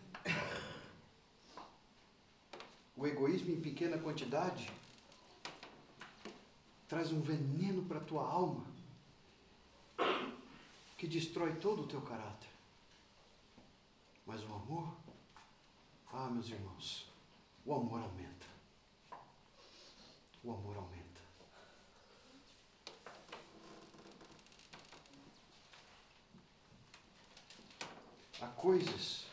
O 2.96 3.08
egoísmo 3.08 3.52
em 3.52 3.60
pequena 3.60 3.98
quantidade 3.98 4.72
traz 6.88 7.12
um 7.12 7.22
veneno 7.22 7.82
para 7.86 7.98
a 7.98 8.04
tua 8.04 8.22
alma 8.22 8.64
que 10.96 11.08
destrói 11.08 11.56
todo 11.56 11.82
o 11.82 11.88
teu 11.88 12.02
caráter. 12.02 12.50
Mas 14.28 14.44
o 14.44 14.54
amor, 14.54 15.03
ah, 16.14 16.30
meus 16.30 16.48
irmãos, 16.48 17.12
o 17.66 17.74
amor 17.74 18.02
aumenta. 18.02 18.46
O 20.44 20.52
amor 20.52 20.78
aumenta. 20.78 21.04
Há 28.42 28.48
coisas 28.48 29.26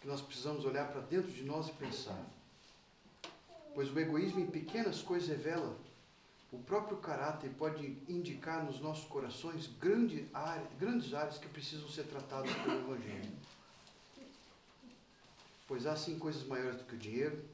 que 0.00 0.06
nós 0.06 0.20
precisamos 0.22 0.64
olhar 0.64 0.90
para 0.90 1.00
dentro 1.02 1.30
de 1.30 1.42
nós 1.44 1.68
e 1.68 1.72
pensar. 1.72 2.24
Pois 3.74 3.92
o 3.92 3.98
egoísmo 4.00 4.40
em 4.40 4.46
pequenas 4.46 5.02
coisas 5.02 5.28
revela 5.28 5.76
o 6.50 6.58
próprio 6.58 6.96
caráter 6.96 7.50
pode 7.58 7.98
indicar 8.08 8.64
nos 8.64 8.80
nossos 8.80 9.04
corações 9.06 9.66
grandes 9.78 11.12
áreas 11.12 11.36
que 11.36 11.48
precisam 11.48 11.88
ser 11.90 12.04
tratadas 12.04 12.50
pelo 12.50 12.78
Evangelho. 12.78 13.32
Pois 15.68 15.84
há 15.84 15.94
sim 15.94 16.18
coisas 16.18 16.44
maiores 16.44 16.78
do 16.78 16.84
que 16.84 16.94
o 16.94 16.98
dinheiro, 16.98 17.44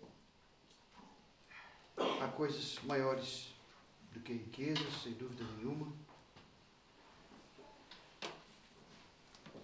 há 1.98 2.28
coisas 2.28 2.78
maiores 2.84 3.52
do 4.12 4.20
que 4.20 4.32
riquezas, 4.32 5.02
sem 5.02 5.12
dúvida 5.14 5.42
nenhuma. 5.56 5.92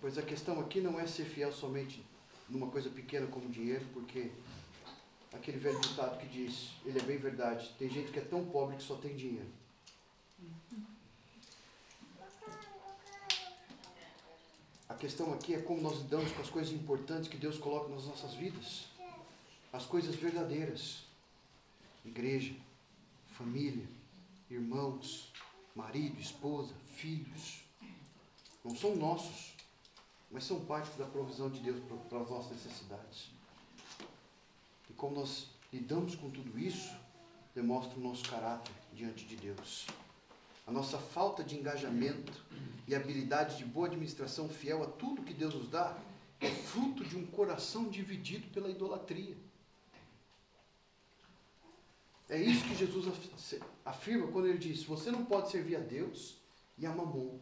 Pois 0.01 0.19
a 0.19 0.23
questão 0.23 0.59
aqui 0.59 0.81
não 0.81 0.99
é 0.99 1.07
ser 1.07 1.27
fiel 1.27 1.53
somente 1.53 2.05
numa 2.49 2.69
coisa 2.69 2.91
pequena 2.91 3.29
como 3.29 3.49
dinheiro, 3.49 3.87
porque 3.93 4.33
aquele 5.33 5.59
velho 5.59 5.79
ditado 5.79 6.19
que 6.19 6.27
diz, 6.27 6.73
ele 6.85 6.99
é 6.99 7.03
bem 7.03 7.19
verdade, 7.19 7.73
tem 7.79 7.89
gente 7.89 8.11
que 8.11 8.19
é 8.19 8.25
tão 8.25 8.45
pobre 8.47 8.77
que 8.77 8.83
só 8.83 8.97
tem 8.97 9.15
dinheiro. 9.15 9.49
Questão 14.95 15.33
aqui 15.33 15.55
é 15.55 15.63
como 15.63 15.81
nós 15.81 15.99
lidamos 15.99 16.33
com 16.33 16.43
as 16.43 16.51
coisas 16.51 16.73
importantes 16.73 17.29
que 17.29 17.37
Deus 17.37 17.59
coloca 17.59 17.89
nas 17.89 18.05
nossas 18.07 18.35
vidas. 18.35 18.87
As 19.73 19.87
coisas 19.87 20.15
verdadeiras. 20.15 21.05
Igreja, 22.05 22.55
família, 23.29 23.87
irmãos, 24.51 25.33
marido, 25.75 26.21
esposa, 26.21 26.75
filhos. 26.95 27.63
Não 28.65 28.75
são 28.75 28.97
nossos, 28.97 29.55
mas 30.31 30.45
são 30.45 30.65
parte 30.65 30.97
da 30.99 31.07
provisão 31.07 31.49
de 31.49 31.61
Deus 31.61 31.81
para 32.09 32.21
as 32.21 32.31
nossas 32.31 32.53
necessidades. 32.53 33.31
E 34.89 34.93
como 34.95 35.15
nós 35.15 35.49
lidamos 35.73 36.15
com 36.15 36.31
tudo 36.31 36.59
isso, 36.59 36.95
demonstra 37.55 37.99
o 37.99 38.03
nosso 38.03 38.29
caráter 38.29 38.75
diante 38.93 39.25
de 39.25 39.37
Deus. 39.37 39.87
A 40.71 40.73
nossa 40.73 40.99
falta 40.99 41.43
de 41.43 41.57
engajamento 41.57 42.33
e 42.87 42.95
habilidade 42.95 43.59
de 43.59 43.65
boa 43.65 43.89
administração 43.89 44.49
fiel 44.49 44.85
a 44.85 44.87
tudo 44.87 45.25
que 45.25 45.35
Deus 45.35 45.53
nos 45.53 45.69
dá 45.69 45.99
é 46.39 46.49
fruto 46.49 47.05
de 47.05 47.17
um 47.17 47.27
coração 47.27 47.89
dividido 47.89 48.47
pela 48.51 48.71
idolatria. 48.71 49.37
É 52.29 52.41
isso 52.41 52.63
que 52.69 52.77
Jesus 52.77 53.13
afirma 53.85 54.29
quando 54.29 54.47
ele 54.47 54.59
diz: 54.59 54.85
você 54.85 55.11
não 55.11 55.25
pode 55.25 55.51
servir 55.51 55.75
a 55.75 55.81
Deus 55.81 56.37
e 56.79 56.87
a 56.87 56.95
Mamon. 56.95 57.41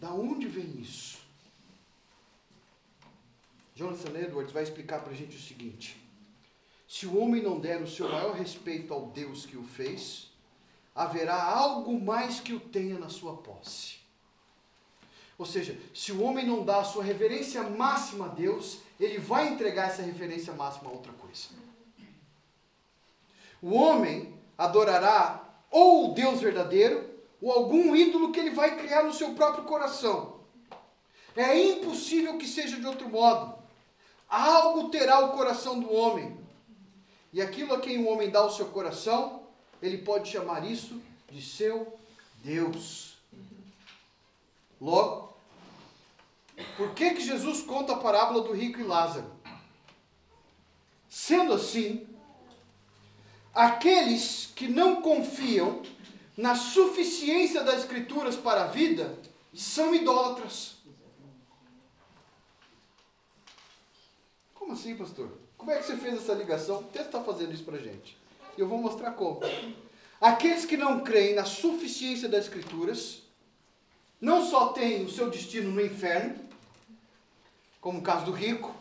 Da 0.00 0.12
onde 0.12 0.48
vem 0.48 0.80
isso? 0.80 1.20
Jonathan 3.76 4.18
Edwards 4.18 4.52
vai 4.52 4.64
explicar 4.64 5.02
para 5.02 5.12
a 5.12 5.16
gente 5.16 5.36
o 5.36 5.40
seguinte: 5.40 5.96
se 6.88 7.06
o 7.06 7.16
homem 7.16 7.40
não 7.40 7.60
der 7.60 7.80
o 7.80 7.86
seu 7.86 8.08
maior 8.08 8.34
respeito 8.34 8.92
ao 8.92 9.12
Deus 9.12 9.46
que 9.46 9.56
o 9.56 9.62
fez, 9.62 10.29
haverá 10.94 11.42
algo 11.42 12.00
mais 12.00 12.40
que 12.40 12.52
o 12.52 12.60
tenha 12.60 12.98
na 12.98 13.08
sua 13.08 13.36
posse. 13.36 14.00
Ou 15.38 15.46
seja, 15.46 15.78
se 15.94 16.12
o 16.12 16.22
homem 16.22 16.46
não 16.46 16.64
dá 16.64 16.80
a 16.80 16.84
sua 16.84 17.02
reverência 17.02 17.62
máxima 17.62 18.26
a 18.26 18.28
Deus, 18.28 18.78
ele 18.98 19.18
vai 19.18 19.48
entregar 19.48 19.88
essa 19.88 20.02
reverência 20.02 20.52
máxima 20.52 20.90
a 20.90 20.92
outra 20.92 21.12
coisa. 21.12 21.48
O 23.62 23.74
homem 23.74 24.34
adorará 24.58 25.42
ou 25.70 26.10
o 26.10 26.14
Deus 26.14 26.40
verdadeiro, 26.40 27.08
ou 27.40 27.50
algum 27.52 27.94
ídolo 27.96 28.32
que 28.32 28.40
ele 28.40 28.50
vai 28.50 28.76
criar 28.76 29.02
no 29.02 29.14
seu 29.14 29.34
próprio 29.34 29.64
coração. 29.64 30.40
É 31.34 31.56
impossível 31.58 32.36
que 32.36 32.46
seja 32.46 32.78
de 32.78 32.86
outro 32.86 33.08
modo. 33.08 33.54
Algo 34.28 34.90
terá 34.90 35.20
o 35.20 35.32
coração 35.32 35.80
do 35.80 35.92
homem. 35.92 36.38
E 37.32 37.40
aquilo 37.40 37.72
a 37.72 37.80
quem 37.80 38.04
o 38.04 38.08
homem 38.08 38.28
dá 38.28 38.44
o 38.44 38.50
seu 38.50 38.66
coração, 38.66 39.39
ele 39.82 39.98
pode 39.98 40.30
chamar 40.30 40.64
isso 40.70 41.00
de 41.30 41.42
seu 41.42 41.98
Deus. 42.42 43.16
Logo, 44.80 45.30
Por 46.76 46.94
que, 46.94 47.14
que 47.14 47.20
Jesus 47.20 47.62
conta 47.62 47.94
a 47.94 47.98
parábola 47.98 48.42
do 48.42 48.52
rico 48.52 48.80
e 48.80 48.84
Lázaro? 48.84 49.30
Sendo 51.08 51.54
assim, 51.54 52.06
aqueles 53.54 54.52
que 54.54 54.68
não 54.68 55.00
confiam 55.00 55.82
na 56.36 56.54
suficiência 56.54 57.64
das 57.64 57.80
Escrituras 57.80 58.36
para 58.36 58.64
a 58.64 58.66
vida 58.66 59.18
são 59.54 59.94
idólatras. 59.94 60.76
Como 64.54 64.72
assim, 64.72 64.96
pastor? 64.96 65.30
Como 65.56 65.70
é 65.70 65.78
que 65.78 65.84
você 65.84 65.96
fez 65.96 66.14
essa 66.14 66.34
ligação? 66.34 66.80
O 66.80 66.84
texto 66.84 67.06
está 67.06 67.22
fazendo 67.22 67.52
isso 67.52 67.64
para 67.64 67.78
gente. 67.78 68.19
Eu 68.56 68.68
vou 68.68 68.78
mostrar 68.78 69.12
como. 69.12 69.40
Aqueles 70.20 70.64
que 70.64 70.76
não 70.76 71.00
creem 71.00 71.34
na 71.34 71.44
suficiência 71.44 72.28
das 72.28 72.44
Escrituras 72.44 73.22
não 74.20 74.44
só 74.46 74.68
têm 74.68 75.04
o 75.04 75.10
seu 75.10 75.30
destino 75.30 75.70
no 75.70 75.80
inferno, 75.80 76.38
como 77.80 78.00
o 78.00 78.02
caso 78.02 78.26
do 78.26 78.32
rico, 78.32 78.74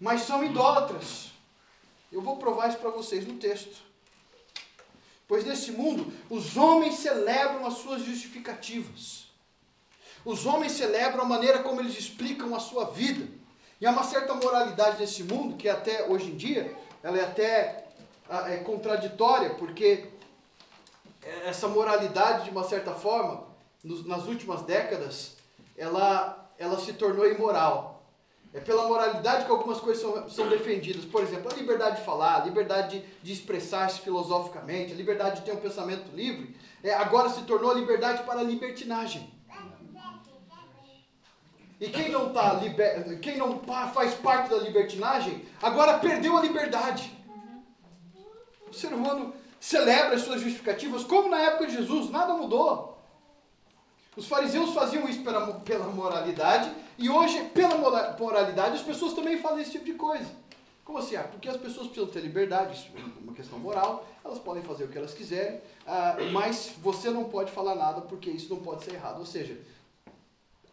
mas 0.00 0.22
são 0.22 0.44
idólatras. 0.44 1.30
Eu 2.10 2.20
vou 2.20 2.36
provar 2.36 2.68
isso 2.68 2.78
para 2.78 2.90
vocês 2.90 3.26
no 3.26 3.34
texto. 3.34 3.82
Pois 5.26 5.44
nesse 5.44 5.72
mundo, 5.72 6.12
os 6.28 6.56
homens 6.56 6.96
celebram 6.96 7.64
as 7.64 7.74
suas 7.74 8.02
justificativas. 8.02 9.28
Os 10.24 10.44
homens 10.44 10.72
celebram 10.72 11.22
a 11.22 11.28
maneira 11.28 11.62
como 11.62 11.80
eles 11.80 11.98
explicam 11.98 12.54
a 12.54 12.60
sua 12.60 12.86
vida. 12.90 13.28
E 13.80 13.86
há 13.86 13.90
uma 13.90 14.04
certa 14.04 14.34
moralidade 14.34 14.98
nesse 14.98 15.22
mundo, 15.22 15.56
que 15.56 15.68
até 15.68 16.08
hoje 16.08 16.30
em 16.30 16.36
dia, 16.36 16.76
ela 17.02 17.18
é 17.18 17.24
até 17.24 17.83
é 18.28 18.56
contraditória, 18.58 19.50
porque 19.50 20.06
essa 21.44 21.68
moralidade, 21.68 22.44
de 22.44 22.50
uma 22.50 22.64
certa 22.64 22.92
forma, 22.92 23.44
nas 23.82 24.26
últimas 24.26 24.62
décadas, 24.62 25.36
ela, 25.76 26.50
ela 26.58 26.78
se 26.78 26.92
tornou 26.94 27.30
imoral. 27.30 28.02
É 28.52 28.60
pela 28.60 28.86
moralidade 28.86 29.44
que 29.44 29.50
algumas 29.50 29.80
coisas 29.80 30.00
são, 30.00 30.30
são 30.30 30.48
defendidas. 30.48 31.04
Por 31.04 31.22
exemplo, 31.22 31.50
a 31.50 31.54
liberdade 31.56 31.96
de 31.96 32.04
falar, 32.04 32.40
a 32.40 32.44
liberdade 32.44 33.00
de, 33.00 33.06
de 33.20 33.32
expressar-se 33.32 34.00
filosoficamente, 34.00 34.92
a 34.92 34.96
liberdade 34.96 35.40
de 35.40 35.46
ter 35.46 35.52
um 35.52 35.56
pensamento 35.60 36.14
livre, 36.14 36.56
é, 36.82 36.94
agora 36.94 37.28
se 37.28 37.42
tornou 37.42 37.72
a 37.72 37.74
liberdade 37.74 38.22
para 38.22 38.40
a 38.40 38.44
libertinagem. 38.44 39.34
E 41.80 41.90
quem 41.90 42.08
não, 42.10 42.32
tá 42.32 42.54
liber... 42.54 43.18
quem 43.18 43.36
não 43.36 43.60
faz 43.92 44.14
parte 44.14 44.50
da 44.50 44.58
libertinagem, 44.58 45.44
agora 45.60 45.98
perdeu 45.98 46.36
a 46.36 46.40
liberdade. 46.40 47.12
O 48.74 48.76
ser 48.76 48.92
humano 48.92 49.32
celebra 49.60 50.16
as 50.16 50.22
suas 50.22 50.40
justificativas, 50.40 51.04
como 51.04 51.28
na 51.28 51.38
época 51.38 51.68
de 51.68 51.74
Jesus, 51.74 52.10
nada 52.10 52.34
mudou. 52.34 52.98
Os 54.16 54.26
fariseus 54.26 54.74
faziam 54.74 55.08
isso 55.08 55.22
pela, 55.22 55.60
pela 55.60 55.86
moralidade 55.86 56.72
e 56.98 57.08
hoje, 57.08 57.40
pela 57.54 57.76
moralidade, 58.18 58.76
as 58.76 58.82
pessoas 58.82 59.12
também 59.12 59.38
fazem 59.38 59.62
esse 59.62 59.72
tipo 59.72 59.84
de 59.84 59.94
coisa. 59.94 60.26
Como 60.84 60.98
assim? 60.98 61.14
Ah, 61.16 61.22
porque 61.22 61.48
as 61.48 61.56
pessoas 61.56 61.86
precisam 61.86 62.08
ter 62.08 62.20
liberdade, 62.20 62.76
isso 62.76 62.88
é 62.96 63.22
uma 63.22 63.32
questão 63.32 63.58
moral, 63.58 64.06
elas 64.24 64.38
podem 64.38 64.62
fazer 64.62 64.84
o 64.84 64.88
que 64.88 64.98
elas 64.98 65.14
quiserem, 65.14 65.60
ah, 65.86 66.16
mas 66.32 66.72
você 66.82 67.08
não 67.10 67.24
pode 67.24 67.52
falar 67.52 67.76
nada 67.76 68.00
porque 68.02 68.30
isso 68.30 68.52
não 68.52 68.60
pode 68.60 68.84
ser 68.84 68.94
errado. 68.94 69.20
Ou 69.20 69.26
seja, 69.26 69.58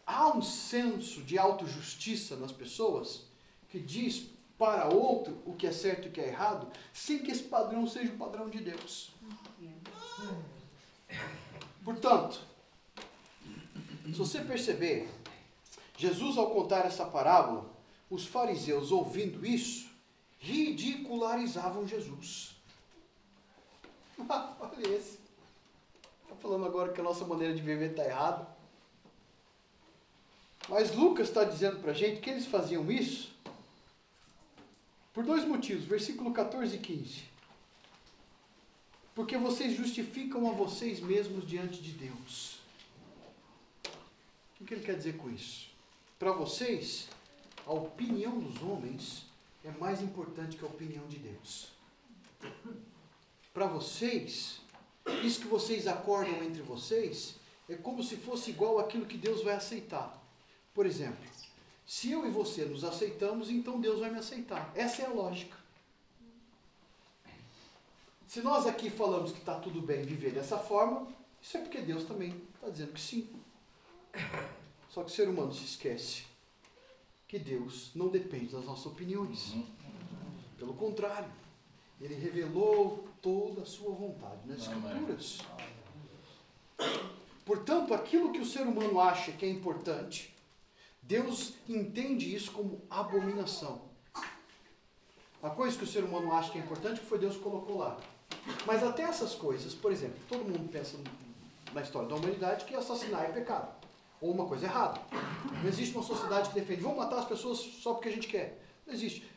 há 0.04 0.28
um 0.36 0.42
senso 0.42 1.22
de 1.22 1.38
autojustiça 1.38 2.36
nas 2.36 2.52
pessoas 2.52 3.22
que 3.70 3.78
diz 3.78 4.26
para 4.62 4.86
outro 4.86 5.42
o 5.44 5.54
que 5.54 5.66
é 5.66 5.72
certo 5.72 6.06
e 6.06 6.08
o 6.08 6.12
que 6.12 6.20
é 6.20 6.28
errado, 6.28 6.70
sem 6.92 7.18
que 7.18 7.32
esse 7.32 7.42
padrão 7.42 7.84
seja 7.84 8.12
o 8.12 8.16
padrão 8.16 8.48
de 8.48 8.60
Deus. 8.60 9.10
Portanto, 11.84 12.40
se 14.04 14.12
você 14.12 14.40
perceber, 14.42 15.10
Jesus, 15.96 16.38
ao 16.38 16.52
contar 16.52 16.86
essa 16.86 17.04
parábola, 17.04 17.68
os 18.08 18.24
fariseus, 18.24 18.92
ouvindo 18.92 19.44
isso, 19.44 19.90
ridicularizavam 20.38 21.84
Jesus. 21.84 22.54
Olha 24.28 24.88
esse. 24.94 25.18
Está 26.22 26.36
falando 26.36 26.66
agora 26.66 26.92
que 26.92 27.00
a 27.00 27.04
nossa 27.04 27.24
maneira 27.24 27.52
de 27.52 27.62
viver 27.62 27.90
está 27.90 28.04
errada. 28.04 28.46
Mas 30.68 30.94
Lucas 30.94 31.26
está 31.26 31.42
dizendo 31.42 31.80
para 31.80 31.90
a 31.90 31.94
gente 31.94 32.20
que 32.20 32.30
eles 32.30 32.46
faziam 32.46 32.88
isso 32.88 33.31
por 35.12 35.24
dois 35.24 35.44
motivos, 35.44 35.84
versículo 35.84 36.32
14 36.32 36.76
e 36.76 36.78
15. 36.78 37.24
Porque 39.14 39.36
vocês 39.36 39.76
justificam 39.76 40.50
a 40.50 40.54
vocês 40.54 41.00
mesmos 41.00 41.46
diante 41.46 41.82
de 41.82 41.92
Deus. 41.92 42.58
O 44.60 44.64
que 44.64 44.74
ele 44.74 44.84
quer 44.84 44.96
dizer 44.96 45.16
com 45.16 45.28
isso? 45.28 45.68
Para 46.18 46.32
vocês, 46.32 47.08
a 47.66 47.72
opinião 47.72 48.38
dos 48.38 48.62
homens 48.62 49.26
é 49.64 49.70
mais 49.72 50.00
importante 50.00 50.56
que 50.56 50.64
a 50.64 50.68
opinião 50.68 51.06
de 51.08 51.18
Deus. 51.18 51.68
Para 53.52 53.66
vocês, 53.66 54.60
isso 55.22 55.40
que 55.40 55.48
vocês 55.48 55.86
acordam 55.86 56.42
entre 56.42 56.62
vocês 56.62 57.36
é 57.68 57.74
como 57.74 58.02
se 58.02 58.16
fosse 58.16 58.50
igual 58.50 58.78
aquilo 58.78 59.06
que 59.06 59.18
Deus 59.18 59.42
vai 59.42 59.54
aceitar. 59.54 60.20
Por 60.72 60.86
exemplo, 60.86 61.24
se 61.86 62.10
eu 62.10 62.26
e 62.26 62.30
você 62.30 62.64
nos 62.64 62.84
aceitamos, 62.84 63.50
então 63.50 63.80
Deus 63.80 64.00
vai 64.00 64.10
me 64.10 64.18
aceitar. 64.18 64.72
Essa 64.74 65.02
é 65.02 65.06
a 65.06 65.10
lógica. 65.10 65.56
Se 68.26 68.40
nós 68.40 68.66
aqui 68.66 68.88
falamos 68.88 69.32
que 69.32 69.38
está 69.38 69.56
tudo 69.56 69.82
bem 69.82 70.02
viver 70.04 70.32
dessa 70.32 70.58
forma, 70.58 71.06
isso 71.40 71.56
é 71.56 71.60
porque 71.60 71.80
Deus 71.80 72.04
também 72.04 72.34
está 72.54 72.70
dizendo 72.70 72.92
que 72.92 73.00
sim. 73.00 73.28
Só 74.88 75.02
que 75.02 75.10
o 75.10 75.14
ser 75.14 75.28
humano 75.28 75.52
se 75.52 75.64
esquece 75.64 76.24
que 77.28 77.38
Deus 77.38 77.90
não 77.94 78.08
depende 78.08 78.52
das 78.52 78.64
nossas 78.64 78.86
opiniões. 78.86 79.54
Pelo 80.58 80.74
contrário, 80.74 81.30
ele 82.00 82.14
revelou 82.14 83.06
toda 83.20 83.62
a 83.62 83.66
sua 83.66 83.94
vontade 83.94 84.46
nas 84.46 84.60
Escrituras. 84.60 85.38
Portanto, 87.44 87.92
aquilo 87.94 88.32
que 88.32 88.38
o 88.38 88.46
ser 88.46 88.62
humano 88.62 89.00
acha 89.00 89.32
que 89.32 89.44
é 89.44 89.48
importante, 89.48 90.31
Deus 91.12 91.52
entende 91.68 92.34
isso 92.34 92.52
como 92.52 92.80
abominação. 92.88 93.82
A 95.42 95.50
coisa 95.50 95.76
que 95.76 95.84
o 95.84 95.86
ser 95.86 96.02
humano 96.04 96.32
acha 96.32 96.50
que 96.50 96.56
é 96.56 96.62
importante, 96.62 97.00
que 97.00 97.06
foi 97.06 97.18
Deus 97.18 97.36
colocou 97.36 97.76
lá. 97.76 97.98
Mas 98.64 98.82
até 98.82 99.02
essas 99.02 99.34
coisas, 99.34 99.74
por 99.74 99.92
exemplo, 99.92 100.18
todo 100.26 100.42
mundo 100.42 100.70
pensa 100.72 100.96
na 101.74 101.82
história 101.82 102.08
da 102.08 102.14
humanidade 102.14 102.64
que 102.64 102.74
assassinar 102.74 103.26
é 103.26 103.28
pecado 103.30 103.70
ou 104.22 104.30
uma 104.30 104.46
coisa 104.46 104.64
errada. 104.64 105.02
Não 105.60 105.68
existe 105.68 105.94
uma 105.94 106.02
sociedade 106.02 106.48
que 106.48 106.54
defende, 106.54 106.80
vamos 106.80 106.96
matar 106.96 107.18
as 107.18 107.26
pessoas 107.26 107.58
só 107.58 107.92
porque 107.92 108.08
a 108.08 108.12
gente 108.12 108.28
quer. 108.28 108.64
Não 108.86 108.94
existe. 108.94 109.30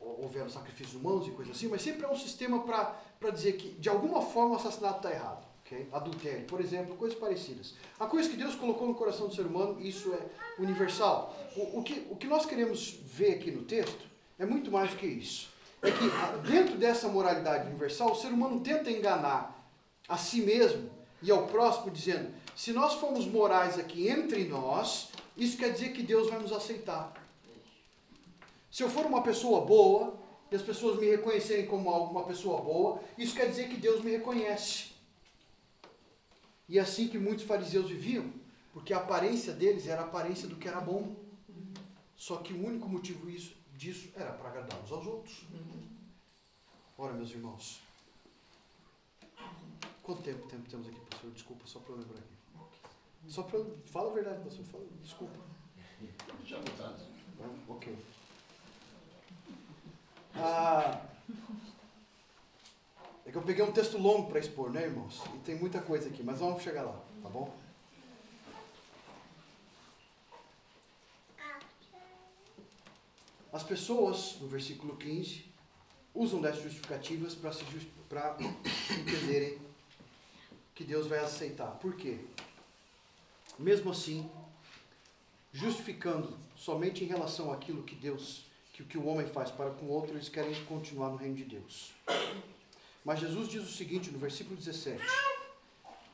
Houveram 0.00 0.48
sacrifícios 0.48 0.94
humanos 0.94 1.28
e 1.28 1.30
coisas 1.32 1.54
assim, 1.54 1.68
mas 1.68 1.82
sempre 1.82 2.06
é 2.06 2.08
um 2.08 2.16
sistema 2.16 2.62
para 2.62 3.30
dizer 3.30 3.58
que, 3.58 3.68
de 3.72 3.90
alguma 3.90 4.22
forma, 4.22 4.54
o 4.54 4.56
assassinato 4.56 4.96
está 4.96 5.10
errado. 5.10 5.45
Okay? 5.66 5.88
Adultério, 5.92 6.44
por 6.46 6.60
exemplo, 6.60 6.94
coisas 6.94 7.18
parecidas. 7.18 7.74
A 7.98 8.06
coisa 8.06 8.28
que 8.28 8.36
Deus 8.36 8.54
colocou 8.54 8.86
no 8.86 8.94
coração 8.94 9.26
do 9.26 9.34
ser 9.34 9.42
humano, 9.42 9.80
isso 9.80 10.14
é 10.14 10.62
universal. 10.62 11.36
O, 11.56 11.80
o, 11.80 11.82
que, 11.82 12.06
o 12.08 12.14
que 12.14 12.28
nós 12.28 12.46
queremos 12.46 13.00
ver 13.04 13.34
aqui 13.34 13.50
no 13.50 13.64
texto 13.64 14.06
é 14.38 14.46
muito 14.46 14.70
mais 14.70 14.90
do 14.90 14.96
que 14.96 15.06
isso. 15.06 15.50
É 15.82 15.90
que, 15.90 16.48
dentro 16.48 16.76
dessa 16.76 17.08
moralidade 17.08 17.68
universal, 17.68 18.12
o 18.12 18.14
ser 18.14 18.28
humano 18.28 18.60
tenta 18.60 18.90
enganar 18.90 19.68
a 20.08 20.16
si 20.16 20.40
mesmo 20.40 20.88
e 21.20 21.30
ao 21.30 21.46
próximo, 21.46 21.90
dizendo: 21.90 22.32
se 22.54 22.72
nós 22.72 22.94
formos 22.94 23.26
morais 23.26 23.78
aqui 23.78 24.08
entre 24.08 24.44
nós, 24.44 25.10
isso 25.36 25.56
quer 25.56 25.72
dizer 25.72 25.92
que 25.92 26.02
Deus 26.02 26.30
vai 26.30 26.38
nos 26.38 26.52
aceitar. 26.52 27.12
Se 28.70 28.82
eu 28.82 28.88
for 28.88 29.04
uma 29.04 29.22
pessoa 29.22 29.62
boa, 29.62 30.14
e 30.50 30.54
as 30.54 30.62
pessoas 30.62 30.98
me 31.00 31.06
reconhecerem 31.06 31.66
como 31.66 31.90
uma 31.90 32.22
pessoa 32.22 32.60
boa, 32.60 33.00
isso 33.18 33.34
quer 33.34 33.48
dizer 33.48 33.68
que 33.68 33.76
Deus 33.76 34.02
me 34.02 34.12
reconhece. 34.12 34.95
E 36.68 36.78
é 36.78 36.82
assim 36.82 37.08
que 37.08 37.18
muitos 37.18 37.44
fariseus 37.44 37.88
viviam, 37.88 38.32
porque 38.72 38.92
a 38.92 38.98
aparência 38.98 39.52
deles 39.52 39.86
era 39.86 40.02
a 40.02 40.04
aparência 40.04 40.48
do 40.48 40.56
que 40.56 40.68
era 40.68 40.80
bom. 40.80 41.14
Só 42.16 42.38
que 42.38 42.52
o 42.52 42.66
único 42.66 42.88
motivo 42.88 43.28
isso, 43.30 43.54
disso 43.74 44.10
era 44.14 44.32
para 44.32 44.48
agradar 44.48 44.80
uns 44.82 44.90
aos 44.90 45.06
outros. 45.06 45.44
Ora, 46.98 47.12
meus 47.12 47.30
irmãos, 47.30 47.80
quanto 50.02 50.22
tempo, 50.22 50.48
tempo 50.48 50.68
temos 50.68 50.88
aqui, 50.88 50.98
professor? 50.98 51.30
Desculpa, 51.30 51.66
só 51.66 51.78
para 51.80 51.92
eu 51.92 51.98
lembrar 51.98 52.18
aqui. 52.18 52.36
Só 53.28 53.42
para. 53.42 53.64
Fala 53.86 54.10
a 54.10 54.14
verdade, 54.14 54.42
pastor. 54.42 54.64
Fala, 54.64 54.84
desculpa. 55.02 55.38
Já 56.44 56.58
vontade. 56.58 57.04
Ah, 57.40 57.54
ok. 57.68 57.98
Ah, 60.34 61.06
é 63.26 63.30
que 63.32 63.36
eu 63.36 63.42
peguei 63.42 63.64
um 63.64 63.72
texto 63.72 63.98
longo 63.98 64.28
para 64.28 64.38
expor, 64.38 64.70
né, 64.70 64.84
irmãos? 64.84 65.20
E 65.34 65.38
tem 65.38 65.56
muita 65.56 65.82
coisa 65.82 66.08
aqui, 66.08 66.22
mas 66.22 66.38
vamos 66.38 66.62
chegar 66.62 66.82
lá, 66.82 67.04
tá 67.22 67.28
bom? 67.28 67.52
As 73.52 73.64
pessoas, 73.64 74.36
no 74.40 74.46
versículo 74.46 74.96
15, 74.96 75.44
usam 76.14 76.40
dessas 76.40 76.62
justificativas 76.62 77.34
para 77.34 78.36
entenderem 78.90 79.58
que 80.74 80.84
Deus 80.84 81.06
vai 81.08 81.18
aceitar. 81.18 81.72
Por 81.78 81.96
quê? 81.96 82.18
Mesmo 83.58 83.90
assim, 83.90 84.30
justificando 85.52 86.38
somente 86.54 87.02
em 87.02 87.06
relação 87.06 87.50
àquilo 87.50 87.82
que 87.82 87.94
Deus, 87.94 88.44
que, 88.72 88.84
que 88.84 88.98
o 88.98 89.06
homem 89.06 89.26
faz 89.26 89.50
para 89.50 89.70
com 89.70 89.86
o 89.86 89.90
outro, 89.90 90.14
eles 90.14 90.28
querem 90.28 90.54
continuar 90.66 91.10
no 91.10 91.16
reino 91.16 91.34
de 91.34 91.44
Deus. 91.44 91.92
Mas 93.06 93.20
Jesus 93.20 93.48
diz 93.48 93.62
o 93.62 93.72
seguinte 93.72 94.10
no 94.10 94.18
versículo 94.18 94.56
17: 94.56 95.00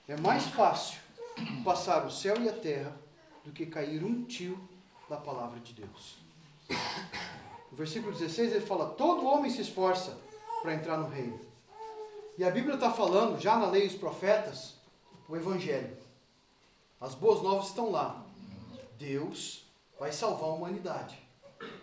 É 0.06 0.14
mais 0.14 0.44
fácil 0.48 1.00
passar 1.64 2.04
o 2.04 2.10
céu 2.10 2.36
e 2.38 2.50
a 2.50 2.52
terra 2.52 2.94
do 3.42 3.50
que 3.50 3.64
cair 3.64 4.04
um 4.04 4.24
tio 4.24 4.60
da 5.08 5.16
palavra 5.16 5.58
de 5.60 5.72
Deus. 5.72 6.18
No 7.70 7.78
versículo 7.78 8.12
16 8.12 8.52
ele 8.52 8.66
fala: 8.66 8.90
Todo 8.90 9.24
homem 9.24 9.50
se 9.50 9.62
esforça 9.62 10.18
para 10.60 10.74
entrar 10.74 10.98
no 10.98 11.08
reino. 11.08 11.40
E 12.36 12.44
a 12.44 12.50
Bíblia 12.50 12.74
está 12.74 12.92
falando, 12.92 13.40
já 13.40 13.56
na 13.56 13.70
lei 13.70 13.88
dos 13.88 13.96
profetas, 13.96 14.74
o 15.26 15.34
Evangelho. 15.34 15.96
As 17.00 17.14
boas 17.14 17.42
novas 17.42 17.68
estão 17.68 17.90
lá. 17.90 18.22
Deus 18.98 19.64
vai 19.98 20.12
salvar 20.12 20.50
a 20.50 20.52
humanidade. 20.52 21.18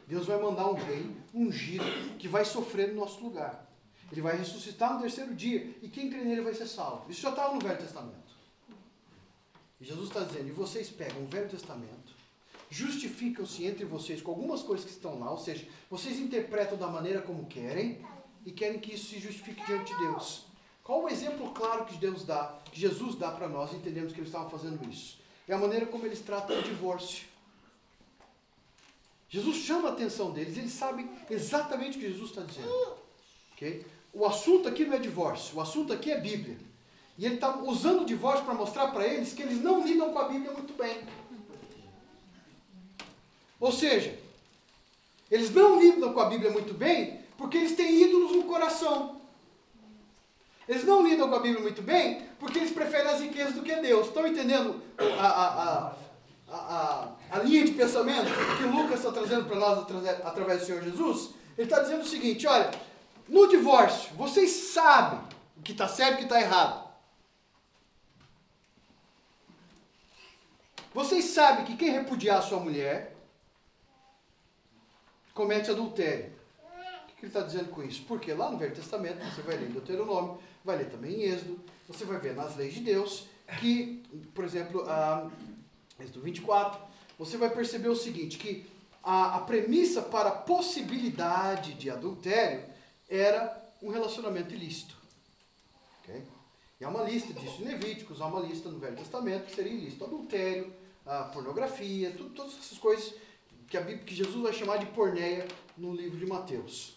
Deus 0.05 0.27
vai 0.27 0.39
mandar 0.39 0.67
um 0.67 0.75
rei 0.75 1.09
ungido 1.33 2.15
que 2.19 2.27
vai 2.27 2.45
sofrer 2.45 2.89
no 2.89 3.01
nosso 3.01 3.23
lugar. 3.23 3.68
Ele 4.11 4.21
vai 4.21 4.37
ressuscitar 4.37 4.93
no 4.93 5.01
terceiro 5.01 5.33
dia. 5.35 5.75
E 5.81 5.89
quem 5.89 6.09
crê 6.09 6.23
nele 6.23 6.41
vai 6.41 6.53
ser 6.53 6.67
salvo. 6.67 7.09
Isso 7.09 7.21
já 7.21 7.29
estava 7.29 7.53
no 7.53 7.59
Velho 7.59 7.77
Testamento. 7.77 8.29
E 9.79 9.85
Jesus 9.85 10.09
está 10.09 10.21
dizendo: 10.21 10.47
e 10.47 10.51
vocês 10.51 10.89
pegam 10.89 11.23
o 11.23 11.27
Velho 11.27 11.49
Testamento, 11.49 12.13
justificam-se 12.69 13.65
entre 13.65 13.85
vocês 13.85 14.21
com 14.21 14.31
algumas 14.31 14.61
coisas 14.61 14.85
que 14.85 14.91
estão 14.91 15.19
lá, 15.19 15.31
ou 15.31 15.37
seja, 15.37 15.67
vocês 15.89 16.19
interpretam 16.19 16.77
da 16.77 16.87
maneira 16.87 17.21
como 17.21 17.45
querem 17.45 18.05
e 18.45 18.51
querem 18.51 18.79
que 18.79 18.93
isso 18.93 19.09
se 19.09 19.19
justifique 19.19 19.65
diante 19.65 19.93
de 19.93 19.99
Deus. 19.99 20.45
Qual 20.83 21.03
o 21.03 21.09
exemplo 21.09 21.51
claro 21.51 21.85
que 21.85 21.97
Deus 21.97 22.25
dá, 22.25 22.59
que 22.71 22.79
Jesus 22.79 23.15
dá 23.15 23.31
para 23.31 23.47
nós, 23.47 23.73
entendemos 23.73 24.11
que 24.11 24.19
eles 24.19 24.29
estavam 24.29 24.49
fazendo 24.49 24.83
isso? 24.89 25.19
É 25.47 25.53
a 25.53 25.57
maneira 25.57 25.85
como 25.85 26.05
eles 26.05 26.19
tratam 26.19 26.57
o 26.57 26.63
divórcio. 26.63 27.27
Jesus 29.29 29.57
chama 29.57 29.89
a 29.89 29.91
atenção 29.91 30.31
deles, 30.31 30.57
eles 30.57 30.71
sabem 30.71 31.09
exatamente 31.29 31.97
o 31.97 32.01
que 32.01 32.07
Jesus 32.07 32.31
está 32.31 32.41
dizendo. 32.41 32.97
Okay? 33.53 33.85
O 34.13 34.25
assunto 34.25 34.67
aqui 34.67 34.85
não 34.85 34.95
é 34.95 34.99
divórcio, 34.99 35.57
o 35.57 35.61
assunto 35.61 35.93
aqui 35.93 36.11
é 36.11 36.19
Bíblia. 36.19 36.57
E 37.17 37.25
ele 37.25 37.35
está 37.35 37.57
usando 37.57 38.01
o 38.01 38.05
divórcio 38.05 38.45
para 38.45 38.53
mostrar 38.53 38.87
para 38.87 39.05
eles 39.05 39.33
que 39.33 39.41
eles 39.41 39.61
não 39.61 39.85
lidam 39.85 40.11
com 40.13 40.19
a 40.19 40.27
Bíblia 40.29 40.51
muito 40.51 40.73
bem. 40.73 40.97
Ou 43.59 43.71
seja, 43.71 44.17
eles 45.29 45.53
não 45.53 45.79
lidam 45.79 46.13
com 46.13 46.19
a 46.19 46.29
Bíblia 46.29 46.49
muito 46.49 46.73
bem 46.73 47.19
porque 47.37 47.57
eles 47.57 47.75
têm 47.75 48.03
ídolos 48.03 48.35
no 48.35 48.43
coração. 48.43 49.19
Eles 50.67 50.83
não 50.83 51.05
lidam 51.05 51.27
com 51.27 51.35
a 51.35 51.39
Bíblia 51.39 51.61
muito 51.61 51.81
bem 51.81 52.21
porque 52.39 52.59
eles 52.59 52.71
preferem 52.71 53.11
as 53.11 53.19
riquezas 53.19 53.53
do 53.53 53.63
que 53.63 53.75
Deus. 53.75 54.07
Estão 54.07 54.25
entendendo 54.25 54.81
a, 54.97 55.27
a, 55.27 55.93
a, 56.47 57.11
a, 57.31 57.39
linha 57.39 57.65
de 57.65 57.71
pensamento 57.71 58.27
que 58.57 58.63
Lucas 58.63 58.99
está 58.99 59.11
trazendo 59.11 59.45
para 59.45 59.57
nós 59.57 59.79
através 60.23 60.61
do 60.61 60.65
Senhor 60.65 60.83
Jesus? 60.83 61.31
Ele 61.57 61.67
está 61.67 61.81
dizendo 61.81 62.01
o 62.01 62.07
seguinte: 62.07 62.47
olha, 62.47 62.71
no 63.29 63.47
divórcio, 63.47 64.13
vocês 64.15 64.49
sabem 64.49 65.19
o 65.57 65.61
que 65.61 65.71
está 65.71 65.87
certo 65.87 66.13
e 66.13 66.15
o 66.15 66.17
que 66.17 66.23
está 66.23 66.41
errado. 66.41 66.89
Vocês 70.93 71.25
sabem 71.25 71.65
que 71.65 71.77
quem 71.77 71.91
repudiar 71.91 72.39
a 72.39 72.41
sua 72.41 72.59
mulher 72.59 73.15
comete 75.33 75.69
adultério. 75.69 76.33
O 77.07 77.15
que 77.15 77.25
ele 77.25 77.27
está 77.27 77.41
dizendo 77.41 77.69
com 77.69 77.83
isso? 77.83 78.03
Porque 78.07 78.33
lá 78.33 78.49
no 78.49 78.57
Velho 78.57 78.73
Testamento, 78.73 79.23
você 79.23 79.41
vai 79.41 79.57
ler 79.57 79.69
em 79.69 79.73
Deuteronômio, 79.73 80.39
vai 80.65 80.77
ler 80.77 80.89
também 80.89 81.21
em 81.21 81.23
Êxodo, 81.23 81.59
você 81.87 82.05
vai 82.05 82.17
ver 82.17 82.35
nas 82.35 82.55
leis 82.55 82.73
de 82.73 82.79
Deus 82.79 83.27
que, 83.59 84.03
por 84.33 84.43
exemplo, 84.43 84.83
a, 84.89 85.29
Êxodo 85.99 86.21
24, 86.21 86.81
você 87.17 87.37
vai 87.37 87.49
perceber 87.49 87.89
o 87.89 87.95
seguinte, 87.95 88.37
que 88.37 88.65
a, 89.03 89.35
a 89.35 89.39
premissa 89.41 90.01
para 90.01 90.29
a 90.29 90.35
possibilidade 90.35 91.73
de 91.73 91.89
adultério 91.89 92.63
era 93.09 93.61
um 93.81 93.89
relacionamento 93.89 94.53
ilícito. 94.53 94.95
Okay? 96.03 96.23
E 96.79 96.85
há 96.85 96.89
uma 96.89 97.03
lista 97.03 97.33
disso 97.33 97.61
em 97.61 97.65
Levíticos, 97.65 98.21
há 98.21 98.27
uma 98.27 98.39
lista 98.39 98.69
no 98.69 98.79
Velho 98.79 98.95
Testamento 98.95 99.47
que 99.47 99.55
seria 99.55 99.73
ilícito 99.73 100.05
adultério, 100.05 100.73
a 101.05 101.23
pornografia, 101.23 102.11
tudo, 102.11 102.29
todas 102.29 102.57
essas 102.57 102.77
coisas 102.77 103.13
que, 103.67 103.77
a 103.77 103.81
Bíblia, 103.81 104.05
que 104.05 104.15
Jesus 104.15 104.41
vai 104.41 104.53
chamar 104.53 104.77
de 104.77 104.85
porneia 104.87 105.47
no 105.77 105.93
livro 105.93 106.17
de 106.17 106.25
Mateus. 106.25 106.95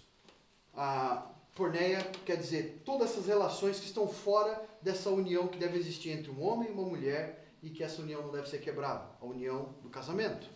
A 0.74 1.26
porneia 1.54 2.02
quer 2.24 2.36
dizer 2.36 2.82
todas 2.84 3.10
essas 3.10 3.26
relações 3.26 3.80
que 3.80 3.86
estão 3.86 4.06
fora 4.06 4.62
dessa 4.80 5.10
união 5.10 5.48
que 5.48 5.58
deve 5.58 5.78
existir 5.78 6.10
entre 6.10 6.30
um 6.30 6.42
homem 6.42 6.68
e 6.68 6.72
uma 6.72 6.84
mulher 6.84 7.54
e 7.62 7.70
que 7.70 7.82
essa 7.82 8.02
união 8.02 8.22
não 8.22 8.32
deve 8.32 8.48
ser 8.48 8.58
quebrada, 8.58 9.08
a 9.20 9.24
união 9.24 9.74
do 9.82 9.88
casamento. 9.88 10.48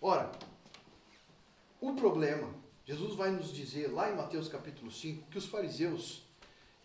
Ora, 0.00 0.30
o 1.80 1.94
problema, 1.94 2.48
Jesus 2.92 3.14
vai 3.14 3.30
nos 3.30 3.50
dizer 3.50 3.90
lá 3.90 4.10
em 4.10 4.16
Mateus 4.16 4.48
capítulo 4.48 4.90
5 4.90 5.30
que 5.30 5.38
os 5.38 5.46
fariseus, 5.46 6.22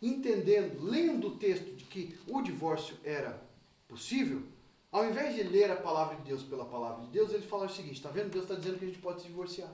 entendendo, 0.02 0.82
lendo 0.82 1.28
o 1.28 1.38
texto 1.38 1.76
de 1.76 1.84
que 1.84 2.18
o 2.28 2.42
divórcio 2.42 2.98
era 3.04 3.44
possível, 3.90 4.42
ao 4.90 5.10
invés 5.10 5.36
de 5.36 5.44
ler 5.44 5.70
a 5.70 5.76
palavra 5.76 6.16
de 6.16 6.24
Deus 6.24 6.44
pela 6.44 6.64
palavra 6.64 7.04
de 7.04 7.12
Deus, 7.12 7.34
ele 7.34 7.46
fala 7.46 7.66
o 7.66 7.70
seguinte: 7.70 7.96
está 7.96 8.10
vendo? 8.10 8.30
Deus 8.30 8.46
está 8.46 8.56
dizendo 8.56 8.80
que 8.80 8.86
a 8.86 8.88
gente 8.88 9.02
pode 9.02 9.22
se 9.22 9.28
divorciar. 9.28 9.70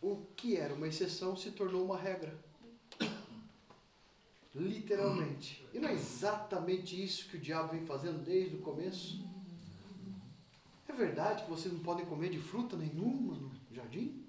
O 0.00 0.22
que 0.34 0.56
era 0.56 0.72
uma 0.72 0.88
exceção 0.88 1.36
se 1.36 1.50
tornou 1.50 1.84
uma 1.84 1.98
regra. 1.98 2.34
Literalmente. 4.54 5.66
E 5.74 5.78
não 5.78 5.90
é 5.90 5.92
exatamente 5.92 7.02
isso 7.02 7.28
que 7.28 7.36
o 7.36 7.40
diabo 7.40 7.72
vem 7.72 7.84
fazendo 7.84 8.24
desde 8.24 8.56
o 8.56 8.60
começo? 8.62 9.22
É 10.88 10.92
verdade 10.94 11.44
que 11.44 11.50
vocês 11.50 11.74
não 11.74 11.80
podem 11.80 12.06
comer 12.06 12.30
de 12.30 12.38
fruta 12.38 12.74
nenhuma 12.74 13.34
no 13.34 13.50
jardim? 13.70 14.25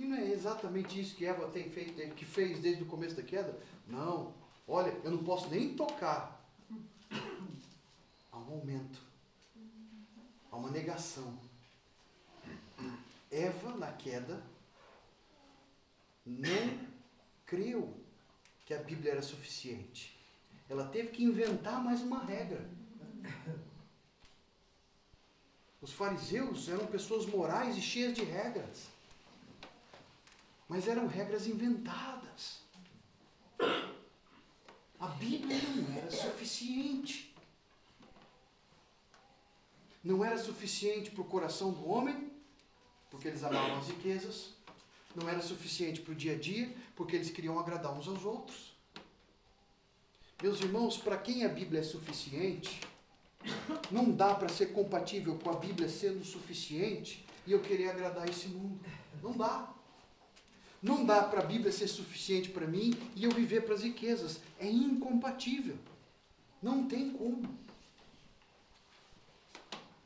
E 0.00 0.06
não 0.06 0.16
é 0.16 0.30
exatamente 0.30 0.98
isso 0.98 1.14
que 1.14 1.26
Eva 1.26 1.46
tem 1.48 1.68
feito, 1.68 2.14
que 2.14 2.24
fez 2.24 2.58
desde 2.58 2.82
o 2.82 2.86
começo 2.86 3.14
da 3.14 3.22
queda? 3.22 3.54
Não. 3.86 4.32
Olha, 4.66 4.98
eu 5.04 5.10
não 5.10 5.22
posso 5.22 5.50
nem 5.50 5.74
tocar 5.74 6.40
Há 8.32 8.38
um 8.38 8.52
aumento. 8.52 8.98
Há 10.50 10.56
uma 10.56 10.70
negação. 10.70 11.38
Eva, 13.30 13.76
na 13.76 13.92
queda, 13.92 14.42
não 16.24 16.88
creu 17.44 17.94
que 18.64 18.72
a 18.72 18.78
Bíblia 18.82 19.12
era 19.12 19.22
suficiente. 19.22 20.18
Ela 20.66 20.86
teve 20.86 21.10
que 21.10 21.24
inventar 21.24 21.84
mais 21.84 22.00
uma 22.00 22.24
regra. 22.24 22.66
Os 25.82 25.92
fariseus 25.92 26.70
eram 26.70 26.86
pessoas 26.86 27.26
morais 27.26 27.76
e 27.76 27.82
cheias 27.82 28.14
de 28.14 28.24
regras. 28.24 28.88
Mas 30.70 30.86
eram 30.86 31.08
regras 31.08 31.48
inventadas. 31.48 32.60
A 35.00 35.08
Bíblia 35.08 35.58
não 35.74 35.98
era 35.98 36.08
suficiente. 36.12 37.34
Não 40.04 40.24
era 40.24 40.38
suficiente 40.38 41.10
para 41.10 41.22
o 41.22 41.24
coração 41.24 41.72
do 41.72 41.88
homem, 41.88 42.30
porque 43.10 43.26
eles 43.26 43.42
amavam 43.42 43.78
as 43.78 43.88
riquezas. 43.88 44.50
Não 45.16 45.28
era 45.28 45.42
suficiente 45.42 46.00
para 46.02 46.12
o 46.12 46.14
dia 46.14 46.34
a 46.34 46.38
dia, 46.38 46.72
porque 46.94 47.16
eles 47.16 47.30
queriam 47.30 47.58
agradar 47.58 47.92
uns 47.92 48.06
aos 48.06 48.24
outros. 48.24 48.72
Meus 50.40 50.60
irmãos, 50.60 50.96
para 50.96 51.18
quem 51.18 51.44
a 51.44 51.48
Bíblia 51.48 51.80
é 51.80 51.82
suficiente, 51.82 52.80
não 53.90 54.12
dá 54.12 54.36
para 54.36 54.48
ser 54.48 54.66
compatível 54.66 55.36
com 55.36 55.50
a 55.50 55.56
Bíblia 55.56 55.88
sendo 55.88 56.24
suficiente 56.24 57.26
e 57.44 57.50
eu 57.50 57.60
querer 57.60 57.90
agradar 57.90 58.28
esse 58.28 58.46
mundo. 58.46 58.78
Não 59.20 59.36
dá. 59.36 59.79
Não 60.82 61.04
dá 61.04 61.22
para 61.22 61.40
a 61.40 61.46
Bíblia 61.46 61.70
ser 61.70 61.88
suficiente 61.88 62.48
para 62.48 62.66
mim 62.66 62.94
e 63.14 63.24
eu 63.24 63.30
viver 63.30 63.62
para 63.62 63.74
as 63.74 63.82
riquezas. 63.82 64.40
É 64.58 64.66
incompatível. 64.66 65.76
Não 66.62 66.86
tem 66.86 67.10
como. 67.10 67.58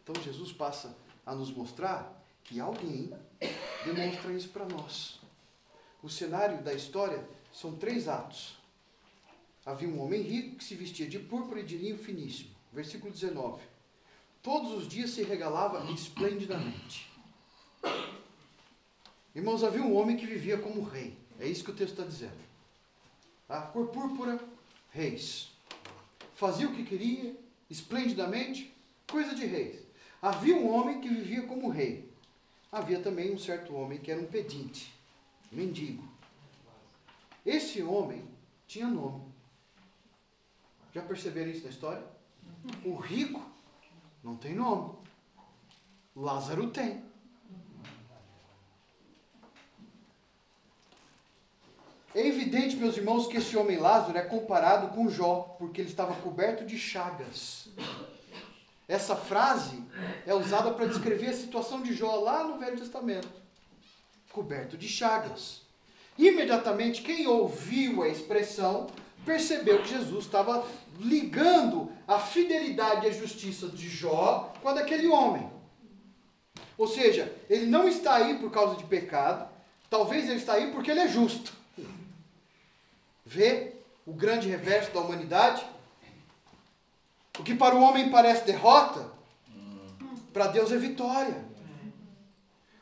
Então 0.03 0.21
Jesus 0.23 0.53
passa 0.53 0.97
a 1.25 1.35
nos 1.35 1.51
mostrar 1.51 2.23
que 2.43 2.61
alguém 2.61 3.13
demonstra 3.85 4.33
isso 4.33 4.49
para 4.51 4.67
nós. 4.67 5.21
O 6.03 6.11
cenário 6.11 6.63
da 6.63 6.75
história 6.75 7.27
são 7.53 7.77
três 7.77 8.09
atos. 8.09 8.59
Havia 9.65 9.89
um 9.89 10.03
homem 10.03 10.21
rico 10.21 10.57
que 10.57 10.65
se 10.65 10.75
vestia 10.75 11.09
de 11.09 11.19
púrpura 11.19 11.61
e 11.61 11.65
de 11.65 11.79
linho 11.79 11.97
finíssimo. 11.97 12.51
Versículo 12.73 13.11
19. 13.11 13.63
Todos 14.43 14.73
os 14.73 14.87
dias 14.87 15.11
se 15.11 15.23
regalava 15.23 15.91
esplendidamente. 15.91 17.11
Irmãos, 19.35 19.65
havia 19.65 19.83
um 19.83 19.97
homem 19.97 20.17
que 20.17 20.27
vivia 20.27 20.59
como 20.59 20.83
rei. 20.83 21.19
É 21.41 21.47
isso 21.47 21.65
que 21.65 21.71
o 21.71 21.75
texto 21.75 21.93
está 21.93 22.05
dizendo. 22.05 22.39
A 23.49 23.61
cor 23.61 23.89
púrpura, 23.89 24.39
reis. 24.91 25.53
Fazia 26.35 26.69
o 26.69 26.75
que 26.75 26.85
queria, 26.85 27.37
esplendidamente, 27.69 28.73
coisa 29.11 29.35
de 29.35 29.45
reis. 29.45 29.83
Havia 30.23 30.57
um 30.57 30.73
homem 30.73 31.01
que 31.01 31.09
vivia 31.09 31.43
como 31.47 31.69
rei. 31.69 32.09
Havia 32.71 33.01
também 33.01 33.33
um 33.33 33.39
certo 33.39 33.75
homem 33.75 33.99
que 33.99 34.11
era 34.11 34.21
um 34.21 34.27
pedinte, 34.27 34.93
mendigo. 35.51 36.09
Esse 37.45 37.83
homem 37.83 38.25
tinha 38.67 38.87
nome. 38.87 39.23
Já 40.93 41.03
perceberam 41.03 41.51
isso 41.51 41.65
na 41.65 41.71
história? 41.71 42.05
O 42.85 42.95
rico 42.95 43.45
Não 44.23 44.37
tem 44.37 44.55
nome. 44.55 44.97
Lázaro 46.17 46.71
tem. 46.71 47.03
É 52.15 52.25
evidente, 52.25 52.77
meus 52.77 52.97
irmãos, 52.97 53.27
que 53.27 53.39
esse 53.39 53.57
homem 53.57 53.77
Lázaro 53.77 54.17
é 54.17 54.23
comparado 54.23 54.95
com 54.95 55.09
Jó, 55.09 55.57
porque 55.59 55.81
ele 55.81 55.91
estava 55.91 56.15
coberto 56.15 56.65
de 56.65 56.79
chagas. 56.79 57.69
Essa 58.87 59.17
frase 59.17 59.83
é 60.25 60.33
usada 60.33 60.71
para 60.71 60.87
descrever 60.87 61.31
a 61.31 61.37
situação 61.37 61.83
de 61.83 61.93
Jó 61.93 62.15
lá 62.21 62.45
no 62.45 62.57
Velho 62.59 62.79
Testamento. 62.79 63.43
Coberto 64.31 64.77
de 64.77 64.87
chagas. 64.89 65.63
Imediatamente, 66.17 67.03
quem 67.03 67.27
ouviu 67.27 68.05
a 68.05 68.09
expressão 68.09 68.87
percebeu 69.27 69.83
que 69.83 69.89
Jesus 69.89 70.27
estava 70.27 70.65
ligando 71.01 71.91
a 72.07 72.21
fidelidade 72.21 73.07
e 73.07 73.09
a 73.09 73.13
justiça 73.13 73.67
de 73.67 73.89
Jó 73.89 74.53
com 74.63 74.69
a 74.69 74.75
daquele 74.75 75.09
homem. 75.09 75.51
Ou 76.79 76.87
seja, 76.87 77.35
ele 77.51 77.67
não 77.67 77.89
está 77.89 78.15
aí 78.15 78.39
por 78.39 78.53
causa 78.53 78.77
de 78.77 78.85
pecado, 78.85 79.49
talvez 79.91 80.27
ele 80.27 80.39
está 80.39 80.53
aí 80.53 80.71
porque 80.71 80.93
ele 80.93 81.01
é 81.01 81.09
justo. 81.09 81.64
Vê 83.25 83.73
o 84.05 84.13
grande 84.13 84.49
reverso 84.49 84.93
da 84.93 85.01
humanidade? 85.01 85.65
O 87.39 87.43
que 87.43 87.55
para 87.55 87.75
o 87.75 87.81
homem 87.81 88.11
parece 88.11 88.45
derrota, 88.45 89.11
para 90.33 90.49
Deus 90.49 90.71
é 90.71 90.77
vitória. 90.77 91.45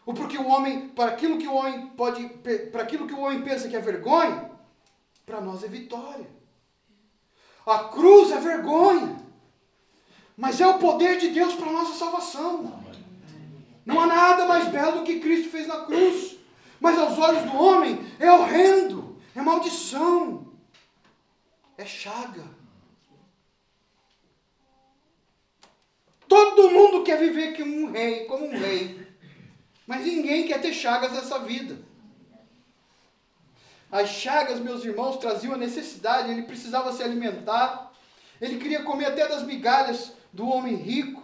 Ou 0.05 0.13
porque 0.13 0.37
o 0.37 0.49
homem, 0.49 0.89
para 0.89 1.13
aquilo 1.13 1.39
que 1.39 1.47
o 1.47 1.55
homem 1.55 1.87
pode, 1.89 2.29
para 2.73 2.83
aquilo 2.83 3.07
que 3.07 3.15
o 3.15 3.21
homem 3.21 3.43
pensa 3.43 3.69
que 3.69 3.77
é 3.77 3.81
vergonha, 3.81 4.51
para 5.25 5.41
nós 5.41 5.63
é 5.63 5.69
vitória. 5.69 6.27
A 7.65 7.85
cruz 7.85 8.33
é 8.33 8.41
vergonha, 8.41 9.17
mas 10.37 10.61
é 10.61 10.67
o 10.67 10.79
poder 10.79 11.19
de 11.19 11.29
Deus 11.29 11.55
para 11.55 11.71
nossa 11.71 11.97
salvação. 11.97 12.83
Não 13.87 14.01
há 14.01 14.07
nada 14.07 14.47
mais 14.47 14.69
belo 14.69 14.99
do 14.99 15.05
que 15.05 15.21
Cristo 15.21 15.51
fez 15.51 15.69
na 15.69 15.85
cruz, 15.85 16.37
mas 16.81 16.99
aos 16.99 17.17
olhos 17.17 17.49
do 17.49 17.57
homem 17.57 18.05
é 18.19 18.31
horrendo 18.31 19.02
é 19.35 19.41
maldição, 19.41 20.53
é 21.79 21.87
chaga. 21.87 22.45
Todo 26.29 26.71
mundo 26.71 27.03
quer 27.03 27.19
viver 27.19 27.57
como 27.57 27.77
um 27.77 27.91
rei, 27.91 28.25
como 28.25 28.47
um 28.47 28.59
rei, 28.59 29.07
mas 29.87 30.05
ninguém 30.05 30.47
quer 30.47 30.61
ter 30.61 30.73
chagas 30.73 31.13
nessa 31.13 31.39
vida. 31.41 31.79
As 33.91 34.09
chagas, 34.09 34.59
meus 34.59 34.85
irmãos, 34.85 35.19
traziam 35.19 35.53
a 35.53 35.59
necessidade, 35.59 36.31
ele 36.31 36.43
precisava 36.43 36.93
se 36.93 37.03
alimentar, 37.03 37.93
ele 38.41 38.59
queria 38.59 38.83
comer 38.83 39.07
até 39.07 39.29
das 39.29 39.43
migalhas 39.43 40.13
do 40.33 40.47
homem 40.49 40.77
rico. 40.77 41.23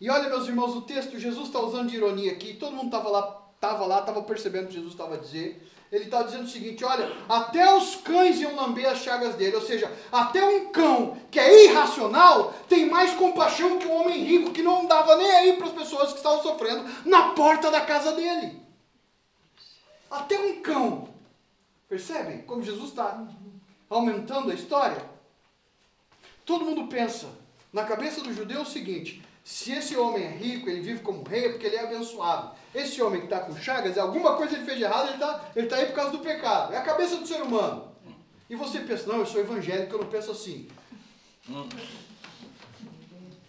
E 0.00 0.10
olha, 0.10 0.28
meus 0.28 0.48
irmãos, 0.48 0.74
o 0.74 0.82
texto, 0.82 1.18
Jesus 1.18 1.46
está 1.46 1.60
usando 1.60 1.88
de 1.88 1.96
ironia 1.96 2.32
aqui, 2.32 2.54
todo 2.54 2.74
mundo 2.74 2.86
estava 2.86 3.08
lá, 3.08 3.50
estava 3.54 3.86
lá, 3.86 4.00
estava 4.00 4.22
percebendo 4.22 4.64
o 4.64 4.68
que 4.68 4.74
Jesus 4.74 4.92
estava 4.92 5.14
a 5.14 5.18
dizer 5.18 5.70
ele 5.90 6.04
está 6.04 6.22
dizendo 6.22 6.44
o 6.44 6.48
seguinte: 6.48 6.84
olha, 6.84 7.10
até 7.28 7.74
os 7.74 7.96
cães 7.96 8.40
iam 8.40 8.54
lamber 8.54 8.88
as 8.88 8.98
chagas 8.98 9.34
dele, 9.34 9.56
ou 9.56 9.62
seja, 9.62 9.90
até 10.12 10.44
um 10.44 10.70
cão 10.70 11.18
que 11.30 11.38
é 11.38 11.64
irracional 11.64 12.54
tem 12.68 12.88
mais 12.88 13.12
compaixão 13.14 13.78
que 13.78 13.86
um 13.86 14.00
homem 14.00 14.22
rico 14.22 14.52
que 14.52 14.62
não 14.62 14.86
dava 14.86 15.16
nem 15.16 15.30
aí 15.30 15.56
para 15.56 15.66
as 15.66 15.72
pessoas 15.72 16.10
que 16.12 16.18
estavam 16.18 16.42
sofrendo 16.42 16.88
na 17.04 17.30
porta 17.30 17.70
da 17.70 17.80
casa 17.80 18.12
dele. 18.12 18.60
Até 20.10 20.38
um 20.38 20.60
cão. 20.60 21.08
Percebem 21.88 22.42
como 22.42 22.62
Jesus 22.62 22.90
está 22.90 23.26
aumentando 23.88 24.52
a 24.52 24.54
história? 24.54 25.04
Todo 26.44 26.64
mundo 26.64 26.86
pensa, 26.86 27.26
na 27.72 27.84
cabeça 27.84 28.20
do 28.20 28.32
judeu, 28.32 28.58
é 28.58 28.62
o 28.62 28.66
seguinte: 28.66 29.22
se 29.44 29.72
esse 29.72 29.96
homem 29.96 30.24
é 30.24 30.28
rico, 30.28 30.68
ele 30.68 30.80
vive 30.80 31.00
como 31.00 31.22
rei, 31.22 31.46
é 31.46 31.48
porque 31.50 31.66
ele 31.66 31.76
é 31.76 31.84
abençoado. 31.84 32.54
Esse 32.74 33.02
homem 33.02 33.20
que 33.20 33.26
está 33.26 33.40
com 33.40 33.56
chagas, 33.56 33.98
alguma 33.98 34.36
coisa 34.36 34.54
ele 34.56 34.64
fez 34.64 34.78
de 34.78 34.84
errado, 34.84 35.08
ele 35.08 35.14
está 35.14 35.50
ele 35.56 35.66
tá 35.66 35.76
aí 35.76 35.86
por 35.86 35.94
causa 35.94 36.12
do 36.12 36.18
pecado. 36.20 36.72
É 36.72 36.76
a 36.76 36.82
cabeça 36.82 37.16
do 37.16 37.26
ser 37.26 37.42
humano. 37.42 37.90
E 38.48 38.56
você 38.56 38.80
pensa, 38.80 39.06
não, 39.06 39.18
eu 39.18 39.26
sou 39.26 39.40
evangélico, 39.40 39.94
eu 39.94 40.02
não 40.02 40.10
penso 40.10 40.30
assim. 40.30 40.68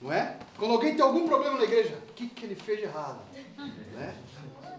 Não 0.02 0.12
é? 0.12 0.38
Quando 0.58 0.74
alguém 0.74 0.96
tem 0.96 1.04
algum 1.04 1.28
problema 1.28 1.58
na 1.58 1.64
igreja, 1.64 1.98
o 2.10 2.14
que, 2.14 2.28
que 2.28 2.46
ele 2.46 2.56
fez 2.56 2.80
de 2.80 2.86
errado? 2.86 3.22
Né? 3.94 4.16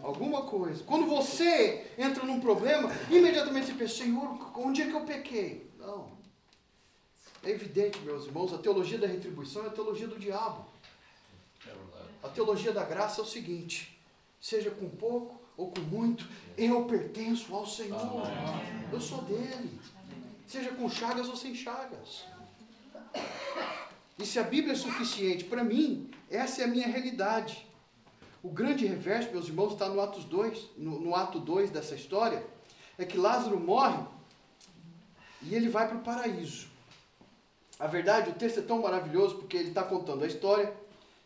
Alguma 0.02 0.42
coisa. 0.42 0.82
Quando 0.84 1.06
você 1.06 1.86
entra 1.96 2.24
num 2.24 2.40
problema, 2.40 2.90
imediatamente 3.08 3.66
você 3.66 3.74
pensa, 3.74 3.94
Senhor, 3.94 4.50
onde 4.56 4.82
é 4.82 4.86
que 4.86 4.94
eu 4.94 5.02
pequei? 5.02 5.70
Não. 5.78 6.10
É 7.44 7.50
evidente, 7.50 8.00
meus 8.00 8.26
irmãos, 8.26 8.52
a 8.52 8.58
teologia 8.58 8.98
da 8.98 9.06
retribuição 9.06 9.64
é 9.64 9.68
a 9.68 9.70
teologia 9.70 10.08
do 10.08 10.18
diabo. 10.18 10.71
A 12.22 12.28
teologia 12.28 12.72
da 12.72 12.84
graça 12.84 13.20
é 13.20 13.24
o 13.24 13.26
seguinte: 13.26 13.98
seja 14.40 14.70
com 14.70 14.88
pouco 14.88 15.40
ou 15.56 15.70
com 15.70 15.80
muito, 15.80 16.28
eu 16.56 16.84
pertenço 16.84 17.54
ao 17.54 17.66
Senhor. 17.66 18.22
Eu 18.92 19.00
sou 19.00 19.22
dele. 19.22 19.80
Seja 20.46 20.70
com 20.70 20.88
chagas 20.88 21.28
ou 21.28 21.36
sem 21.36 21.54
chagas. 21.54 22.24
E 24.18 24.26
se 24.26 24.38
a 24.38 24.42
Bíblia 24.42 24.74
é 24.74 24.76
suficiente 24.76 25.44
para 25.44 25.64
mim, 25.64 26.10
essa 26.30 26.62
é 26.62 26.64
a 26.64 26.68
minha 26.68 26.86
realidade. 26.86 27.66
O 28.42 28.48
grande 28.48 28.86
reverso, 28.86 29.30
meus 29.30 29.46
irmãos, 29.46 29.72
está 29.72 29.88
no, 29.88 30.00
Atos 30.00 30.24
2, 30.24 30.70
no, 30.76 31.00
no 31.00 31.14
ato 31.14 31.38
2 31.38 31.70
dessa 31.70 31.94
história, 31.94 32.44
é 32.98 33.04
que 33.04 33.16
Lázaro 33.16 33.58
morre 33.58 34.04
e 35.42 35.54
ele 35.54 35.68
vai 35.68 35.88
para 35.88 35.96
o 35.96 36.02
paraíso. 36.02 36.68
A 37.78 37.86
verdade, 37.86 38.30
o 38.30 38.34
texto 38.34 38.58
é 38.58 38.62
tão 38.62 38.82
maravilhoso 38.82 39.36
porque 39.36 39.56
ele 39.56 39.68
está 39.68 39.82
contando 39.82 40.24
a 40.24 40.26
história 40.26 40.82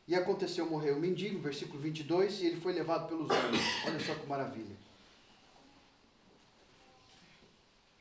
e 0.09 0.15
aconteceu, 0.15 0.71
morreu 0.71 0.97
o 0.97 1.01
mendigo, 1.01 1.41
versículo 1.41 1.81
22, 1.81 2.41
e 2.41 2.47
ele 2.47 2.61
foi 2.61 2.73
levado 2.73 3.09
pelos 3.09 3.29
anjos. 3.29 3.61
Olha 3.87 3.99
só 3.99 4.15
que 4.15 4.27
maravilha. 4.27 4.77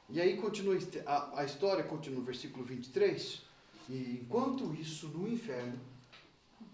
E 0.09 0.21
aí 0.21 0.37
continua 0.37 0.77
a, 1.05 1.41
a 1.41 1.45
história, 1.45 1.83
continua 1.83 2.19
no 2.19 2.25
versículo 2.25 2.63
23. 2.63 3.41
E 3.89 4.21
enquanto 4.21 4.71
isso, 4.75 5.07
no 5.07 5.27
inferno, 5.27 5.79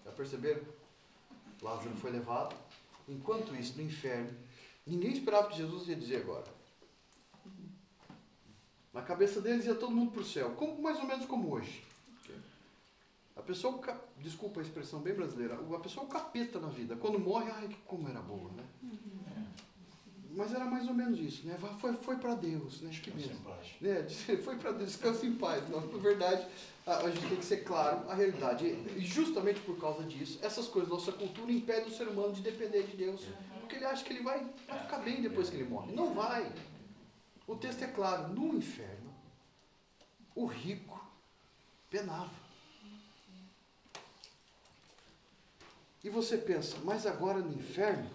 já 0.03 0.11
perceberam? 0.11 0.61
Lázaro 1.61 1.95
foi 1.95 2.11
levado. 2.11 2.55
Enquanto 3.07 3.55
isso, 3.55 3.77
no 3.77 3.83
inferno, 3.83 4.29
ninguém 4.85 5.11
esperava 5.11 5.47
que 5.47 5.57
Jesus 5.57 5.87
ia 5.87 5.95
dizer 5.95 6.17
agora. 6.17 6.45
Na 8.93 9.01
cabeça 9.01 9.39
deles 9.39 9.65
ia 9.65 9.75
todo 9.75 9.95
mundo 9.95 10.11
para 10.11 10.21
o 10.21 10.25
céu, 10.25 10.51
como, 10.51 10.81
mais 10.81 10.99
ou 10.99 11.05
menos 11.05 11.25
como 11.25 11.53
hoje. 11.53 11.83
A 13.41 13.43
pessoa, 13.43 13.81
desculpa 14.19 14.59
a 14.59 14.63
expressão 14.63 14.99
bem 14.99 15.15
brasileira, 15.15 15.55
a 15.55 15.79
pessoa 15.79 16.05
é 16.05 16.07
o 16.07 16.09
capeta 16.09 16.59
na 16.59 16.67
vida. 16.67 16.95
Quando 16.95 17.17
morre, 17.17 17.49
ai, 17.49 17.75
como 17.87 18.07
era 18.07 18.21
boa, 18.21 18.51
né? 18.51 18.63
Uhum. 18.83 19.45
Mas 20.35 20.53
era 20.53 20.63
mais 20.63 20.87
ou 20.87 20.93
menos 20.93 21.19
isso, 21.19 21.47
né? 21.47 21.57
Foi, 21.79 21.93
foi 21.93 22.17
para 22.17 22.35
Deus, 22.35 22.81
né? 22.81 22.89
Acho 22.91 23.01
que 23.01 23.09
mesmo. 23.09 23.33
Né? 23.81 24.07
Foi 24.45 24.55
para 24.55 24.71
Deus, 24.71 24.91
descansa 24.91 25.25
em 25.25 25.33
paz. 25.33 25.67
Não, 25.69 25.81
na 25.81 25.97
verdade, 25.97 26.47
a, 26.85 26.97
a, 26.97 27.09
gente 27.09 27.27
tem 27.27 27.37
que 27.37 27.43
ser 27.43 27.63
claro 27.65 28.09
a 28.09 28.13
realidade. 28.13 28.65
E 28.65 29.01
justamente 29.01 29.59
por 29.61 29.77
causa 29.77 30.03
disso, 30.03 30.39
essas 30.41 30.67
coisas, 30.67 30.89
nossa 30.89 31.11
cultura 31.11 31.51
impede 31.51 31.89
o 31.89 31.93
ser 31.93 32.07
humano 32.07 32.31
de 32.31 32.41
depender 32.41 32.83
de 32.83 32.95
Deus. 32.95 33.25
Porque 33.59 33.75
ele 33.75 33.85
acha 33.85 34.05
que 34.05 34.13
ele 34.13 34.23
vai, 34.23 34.47
vai 34.67 34.79
ficar 34.79 34.99
bem 34.99 35.21
depois 35.21 35.49
que 35.49 35.57
ele 35.57 35.67
morre. 35.67 35.91
Não 35.91 36.13
vai. 36.13 36.49
O 37.45 37.55
texto 37.55 37.81
é 37.81 37.87
claro, 37.87 38.29
no 38.29 38.55
inferno, 38.55 39.11
o 40.33 40.45
rico 40.45 41.03
penava. 41.89 42.40
E 46.03 46.09
você 46.09 46.35
pensa, 46.35 46.77
mas 46.83 47.05
agora 47.05 47.39
no 47.39 47.53
inferno? 47.53 48.09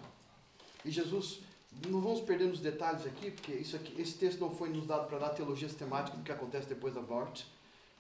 E 0.85 0.91
Jesus, 0.91 1.41
não 1.87 2.01
vamos 2.01 2.21
perder 2.21 2.49
nos 2.49 2.59
detalhes 2.59 3.07
aqui, 3.07 3.31
porque 3.31 3.53
isso 3.53 3.77
aqui, 3.77 4.01
esse 4.01 4.15
texto 4.15 4.41
não 4.41 4.51
foi 4.51 4.71
nos 4.71 4.87
dado 4.87 5.07
para 5.07 5.19
dar 5.19 5.29
teologia 5.31 5.69
sistemática 5.69 6.17
do 6.17 6.25
que 6.25 6.33
acontece 6.33 6.69
depois 6.69 6.95
da 6.95 7.01
morte, 7.01 7.47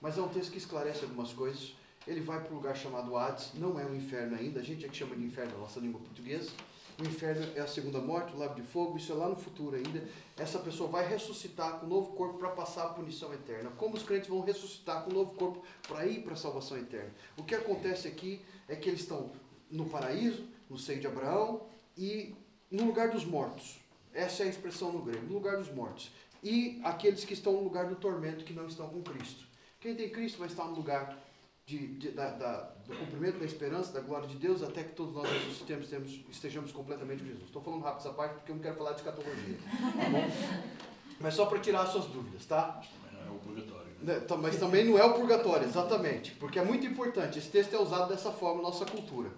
mas 0.00 0.18
é 0.18 0.22
um 0.22 0.28
texto 0.28 0.50
que 0.50 0.58
esclarece 0.58 1.04
algumas 1.04 1.32
coisas. 1.32 1.74
Ele 2.04 2.20
vai 2.20 2.40
para 2.40 2.52
um 2.52 2.56
lugar 2.56 2.76
chamado 2.76 3.16
Hades, 3.16 3.52
não 3.54 3.78
é 3.78 3.84
um 3.84 3.94
inferno 3.94 4.36
ainda, 4.36 4.58
a 4.58 4.62
gente 4.62 4.84
é 4.84 4.88
que 4.88 4.96
chama 4.96 5.14
de 5.14 5.22
inferno 5.22 5.52
na 5.52 5.58
nossa 5.58 5.78
língua 5.78 6.00
portuguesa. 6.00 6.50
O 6.98 7.04
inferno 7.04 7.46
é 7.54 7.60
a 7.60 7.66
segunda 7.66 8.00
morte, 8.00 8.34
o 8.34 8.38
lago 8.38 8.54
de 8.54 8.62
fogo, 8.62 8.96
isso 8.96 9.12
é 9.12 9.14
lá 9.14 9.28
no 9.28 9.36
futuro 9.36 9.76
ainda. 9.76 10.02
Essa 10.36 10.58
pessoa 10.58 10.88
vai 10.88 11.06
ressuscitar 11.06 11.78
com 11.78 11.86
um 11.86 11.88
novo 11.88 12.12
corpo 12.12 12.38
para 12.38 12.48
passar 12.50 12.84
a 12.84 12.88
punição 12.88 13.32
eterna. 13.34 13.70
Como 13.76 13.94
os 13.94 14.02
crentes 14.02 14.28
vão 14.28 14.40
ressuscitar 14.40 15.04
com 15.04 15.10
um 15.10 15.14
novo 15.14 15.34
corpo 15.34 15.62
para 15.86 16.06
ir 16.06 16.22
para 16.22 16.32
a 16.32 16.36
salvação 16.36 16.78
eterna? 16.78 17.10
O 17.36 17.44
que 17.44 17.54
acontece 17.54 18.08
aqui 18.08 18.40
é 18.66 18.74
que 18.74 18.88
eles 18.88 19.00
estão 19.00 19.30
no 19.70 19.86
paraíso, 19.86 20.46
no 20.68 20.78
seio 20.78 21.00
de 21.00 21.06
Abraão 21.06 21.66
e 21.96 22.34
no 22.70 22.84
lugar 22.84 23.10
dos 23.10 23.24
mortos. 23.24 23.78
Essa 24.12 24.42
é 24.42 24.46
a 24.46 24.48
expressão 24.48 24.92
no 24.92 25.02
grego, 25.02 25.26
no 25.26 25.34
lugar 25.34 25.58
dos 25.58 25.70
mortos. 25.70 26.10
E 26.42 26.80
aqueles 26.84 27.24
que 27.24 27.34
estão 27.34 27.52
no 27.52 27.62
lugar 27.62 27.86
do 27.86 27.96
tormento, 27.96 28.44
que 28.44 28.52
não 28.52 28.66
estão 28.66 28.88
com 28.88 29.02
Cristo. 29.02 29.44
Quem 29.80 29.94
tem 29.94 30.08
Cristo 30.08 30.38
vai 30.38 30.48
estar 30.48 30.64
no 30.64 30.74
lugar 30.74 31.18
de, 31.66 31.86
de, 31.98 32.10
da, 32.12 32.30
da, 32.30 32.60
do 32.86 32.96
cumprimento 32.96 33.38
da 33.38 33.44
esperança, 33.44 33.92
da 33.92 34.00
glória 34.00 34.28
de 34.28 34.36
Deus, 34.36 34.62
até 34.62 34.84
que 34.84 34.94
todos 34.94 35.14
nós 35.14 35.28
estejamos, 35.50 35.88
temos, 35.88 36.20
estejamos 36.30 36.72
completamente 36.72 37.20
com 37.20 37.26
Jesus. 37.26 37.44
Estou 37.46 37.62
falando 37.62 37.82
rápido 37.82 38.00
essa 38.00 38.10
parte 38.10 38.34
porque 38.34 38.52
eu 38.52 38.56
não 38.56 38.62
quero 38.62 38.76
falar 38.76 38.92
de 38.92 39.00
escatologia. 39.00 39.58
Tá 39.58 40.08
bom? 40.10 40.30
Mas 41.18 41.34
só 41.34 41.46
para 41.46 41.58
tirar 41.58 41.82
as 41.82 41.88
suas 41.90 42.06
dúvidas, 42.06 42.44
tá? 42.44 42.80
Não 43.12 43.20
é 43.20 43.30
obrigatório. 43.30 43.86
Né? 44.02 44.14
Né, 44.14 44.20
tá, 44.20 44.36
mas 44.36 44.56
também 44.56 44.84
não 44.84 44.98
é 44.98 45.04
o 45.04 45.14
purgatório, 45.14 45.66
exatamente. 45.66 46.32
Porque 46.32 46.58
é 46.58 46.64
muito 46.64 46.86
importante. 46.86 47.38
Esse 47.38 47.48
texto 47.48 47.74
é 47.74 47.80
usado 47.80 48.08
dessa 48.08 48.30
forma 48.30 48.62
na 48.62 48.68
nossa 48.68 48.84
cultura. 48.84 49.30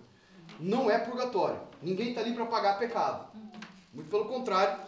Não 0.59 0.91
é 0.91 0.99
purgatório. 0.99 1.61
Ninguém 1.83 2.11
está 2.11 2.21
ali 2.21 2.35
para 2.35 2.47
pagar 2.47 2.79
pecado. 2.79 3.29
Muito 3.93 4.11
pelo 4.11 4.27
contrário. 4.27 4.81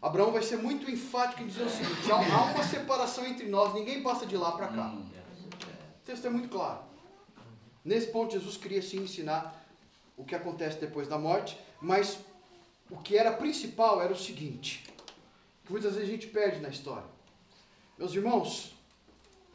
Abraão 0.00 0.30
vai 0.30 0.42
ser 0.42 0.56
muito 0.56 0.90
enfático 0.90 1.42
em 1.42 1.46
dizer 1.46 1.64
o 1.64 1.70
seguinte: 1.70 2.10
há 2.10 2.16
uma 2.16 2.62
separação 2.62 3.26
entre 3.26 3.48
nós, 3.48 3.74
ninguém 3.74 4.02
passa 4.02 4.26
de 4.26 4.36
lá 4.36 4.52
para 4.52 4.68
cá. 4.68 4.94
O 4.94 6.04
texto 6.04 6.26
é 6.26 6.30
muito 6.30 6.48
claro. 6.48 6.80
Nesse 7.84 8.08
ponto, 8.08 8.32
Jesus 8.32 8.56
queria 8.56 8.82
sim 8.82 8.98
ensinar 8.98 9.64
o 10.16 10.24
que 10.24 10.34
acontece 10.34 10.78
depois 10.78 11.08
da 11.08 11.18
morte, 11.18 11.58
mas 11.80 12.18
o 12.90 12.96
que 12.96 13.16
era 13.16 13.32
principal 13.32 14.00
era 14.00 14.12
o 14.12 14.16
seguinte: 14.16 14.84
que 15.64 15.72
muitas 15.72 15.94
vezes 15.94 16.08
a 16.08 16.12
gente 16.12 16.26
perde 16.28 16.60
na 16.60 16.68
história. 16.68 17.08
Meus 17.98 18.12
irmãos, 18.14 18.74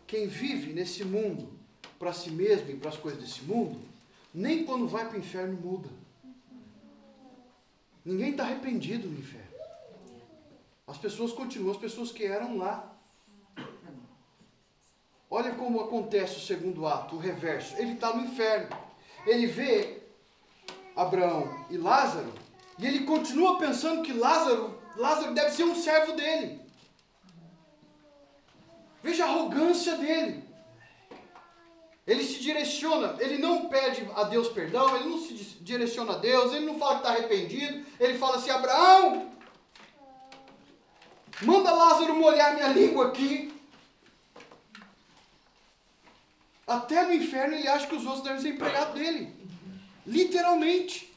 quem 0.07 0.27
vive 0.27 0.73
nesse 0.73 1.03
mundo 1.03 1.53
para 1.97 2.11
si 2.11 2.31
mesmo 2.31 2.69
e 2.71 2.75
para 2.75 2.89
as 2.89 2.97
coisas 2.97 3.21
desse 3.21 3.43
mundo, 3.43 3.79
nem 4.33 4.65
quando 4.65 4.87
vai 4.87 5.07
para 5.07 5.17
o 5.17 5.19
inferno 5.19 5.59
muda. 5.59 5.89
Ninguém 8.03 8.31
está 8.31 8.43
arrependido 8.43 9.07
no 9.07 9.19
inferno. 9.19 9.51
As 10.87 10.97
pessoas 10.97 11.31
continuam, 11.31 11.71
as 11.71 11.77
pessoas 11.77 12.11
que 12.11 12.25
eram 12.25 12.57
lá. 12.57 12.91
Olha 15.29 15.53
como 15.55 15.79
acontece 15.79 16.37
o 16.37 16.41
segundo 16.41 16.85
ato, 16.85 17.15
o 17.15 17.19
reverso. 17.19 17.75
Ele 17.77 17.93
está 17.93 18.13
no 18.13 18.25
inferno. 18.25 18.75
Ele 19.25 19.47
vê 19.47 20.01
Abraão 20.95 21.65
e 21.69 21.77
Lázaro, 21.77 22.33
e 22.77 22.85
ele 22.85 23.05
continua 23.05 23.57
pensando 23.57 24.01
que 24.01 24.11
Lázaro, 24.11 24.81
Lázaro 24.97 25.33
deve 25.33 25.51
ser 25.51 25.63
um 25.63 25.75
servo 25.75 26.13
dele. 26.13 26.59
Veja 29.01 29.25
a 29.25 29.29
arrogância 29.29 29.97
dele. 29.97 30.43
Ele 32.05 32.23
se 32.23 32.39
direciona, 32.39 33.15
ele 33.19 33.37
não 33.37 33.69
pede 33.69 34.09
a 34.15 34.23
Deus 34.23 34.49
perdão, 34.49 34.95
ele 34.95 35.09
não 35.09 35.19
se 35.19 35.33
direciona 35.61 36.13
a 36.13 36.17
Deus, 36.17 36.51
ele 36.51 36.65
não 36.65 36.79
fala 36.79 36.95
que 36.95 36.97
está 37.01 37.09
arrependido, 37.11 37.85
ele 37.99 38.17
fala 38.17 38.37
assim: 38.37 38.49
Abraão, 38.49 39.31
manda 41.41 41.71
Lázaro 41.71 42.15
molhar 42.15 42.55
minha 42.55 42.69
língua 42.69 43.07
aqui. 43.07 43.53
Até 46.65 47.03
no 47.03 47.13
inferno 47.13 47.53
ele 47.55 47.67
acha 47.67 47.85
que 47.85 47.95
os 47.95 48.05
outros 48.05 48.23
devem 48.23 48.41
ser 48.41 48.49
empregados 48.49 48.93
dele. 48.93 49.35
Literalmente. 50.05 51.11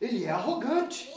Ele 0.00 0.24
é 0.24 0.30
arrogante. 0.30 1.10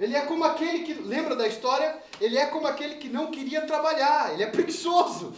Ele 0.00 0.16
é 0.16 0.22
como 0.22 0.44
aquele 0.44 0.80
que, 0.82 0.94
lembra 0.94 1.36
da 1.36 1.46
história? 1.46 1.96
Ele 2.20 2.36
é 2.36 2.46
como 2.46 2.66
aquele 2.66 2.96
que 2.96 3.08
não 3.08 3.30
queria 3.30 3.66
trabalhar, 3.66 4.32
ele 4.32 4.42
é 4.42 4.46
preguiçoso. 4.46 5.34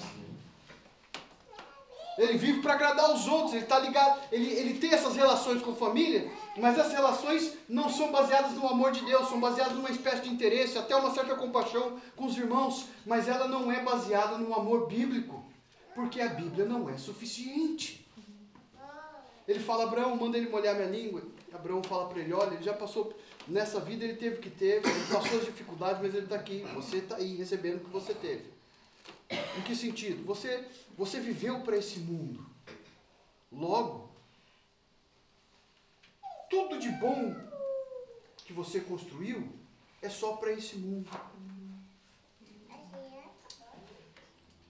Ele 2.19 2.39
vive 2.39 2.62
para 2.62 2.75
agradar 2.75 3.12
os 3.12 3.27
outros, 3.29 3.53
ele 3.53 3.64
está 3.64 3.79
ligado, 3.79 4.21
ele, 4.33 4.51
ele 4.51 4.79
tem 4.79 4.91
essas 4.91 5.14
relações 5.14 5.61
com 5.61 5.75
família, 5.75 6.31
mas 6.57 6.79
as 6.79 6.91
relações 6.91 7.53
não 7.69 7.91
são 7.91 8.11
baseadas 8.11 8.53
no 8.53 8.67
amor 8.67 8.93
de 8.93 9.05
Deus, 9.05 9.29
são 9.29 9.39
baseadas 9.39 9.75
numa 9.75 9.91
espécie 9.91 10.23
de 10.23 10.31
interesse, 10.31 10.79
até 10.79 10.97
uma 10.97 11.12
certa 11.12 11.35
compaixão 11.35 12.01
com 12.17 12.25
os 12.25 12.37
irmãos, 12.37 12.87
mas 13.05 13.29
ela 13.29 13.47
não 13.47 13.71
é 13.71 13.83
baseada 13.83 14.39
no 14.39 14.55
amor 14.55 14.87
bíblico, 14.87 15.45
porque 15.95 16.21
a 16.21 16.29
Bíblia 16.29 16.64
não 16.64 16.89
é 16.89 16.97
suficiente. 16.97 18.07
Ele 19.47 19.61
fala, 19.61 19.85
Abraão, 19.85 20.17
manda 20.17 20.37
ele 20.37 20.49
molhar 20.49 20.75
minha 20.75 20.89
língua. 20.89 21.23
Abraão 21.55 21.83
fala 21.83 22.09
para 22.09 22.21
ele, 22.21 22.33
olha, 22.33 22.55
ele 22.55 22.64
já 22.64 22.73
passou 22.73 23.14
Nessa 23.49 23.79
vida 23.79 24.05
ele 24.05 24.14
teve 24.14 24.39
que 24.39 24.51
ter, 24.51 24.85
ele 24.85 25.12
passou 25.12 25.39
as 25.39 25.45
dificuldades, 25.45 26.03
mas 26.03 26.14
ele 26.14 26.25
está 26.25 26.35
aqui. 26.35 26.64
Você 26.75 26.97
está 26.97 27.17
aí 27.17 27.37
recebendo 27.37 27.77
o 27.77 27.81
que 27.85 27.91
você 27.91 28.12
teve. 28.12 28.56
Em 29.31 29.62
que 29.62 29.74
sentido? 29.74 30.24
Você, 30.24 30.64
você 30.97 31.20
viveu 31.20 31.61
para 31.61 31.77
esse 31.77 31.99
mundo. 31.99 32.47
Logo, 33.51 34.11
tudo 36.49 36.79
de 36.79 36.91
bom 36.91 37.35
que 38.39 38.53
você 38.53 38.81
construiu 38.81 39.49
é 40.01 40.09
só 40.09 40.37
para 40.37 40.53
esse 40.53 40.77
mundo. 40.77 41.11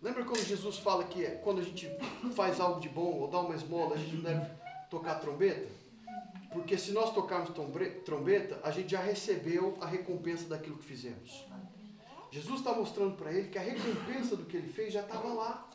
Lembra 0.02 0.24
quando 0.24 0.44
Jesus 0.44 0.78
fala 0.78 1.04
que 1.04 1.26
quando 1.42 1.60
a 1.60 1.64
gente 1.64 1.90
faz 2.34 2.60
algo 2.60 2.80
de 2.80 2.88
bom 2.88 3.12
ou 3.20 3.28
dá 3.28 3.40
uma 3.40 3.54
esmola, 3.54 3.96
a 3.96 3.98
gente 3.98 4.14
não 4.14 4.22
deve 4.22 4.50
tocar 4.88 5.16
trombeta? 5.16 5.68
Porque 6.52 6.78
se 6.78 6.92
nós 6.92 7.12
tocarmos 7.12 7.50
trombeta, 8.04 8.60
a 8.62 8.70
gente 8.70 8.90
já 8.90 9.00
recebeu 9.00 9.76
a 9.80 9.86
recompensa 9.86 10.48
daquilo 10.48 10.78
que 10.78 10.84
fizemos. 10.84 11.44
Jesus 12.36 12.58
está 12.58 12.74
mostrando 12.74 13.16
para 13.16 13.32
ele 13.32 13.48
que 13.48 13.56
a 13.56 13.62
recompensa 13.62 14.36
do 14.36 14.44
que 14.44 14.58
ele 14.58 14.70
fez 14.70 14.92
já 14.92 15.00
estava 15.00 15.32
lá. 15.32 15.70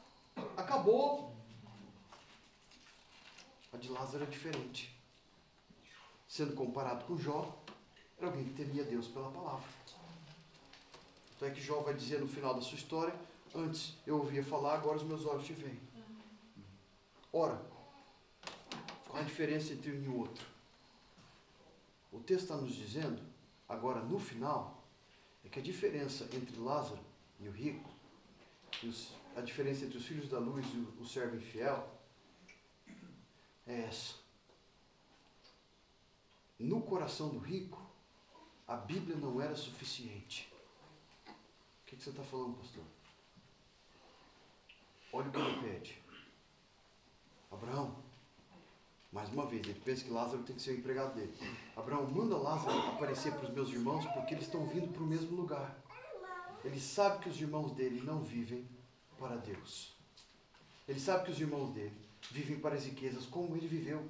Acabou. 0.55 1.35
A 3.73 3.77
de 3.77 3.89
Lázaro 3.89 4.25
é 4.25 4.27
diferente. 4.27 4.95
Sendo 6.27 6.53
comparado 6.53 7.03
com 7.05 7.17
Jó, 7.17 7.51
era 8.15 8.27
alguém 8.27 8.43
que 8.43 8.53
temia 8.53 8.83
Deus 8.83 9.07
pela 9.07 9.31
palavra. 9.31 9.67
Então 11.35 11.47
é 11.47 11.51
que 11.51 11.59
Jó 11.59 11.79
vai 11.79 11.95
dizer 11.95 12.19
no 12.19 12.27
final 12.27 12.53
da 12.53 12.61
sua 12.61 12.77
história: 12.77 13.15
Antes 13.55 13.95
eu 14.05 14.19
ouvia 14.19 14.43
falar, 14.43 14.75
agora 14.75 14.97
os 14.97 15.03
meus 15.03 15.25
olhos 15.25 15.47
te 15.47 15.53
veem. 15.53 15.79
Ora, 17.33 17.59
qual 19.07 19.19
a 19.19 19.25
diferença 19.25 19.73
entre 19.73 19.91
um 19.93 20.03
e 20.03 20.07
o 20.07 20.19
outro? 20.19 20.45
O 22.11 22.19
texto 22.19 22.43
está 22.43 22.55
nos 22.55 22.75
dizendo, 22.75 23.19
agora 23.67 24.01
no 24.01 24.19
final, 24.19 24.80
é 25.43 25.49
que 25.49 25.59
a 25.59 25.61
diferença 25.61 26.23
entre 26.35 26.57
Lázaro 26.57 27.01
e 27.39 27.47
o 27.47 27.51
rico, 27.51 27.89
e 28.83 28.87
os, 28.87 29.13
a 29.35 29.41
diferença 29.41 29.85
entre 29.85 29.97
os 29.97 30.05
filhos 30.05 30.29
da 30.29 30.39
luz 30.39 30.65
e 30.73 30.77
o, 30.77 31.01
o 31.01 31.05
servo 31.05 31.35
infiel, 31.35 31.89
é 33.65 33.81
essa. 33.81 34.15
No 36.59 36.81
coração 36.81 37.29
do 37.29 37.39
rico, 37.39 37.81
a 38.67 38.75
Bíblia 38.75 39.15
não 39.15 39.41
era 39.41 39.55
suficiente. 39.55 40.51
O 41.27 41.85
que, 41.85 41.95
que 41.95 42.03
você 42.03 42.11
está 42.11 42.23
falando, 42.23 42.57
pastor? 42.57 42.83
Olha 45.11 45.27
o 45.27 45.31
que 45.31 45.39
ele 45.39 45.61
pede. 45.61 46.01
Abraão, 47.51 48.01
mais 49.11 49.29
uma 49.29 49.45
vez, 49.45 49.67
ele 49.67 49.79
pensa 49.79 50.05
que 50.05 50.09
Lázaro 50.09 50.43
tem 50.43 50.55
que 50.55 50.61
ser 50.61 50.71
o 50.71 50.77
empregado 50.77 51.15
dele. 51.15 51.33
Abraão, 51.75 52.09
manda 52.09 52.37
Lázaro 52.37 52.77
aparecer 52.91 53.33
para 53.33 53.45
os 53.45 53.53
meus 53.53 53.69
irmãos, 53.69 54.05
porque 54.13 54.33
eles 54.33 54.45
estão 54.45 54.65
vindo 54.65 54.87
para 54.87 55.03
o 55.03 55.05
mesmo 55.05 55.35
lugar. 55.35 55.77
Ele 56.63 56.79
sabe 56.79 57.21
que 57.23 57.29
os 57.29 57.41
irmãos 57.41 57.73
dele 57.73 58.01
não 58.01 58.23
vivem 58.23 58.65
para 59.19 59.35
Deus. 59.35 59.93
Ele 60.87 60.99
sabe 60.99 61.25
que 61.25 61.31
os 61.31 61.41
irmãos 61.41 61.73
dele 61.73 61.95
vivem 62.29 62.57
para 62.59 62.75
as 62.75 62.85
riquezas 62.85 63.25
como 63.25 63.55
ele 63.57 63.67
viveu. 63.67 64.07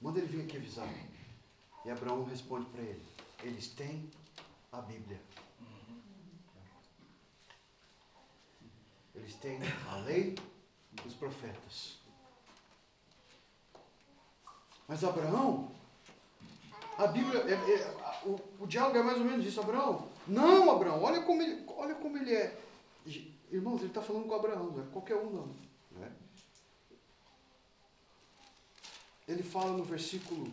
Manda 0.00 0.18
ele 0.18 0.28
vir 0.28 0.42
aqui 0.42 0.56
avisar. 0.58 0.88
E 1.84 1.90
Abraão 1.90 2.24
responde 2.24 2.66
para 2.66 2.82
ele: 2.82 3.02
Eles 3.42 3.68
têm 3.68 4.10
a 4.70 4.82
Bíblia. 4.82 5.20
Eles 9.14 9.34
têm 9.36 9.58
a 9.88 9.96
lei 9.96 10.34
dos 11.04 11.14
profetas. 11.14 12.01
Mas 14.88 15.04
Abraão, 15.04 15.70
a 16.98 17.06
Bíblia, 17.06 17.40
é, 17.40 17.52
é, 17.52 18.26
o, 18.26 18.38
o 18.60 18.66
diálogo 18.66 18.98
é 18.98 19.02
mais 19.02 19.18
ou 19.18 19.24
menos 19.24 19.46
isso. 19.46 19.60
Abraão, 19.60 20.08
não, 20.26 20.70
Abraão, 20.70 21.02
olha 21.02 21.22
como 21.22 21.42
ele, 21.42 21.64
olha 21.76 21.94
como 21.94 22.18
ele 22.18 22.34
é. 22.34 22.58
Irmãos, 23.50 23.78
ele 23.78 23.88
está 23.88 24.02
falando 24.02 24.26
com 24.26 24.34
Abraão, 24.34 24.70
não 24.70 24.82
é 24.82 24.86
qualquer 24.92 25.16
um 25.16 25.30
não. 25.30 25.46
Né? 25.92 26.12
Ele 29.28 29.42
fala 29.42 29.72
no 29.72 29.84
versículo 29.84 30.50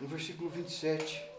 no 0.00 0.08
versículo 0.08 0.50
27. 0.50 1.31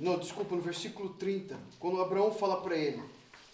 Não, 0.00 0.16
desculpa, 0.16 0.54
no 0.54 0.62
versículo 0.62 1.08
30, 1.10 1.58
quando 1.80 2.00
Abraão 2.00 2.30
fala 2.30 2.60
para 2.60 2.76
ele, 2.76 3.02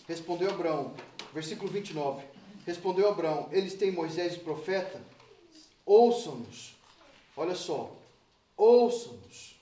respondeu 0.06 0.50
Abraão, 0.50 0.94
versículo 1.32 1.70
29, 1.70 2.22
respondeu 2.66 3.08
Abraão, 3.08 3.48
eles 3.50 3.74
têm 3.74 3.90
Moisés 3.90 4.34
e 4.34 4.40
profeta, 4.40 5.00
ouçam-nos, 5.86 6.74
olha 7.34 7.54
só, 7.54 7.90
ouçam-nos. 8.58 9.58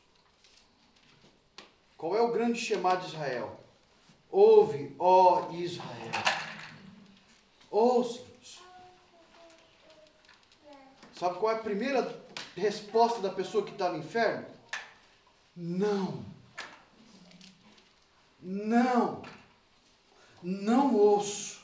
Qual 1.96 2.16
é 2.16 2.20
o 2.20 2.32
grande 2.32 2.58
chamado 2.58 3.02
de 3.02 3.14
Israel? 3.14 3.60
Ouve, 4.28 4.96
ó 4.98 5.52
Israel, 5.52 6.12
ouçam-nos. 7.70 8.60
Sabe 11.14 11.38
qual 11.38 11.52
é 11.52 11.54
a 11.54 11.62
primeira 11.62 12.20
resposta 12.56 13.20
da 13.20 13.30
pessoa 13.30 13.64
que 13.64 13.70
está 13.70 13.92
no 13.92 13.98
inferno? 13.98 14.46
Não. 15.54 16.31
Não, 18.42 19.22
não 20.42 20.94
ouço. 20.94 21.62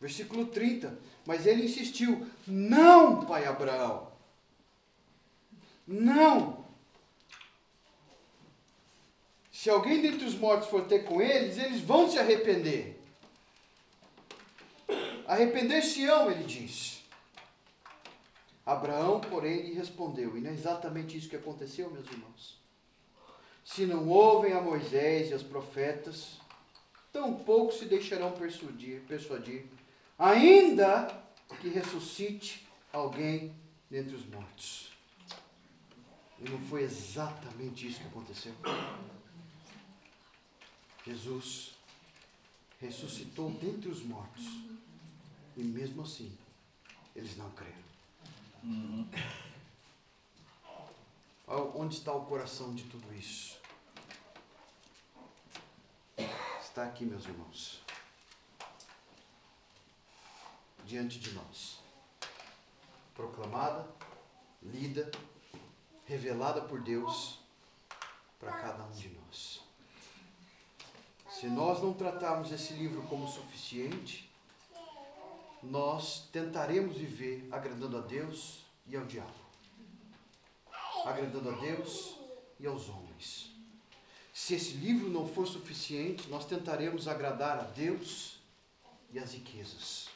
Versículo 0.00 0.46
30. 0.46 0.98
Mas 1.24 1.46
ele 1.46 1.64
insistiu: 1.64 2.26
Não, 2.46 3.24
pai 3.24 3.44
Abraão. 3.46 4.12
Não. 5.86 6.66
Se 9.52 9.70
alguém 9.70 10.02
dentre 10.02 10.24
os 10.24 10.34
mortos 10.34 10.68
for 10.68 10.86
ter 10.86 11.04
com 11.04 11.20
eles, 11.20 11.56
eles 11.58 11.80
vão 11.80 12.10
se 12.10 12.18
arrepender. 12.18 13.00
Arrepender-se-ão, 15.26 16.30
ele 16.30 16.44
diz. 16.44 17.04
Abraão, 18.64 19.20
porém, 19.20 19.62
lhe 19.62 19.74
respondeu, 19.74 20.36
e 20.36 20.40
não 20.40 20.50
é 20.50 20.54
exatamente 20.54 21.16
isso 21.16 21.28
que 21.28 21.36
aconteceu, 21.36 21.90
meus 21.90 22.06
irmãos. 22.06 22.65
Se 23.66 23.84
não 23.84 24.08
ouvem 24.08 24.52
a 24.52 24.60
Moisés 24.60 25.28
e 25.28 25.32
aos 25.32 25.42
profetas, 25.42 26.38
tampouco 27.12 27.72
se 27.72 27.84
deixarão 27.86 28.30
persuadir, 28.30 29.02
persuadir, 29.08 29.66
ainda 30.16 31.08
que 31.60 31.68
ressuscite 31.68 32.64
alguém 32.92 33.52
dentre 33.90 34.14
os 34.14 34.24
mortos. 34.24 34.92
E 36.38 36.48
não 36.48 36.60
foi 36.60 36.84
exatamente 36.84 37.88
isso 37.88 38.00
que 38.00 38.06
aconteceu. 38.06 38.54
Jesus 41.04 41.74
ressuscitou 42.80 43.50
dentre 43.50 43.88
os 43.88 44.00
mortos. 44.00 44.44
E 45.56 45.64
mesmo 45.64 46.02
assim, 46.02 46.32
eles 47.16 47.36
não 47.36 47.50
creram. 47.50 47.74
Uhum. 48.62 49.08
Onde 51.46 51.94
está 51.94 52.12
o 52.12 52.26
coração 52.26 52.74
de 52.74 52.84
tudo 52.84 53.14
isso? 53.14 53.60
Está 56.60 56.84
aqui, 56.84 57.04
meus 57.04 57.24
irmãos. 57.24 57.80
Diante 60.84 61.20
de 61.20 61.32
nós. 61.32 61.78
Proclamada, 63.14 63.88
lida, 64.60 65.10
revelada 66.04 66.62
por 66.62 66.82
Deus 66.82 67.38
para 68.40 68.52
cada 68.52 68.84
um 68.84 68.90
de 68.90 69.08
nós. 69.08 69.62
Se 71.30 71.46
nós 71.46 71.80
não 71.80 71.92
tratarmos 71.92 72.50
esse 72.50 72.72
livro 72.72 73.02
como 73.02 73.28
suficiente, 73.28 74.30
nós 75.62 76.28
tentaremos 76.32 76.96
viver 76.96 77.48
agradando 77.52 77.98
a 77.98 78.00
Deus 78.00 78.64
e 78.86 78.96
ao 78.96 79.04
diabo, 79.04 79.45
agradando 81.06 81.50
a 81.50 81.52
Deus 81.52 82.18
e 82.58 82.66
aos 82.66 82.88
homens. 82.88 83.54
Se 84.34 84.54
esse 84.54 84.72
livro 84.74 85.08
não 85.08 85.26
for 85.26 85.46
suficiente, 85.46 86.28
nós 86.28 86.44
tentaremos 86.44 87.06
agradar 87.06 87.58
a 87.58 87.62
Deus 87.62 88.40
e 89.12 89.18
as 89.18 89.32
riquezas. 89.32 90.08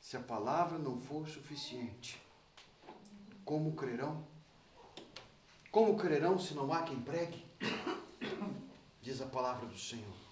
Se 0.00 0.16
a 0.16 0.20
palavra 0.20 0.78
não 0.78 1.00
for 1.00 1.28
suficiente, 1.28 2.20
como 3.44 3.74
crerão? 3.76 4.26
Como 5.70 5.96
crerão 5.96 6.38
se 6.38 6.54
não 6.54 6.72
há 6.72 6.82
quem 6.82 7.00
pregue? 7.00 7.46
Diz 9.00 9.20
a 9.20 9.26
palavra 9.26 9.66
do 9.66 9.78
Senhor. 9.78 10.27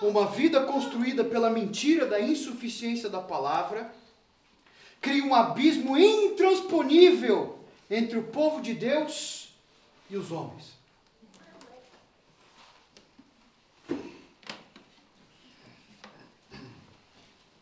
Uma 0.00 0.26
vida 0.26 0.64
construída 0.64 1.24
pela 1.24 1.48
mentira 1.48 2.06
da 2.06 2.20
insuficiência 2.20 3.08
da 3.08 3.20
palavra 3.20 3.94
cria 5.00 5.24
um 5.24 5.34
abismo 5.34 5.96
intransponível 5.96 7.58
entre 7.90 8.18
o 8.18 8.24
povo 8.24 8.60
de 8.60 8.74
Deus 8.74 9.54
e 10.10 10.16
os 10.16 10.30
homens. 10.30 10.74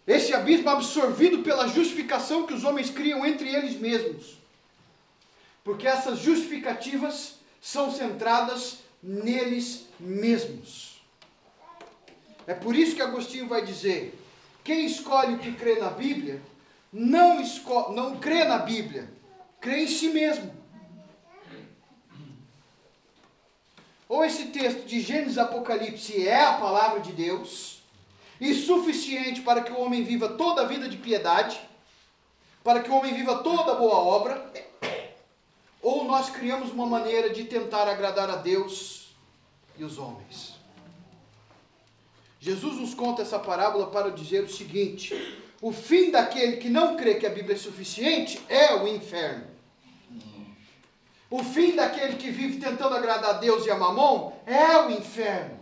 Esse 0.06 0.34
abismo 0.34 0.68
absorvido 0.68 1.42
pela 1.42 1.68
justificação 1.68 2.46
que 2.46 2.54
os 2.54 2.64
homens 2.64 2.90
criam 2.90 3.24
entre 3.24 3.48
eles 3.48 3.78
mesmos. 3.78 4.36
Porque 5.62 5.86
essas 5.86 6.18
justificativas 6.18 7.36
são 7.60 7.90
centradas 7.92 8.78
neles 9.02 9.86
mesmos. 9.98 10.91
É 12.46 12.54
por 12.54 12.74
isso 12.74 12.96
que 12.96 13.02
Agostinho 13.02 13.48
vai 13.48 13.64
dizer: 13.64 14.18
quem 14.64 14.86
escolhe 14.86 15.34
o 15.34 15.38
que 15.38 15.52
crê 15.52 15.78
na 15.78 15.90
Bíblia, 15.90 16.40
não, 16.92 17.40
esco 17.40 17.92
não 17.92 18.18
crê 18.18 18.44
na 18.44 18.58
Bíblia, 18.58 19.08
crê 19.60 19.84
em 19.84 19.88
si 19.88 20.08
mesmo. 20.08 20.62
Ou 24.08 24.24
esse 24.24 24.46
texto 24.46 24.84
de 24.84 25.00
Gênesis 25.00 25.38
Apocalipse 25.38 26.28
é 26.28 26.44
a 26.44 26.58
palavra 26.58 27.00
de 27.00 27.12
Deus, 27.12 27.82
e 28.38 28.54
suficiente 28.54 29.40
para 29.40 29.62
que 29.62 29.72
o 29.72 29.80
homem 29.80 30.02
viva 30.02 30.28
toda 30.28 30.62
a 30.62 30.66
vida 30.66 30.88
de 30.88 30.98
piedade, 30.98 31.58
para 32.62 32.82
que 32.82 32.90
o 32.90 32.94
homem 32.94 33.14
viva 33.14 33.42
toda 33.42 33.74
boa 33.74 33.96
obra, 33.96 34.52
ou 35.80 36.04
nós 36.04 36.28
criamos 36.28 36.70
uma 36.70 36.86
maneira 36.86 37.30
de 37.30 37.44
tentar 37.44 37.88
agradar 37.88 38.28
a 38.28 38.36
Deus 38.36 39.14
e 39.78 39.84
os 39.84 39.96
homens. 39.96 40.51
Jesus 42.42 42.74
nos 42.74 42.92
conta 42.92 43.22
essa 43.22 43.38
parábola 43.38 43.86
para 43.86 44.10
dizer 44.10 44.42
o 44.42 44.50
seguinte: 44.50 45.14
o 45.60 45.70
fim 45.70 46.10
daquele 46.10 46.56
que 46.56 46.68
não 46.68 46.96
crê 46.96 47.14
que 47.14 47.24
a 47.24 47.30
Bíblia 47.30 47.54
é 47.54 47.58
suficiente 47.58 48.42
é 48.48 48.74
o 48.74 48.88
inferno. 48.88 49.46
O 51.30 51.44
fim 51.44 51.76
daquele 51.76 52.16
que 52.16 52.32
vive 52.32 52.58
tentando 52.58 52.96
agradar 52.96 53.30
a 53.30 53.34
Deus 53.34 53.64
e 53.64 53.70
a 53.70 53.78
Mamon 53.78 54.32
é 54.44 54.76
o 54.78 54.90
inferno. 54.90 55.56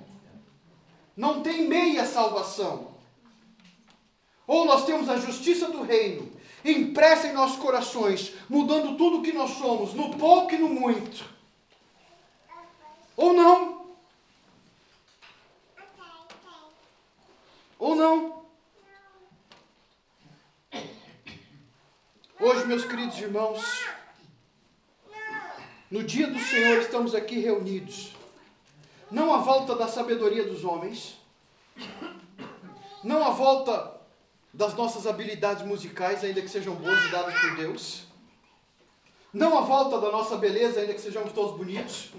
Não 1.14 1.42
tem 1.42 1.68
meia 1.68 2.06
salvação. 2.06 2.94
Ou 4.46 4.64
nós 4.64 4.86
temos 4.86 5.10
a 5.10 5.18
justiça 5.18 5.68
do 5.68 5.82
reino 5.82 6.32
impressa 6.64 7.26
em 7.26 7.34
nossos 7.34 7.58
corações, 7.58 8.32
mudando 8.48 8.96
tudo 8.96 9.18
o 9.18 9.22
que 9.22 9.32
nós 9.32 9.50
somos, 9.50 9.92
no 9.92 10.16
pouco 10.16 10.54
e 10.54 10.58
no 10.58 10.70
muito. 10.70 11.26
Ou 13.18 13.34
não. 13.34 13.79
Ou 17.80 17.96
não. 17.96 18.44
Hoje, 22.38 22.66
meus 22.66 22.84
queridos 22.84 23.18
irmãos, 23.18 23.62
no 25.90 26.04
dia 26.04 26.26
do 26.26 26.38
Senhor 26.38 26.78
estamos 26.78 27.14
aqui 27.14 27.38
reunidos, 27.38 28.14
não 29.10 29.34
à 29.34 29.38
volta 29.38 29.74
da 29.74 29.88
sabedoria 29.88 30.44
dos 30.44 30.62
homens, 30.62 31.18
não 33.02 33.24
à 33.24 33.30
volta 33.30 33.98
das 34.52 34.74
nossas 34.74 35.06
habilidades 35.06 35.64
musicais, 35.64 36.22
ainda 36.22 36.42
que 36.42 36.48
sejam 36.48 36.74
boas 36.74 37.02
e 37.06 37.08
dadas 37.08 37.38
por 37.40 37.56
Deus. 37.56 38.04
Não 39.32 39.56
a 39.56 39.62
volta 39.62 39.98
da 39.98 40.10
nossa 40.10 40.36
beleza, 40.36 40.80
ainda 40.80 40.92
que 40.92 41.00
sejamos 41.00 41.32
todos 41.32 41.56
bonitos. 41.56 42.10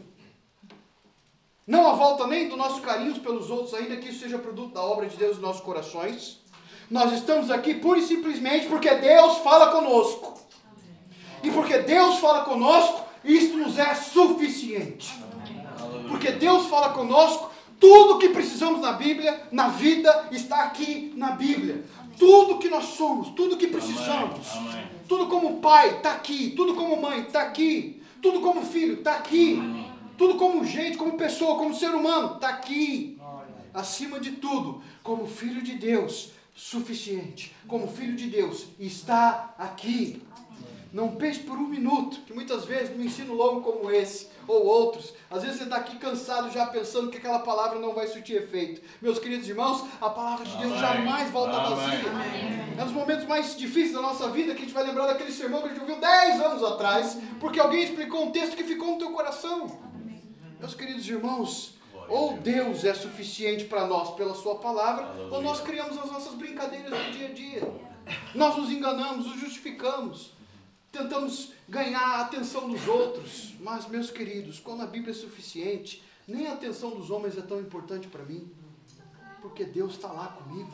Não 1.66 1.88
a 1.88 1.94
volta 1.94 2.26
nem 2.26 2.50
do 2.50 2.58
nosso 2.58 2.82
carinho 2.82 3.20
pelos 3.20 3.50
outros, 3.50 3.74
ainda 3.74 3.98
que 3.98 4.10
isso 4.10 4.22
seja 4.22 4.38
produto 4.38 4.74
da 4.74 4.82
obra 4.82 5.08
de 5.08 5.16
Deus 5.16 5.38
em 5.38 5.42
nossos 5.42 5.62
corações. 5.62 6.40
Nós 6.90 7.14
estamos 7.14 7.52
aqui 7.52 7.76
pura 7.76 8.00
e 8.00 8.02
simplesmente 8.02 8.68
porque 8.68 8.94
Deus 8.96 9.38
fala 9.38 9.72
conosco. 9.72 10.40
E 11.44 11.52
porque 11.52 11.78
Deus 11.80 12.18
fala 12.18 12.44
conosco, 12.44 13.06
isto 13.24 13.58
nos 13.58 13.78
é 13.78 13.94
suficiente. 13.94 15.14
Porque 16.10 16.32
Deus 16.32 16.68
fala 16.68 16.90
conosco, 16.90 17.50
tudo 17.80 18.20
que 18.20 18.30
precisamos 18.30 18.82
na 18.82 18.94
Bíblia, 18.94 19.42
na 19.52 19.70
vida, 19.70 20.28
está 20.32 20.64
aqui 20.64 21.14
na 21.16 21.32
Bíblia. 21.32 21.86
Tudo 22.18 22.58
que 22.58 22.70
nós 22.70 22.86
somos, 22.86 23.30
tudo 23.30 23.58
que 23.58 23.68
precisamos, 23.68 24.48
tudo 25.08 25.28
como 25.28 25.62
pai 25.62 25.98
está 25.98 26.12
aqui, 26.12 26.52
tudo 26.56 26.76
como 26.76 27.02
mãe 27.02 27.22
está 27.22 27.42
aqui, 27.44 28.04
tudo 28.22 28.42
como 28.42 28.64
filho 28.64 28.96
está 28.96 29.14
aqui, 29.14 29.58
Amém. 29.58 29.91
Tudo 30.22 30.36
como 30.36 30.64
gente, 30.64 31.00
como 31.00 31.14
pessoa, 31.14 31.58
como 31.58 31.74
ser 31.74 31.90
humano 31.90 32.36
está 32.36 32.50
aqui. 32.50 33.20
Acima 33.74 34.20
de 34.20 34.34
tudo, 34.34 34.84
como 35.02 35.26
filho 35.26 35.64
de 35.64 35.74
Deus, 35.74 36.34
suficiente, 36.54 37.56
como 37.68 37.88
filho 37.88 38.16
de 38.16 38.28
Deus, 38.28 38.68
está 38.80 39.56
aqui. 39.58 40.22
Não 40.94 41.16
pense 41.16 41.40
por 41.40 41.58
um 41.58 41.68
minuto, 41.68 42.20
que 42.28 42.34
muitas 42.34 42.66
vezes 42.66 42.96
no 42.96 43.04
ensino 43.04 43.34
longo 43.34 43.62
como 43.62 43.90
esse, 43.90 44.28
ou 44.48 44.64
outros, 44.64 45.12
às 45.32 45.42
vezes 45.42 45.58
você 45.58 45.64
está 45.64 45.78
aqui 45.78 45.96
cansado 45.96 46.52
já 46.52 46.68
pensando 46.68 47.10
que 47.10 47.18
aquela 47.18 47.40
palavra 47.40 47.80
não 47.80 47.96
vai 47.96 48.06
surtir 48.06 48.36
efeito. 48.36 48.80
Meus 49.02 49.18
queridos 49.18 49.50
irmãos, 49.50 49.84
a 50.00 50.10
palavra 50.10 50.46
de 50.46 50.56
Deus 50.56 50.74
Amém. 50.74 50.80
jamais 50.82 51.32
volta 51.32 51.52
vazia. 51.52 52.00
É 52.78 52.84
nos 52.84 52.94
momentos 52.94 53.26
mais 53.26 53.58
difíceis 53.58 53.94
da 53.94 54.02
nossa 54.02 54.30
vida 54.30 54.54
que 54.54 54.60
a 54.60 54.66
gente 54.66 54.74
vai 54.74 54.84
lembrar 54.84 55.08
daquele 55.08 55.32
sermão 55.32 55.62
que 55.62 55.70
a 55.70 55.72
gente 55.72 55.82
ouviu 55.82 56.00
10 56.00 56.42
anos 56.42 56.64
atrás, 56.64 57.18
porque 57.40 57.60
alguém 57.60 57.86
explicou 57.86 58.26
um 58.28 58.32
texto 58.32 58.56
que 58.56 58.64
ficou 58.64 58.92
no 58.92 58.98
teu 59.00 59.10
coração. 59.10 59.91
Meus 60.62 60.74
queridos 60.74 61.06
irmãos, 61.10 61.74
ou 62.08 62.38
Deus 62.38 62.86
é 62.86 62.94
suficiente 62.94 63.66
para 63.66 63.86
nós 63.86 64.16
pela 64.16 64.34
Sua 64.34 64.56
palavra, 64.56 65.08
Aleluia. 65.08 65.34
ou 65.34 65.42
nós 65.42 65.60
criamos 65.60 65.98
as 65.98 66.10
nossas 66.10 66.36
brincadeiras 66.36 66.90
no 66.90 67.12
dia 67.12 67.28
a 67.28 67.34
dia. 67.34 67.74
Nós 68.34 68.56
nos 68.56 68.70
enganamos, 68.70 69.26
nos 69.26 69.40
justificamos 69.42 70.32
tentamos 70.92 71.54
ganhar 71.68 72.02
a 72.02 72.22
atenção 72.22 72.70
dos 72.70 72.88
outros. 72.88 73.54
Mas, 73.60 73.88
meus 73.88 74.12
queridos, 74.12 74.60
quando 74.60 74.82
a 74.82 74.88
Bíblia 74.88 75.12
é 75.12 75.16
suficiente, 75.16 76.04
Nem 76.28 76.48
a 76.48 76.54
atenção 76.54 76.92
dos 76.92 77.10
homens 77.10 77.38
é 77.38 77.42
tão 77.42 77.60
importante 77.60 78.08
para 78.08 78.24
mim, 78.24 78.50
porque 79.42 79.66
Deus 79.66 79.94
está 79.94 80.10
lá 80.12 80.28
comigo. 80.28 80.72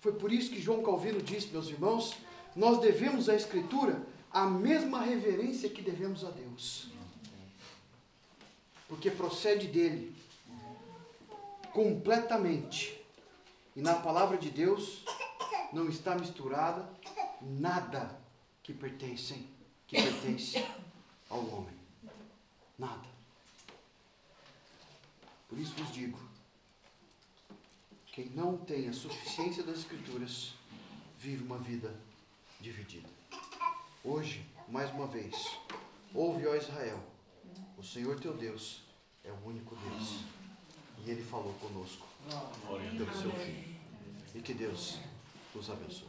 Foi 0.00 0.12
por 0.12 0.32
isso 0.32 0.50
que 0.50 0.60
João 0.60 0.82
Calvino 0.82 1.20
disse, 1.20 1.48
meus 1.48 1.68
irmãos, 1.68 2.16
nós 2.56 2.80
devemos 2.80 3.28
à 3.28 3.34
Escritura 3.36 4.02
a 4.32 4.46
mesma 4.46 5.00
reverência 5.02 5.68
que 5.68 5.82
devemos 5.82 6.24
a 6.24 6.30
Deus. 6.30 6.88
Porque 8.94 9.10
procede 9.10 9.66
dele 9.66 10.14
completamente. 11.72 13.04
E 13.74 13.82
na 13.82 13.94
palavra 13.94 14.38
de 14.38 14.48
Deus 14.50 15.04
não 15.72 15.88
está 15.88 16.14
misturada 16.14 16.88
nada 17.42 18.16
que 18.62 18.72
pertencem, 18.72 19.48
que 19.88 20.00
pertence 20.00 20.64
ao 21.28 21.44
homem. 21.44 21.74
Nada. 22.78 23.08
Por 25.48 25.58
isso 25.58 25.74
vos 25.74 25.92
digo, 25.92 26.18
quem 28.12 28.26
não 28.26 28.56
tem 28.56 28.88
a 28.88 28.92
suficiência 28.92 29.64
das 29.64 29.78
escrituras 29.78 30.54
vive 31.18 31.42
uma 31.42 31.58
vida 31.58 31.92
dividida. 32.60 33.08
Hoje, 34.04 34.46
mais 34.68 34.88
uma 34.92 35.08
vez, 35.08 35.34
ouve, 36.14 36.46
ó 36.46 36.54
Israel, 36.54 37.02
o 37.76 37.82
Senhor 37.82 38.18
teu 38.20 38.32
Deus 38.32 38.83
é 39.24 39.32
o 39.32 39.48
único 39.48 39.76
Deus. 39.76 40.20
E 41.04 41.10
Ele 41.10 41.22
falou 41.22 41.52
conosco 41.54 42.06
pelo 42.96 43.14
seu 43.14 43.30
Filho. 43.32 43.74
E 44.34 44.40
que 44.40 44.54
Deus 44.54 44.98
os 45.54 45.70
abençoe. 45.70 46.08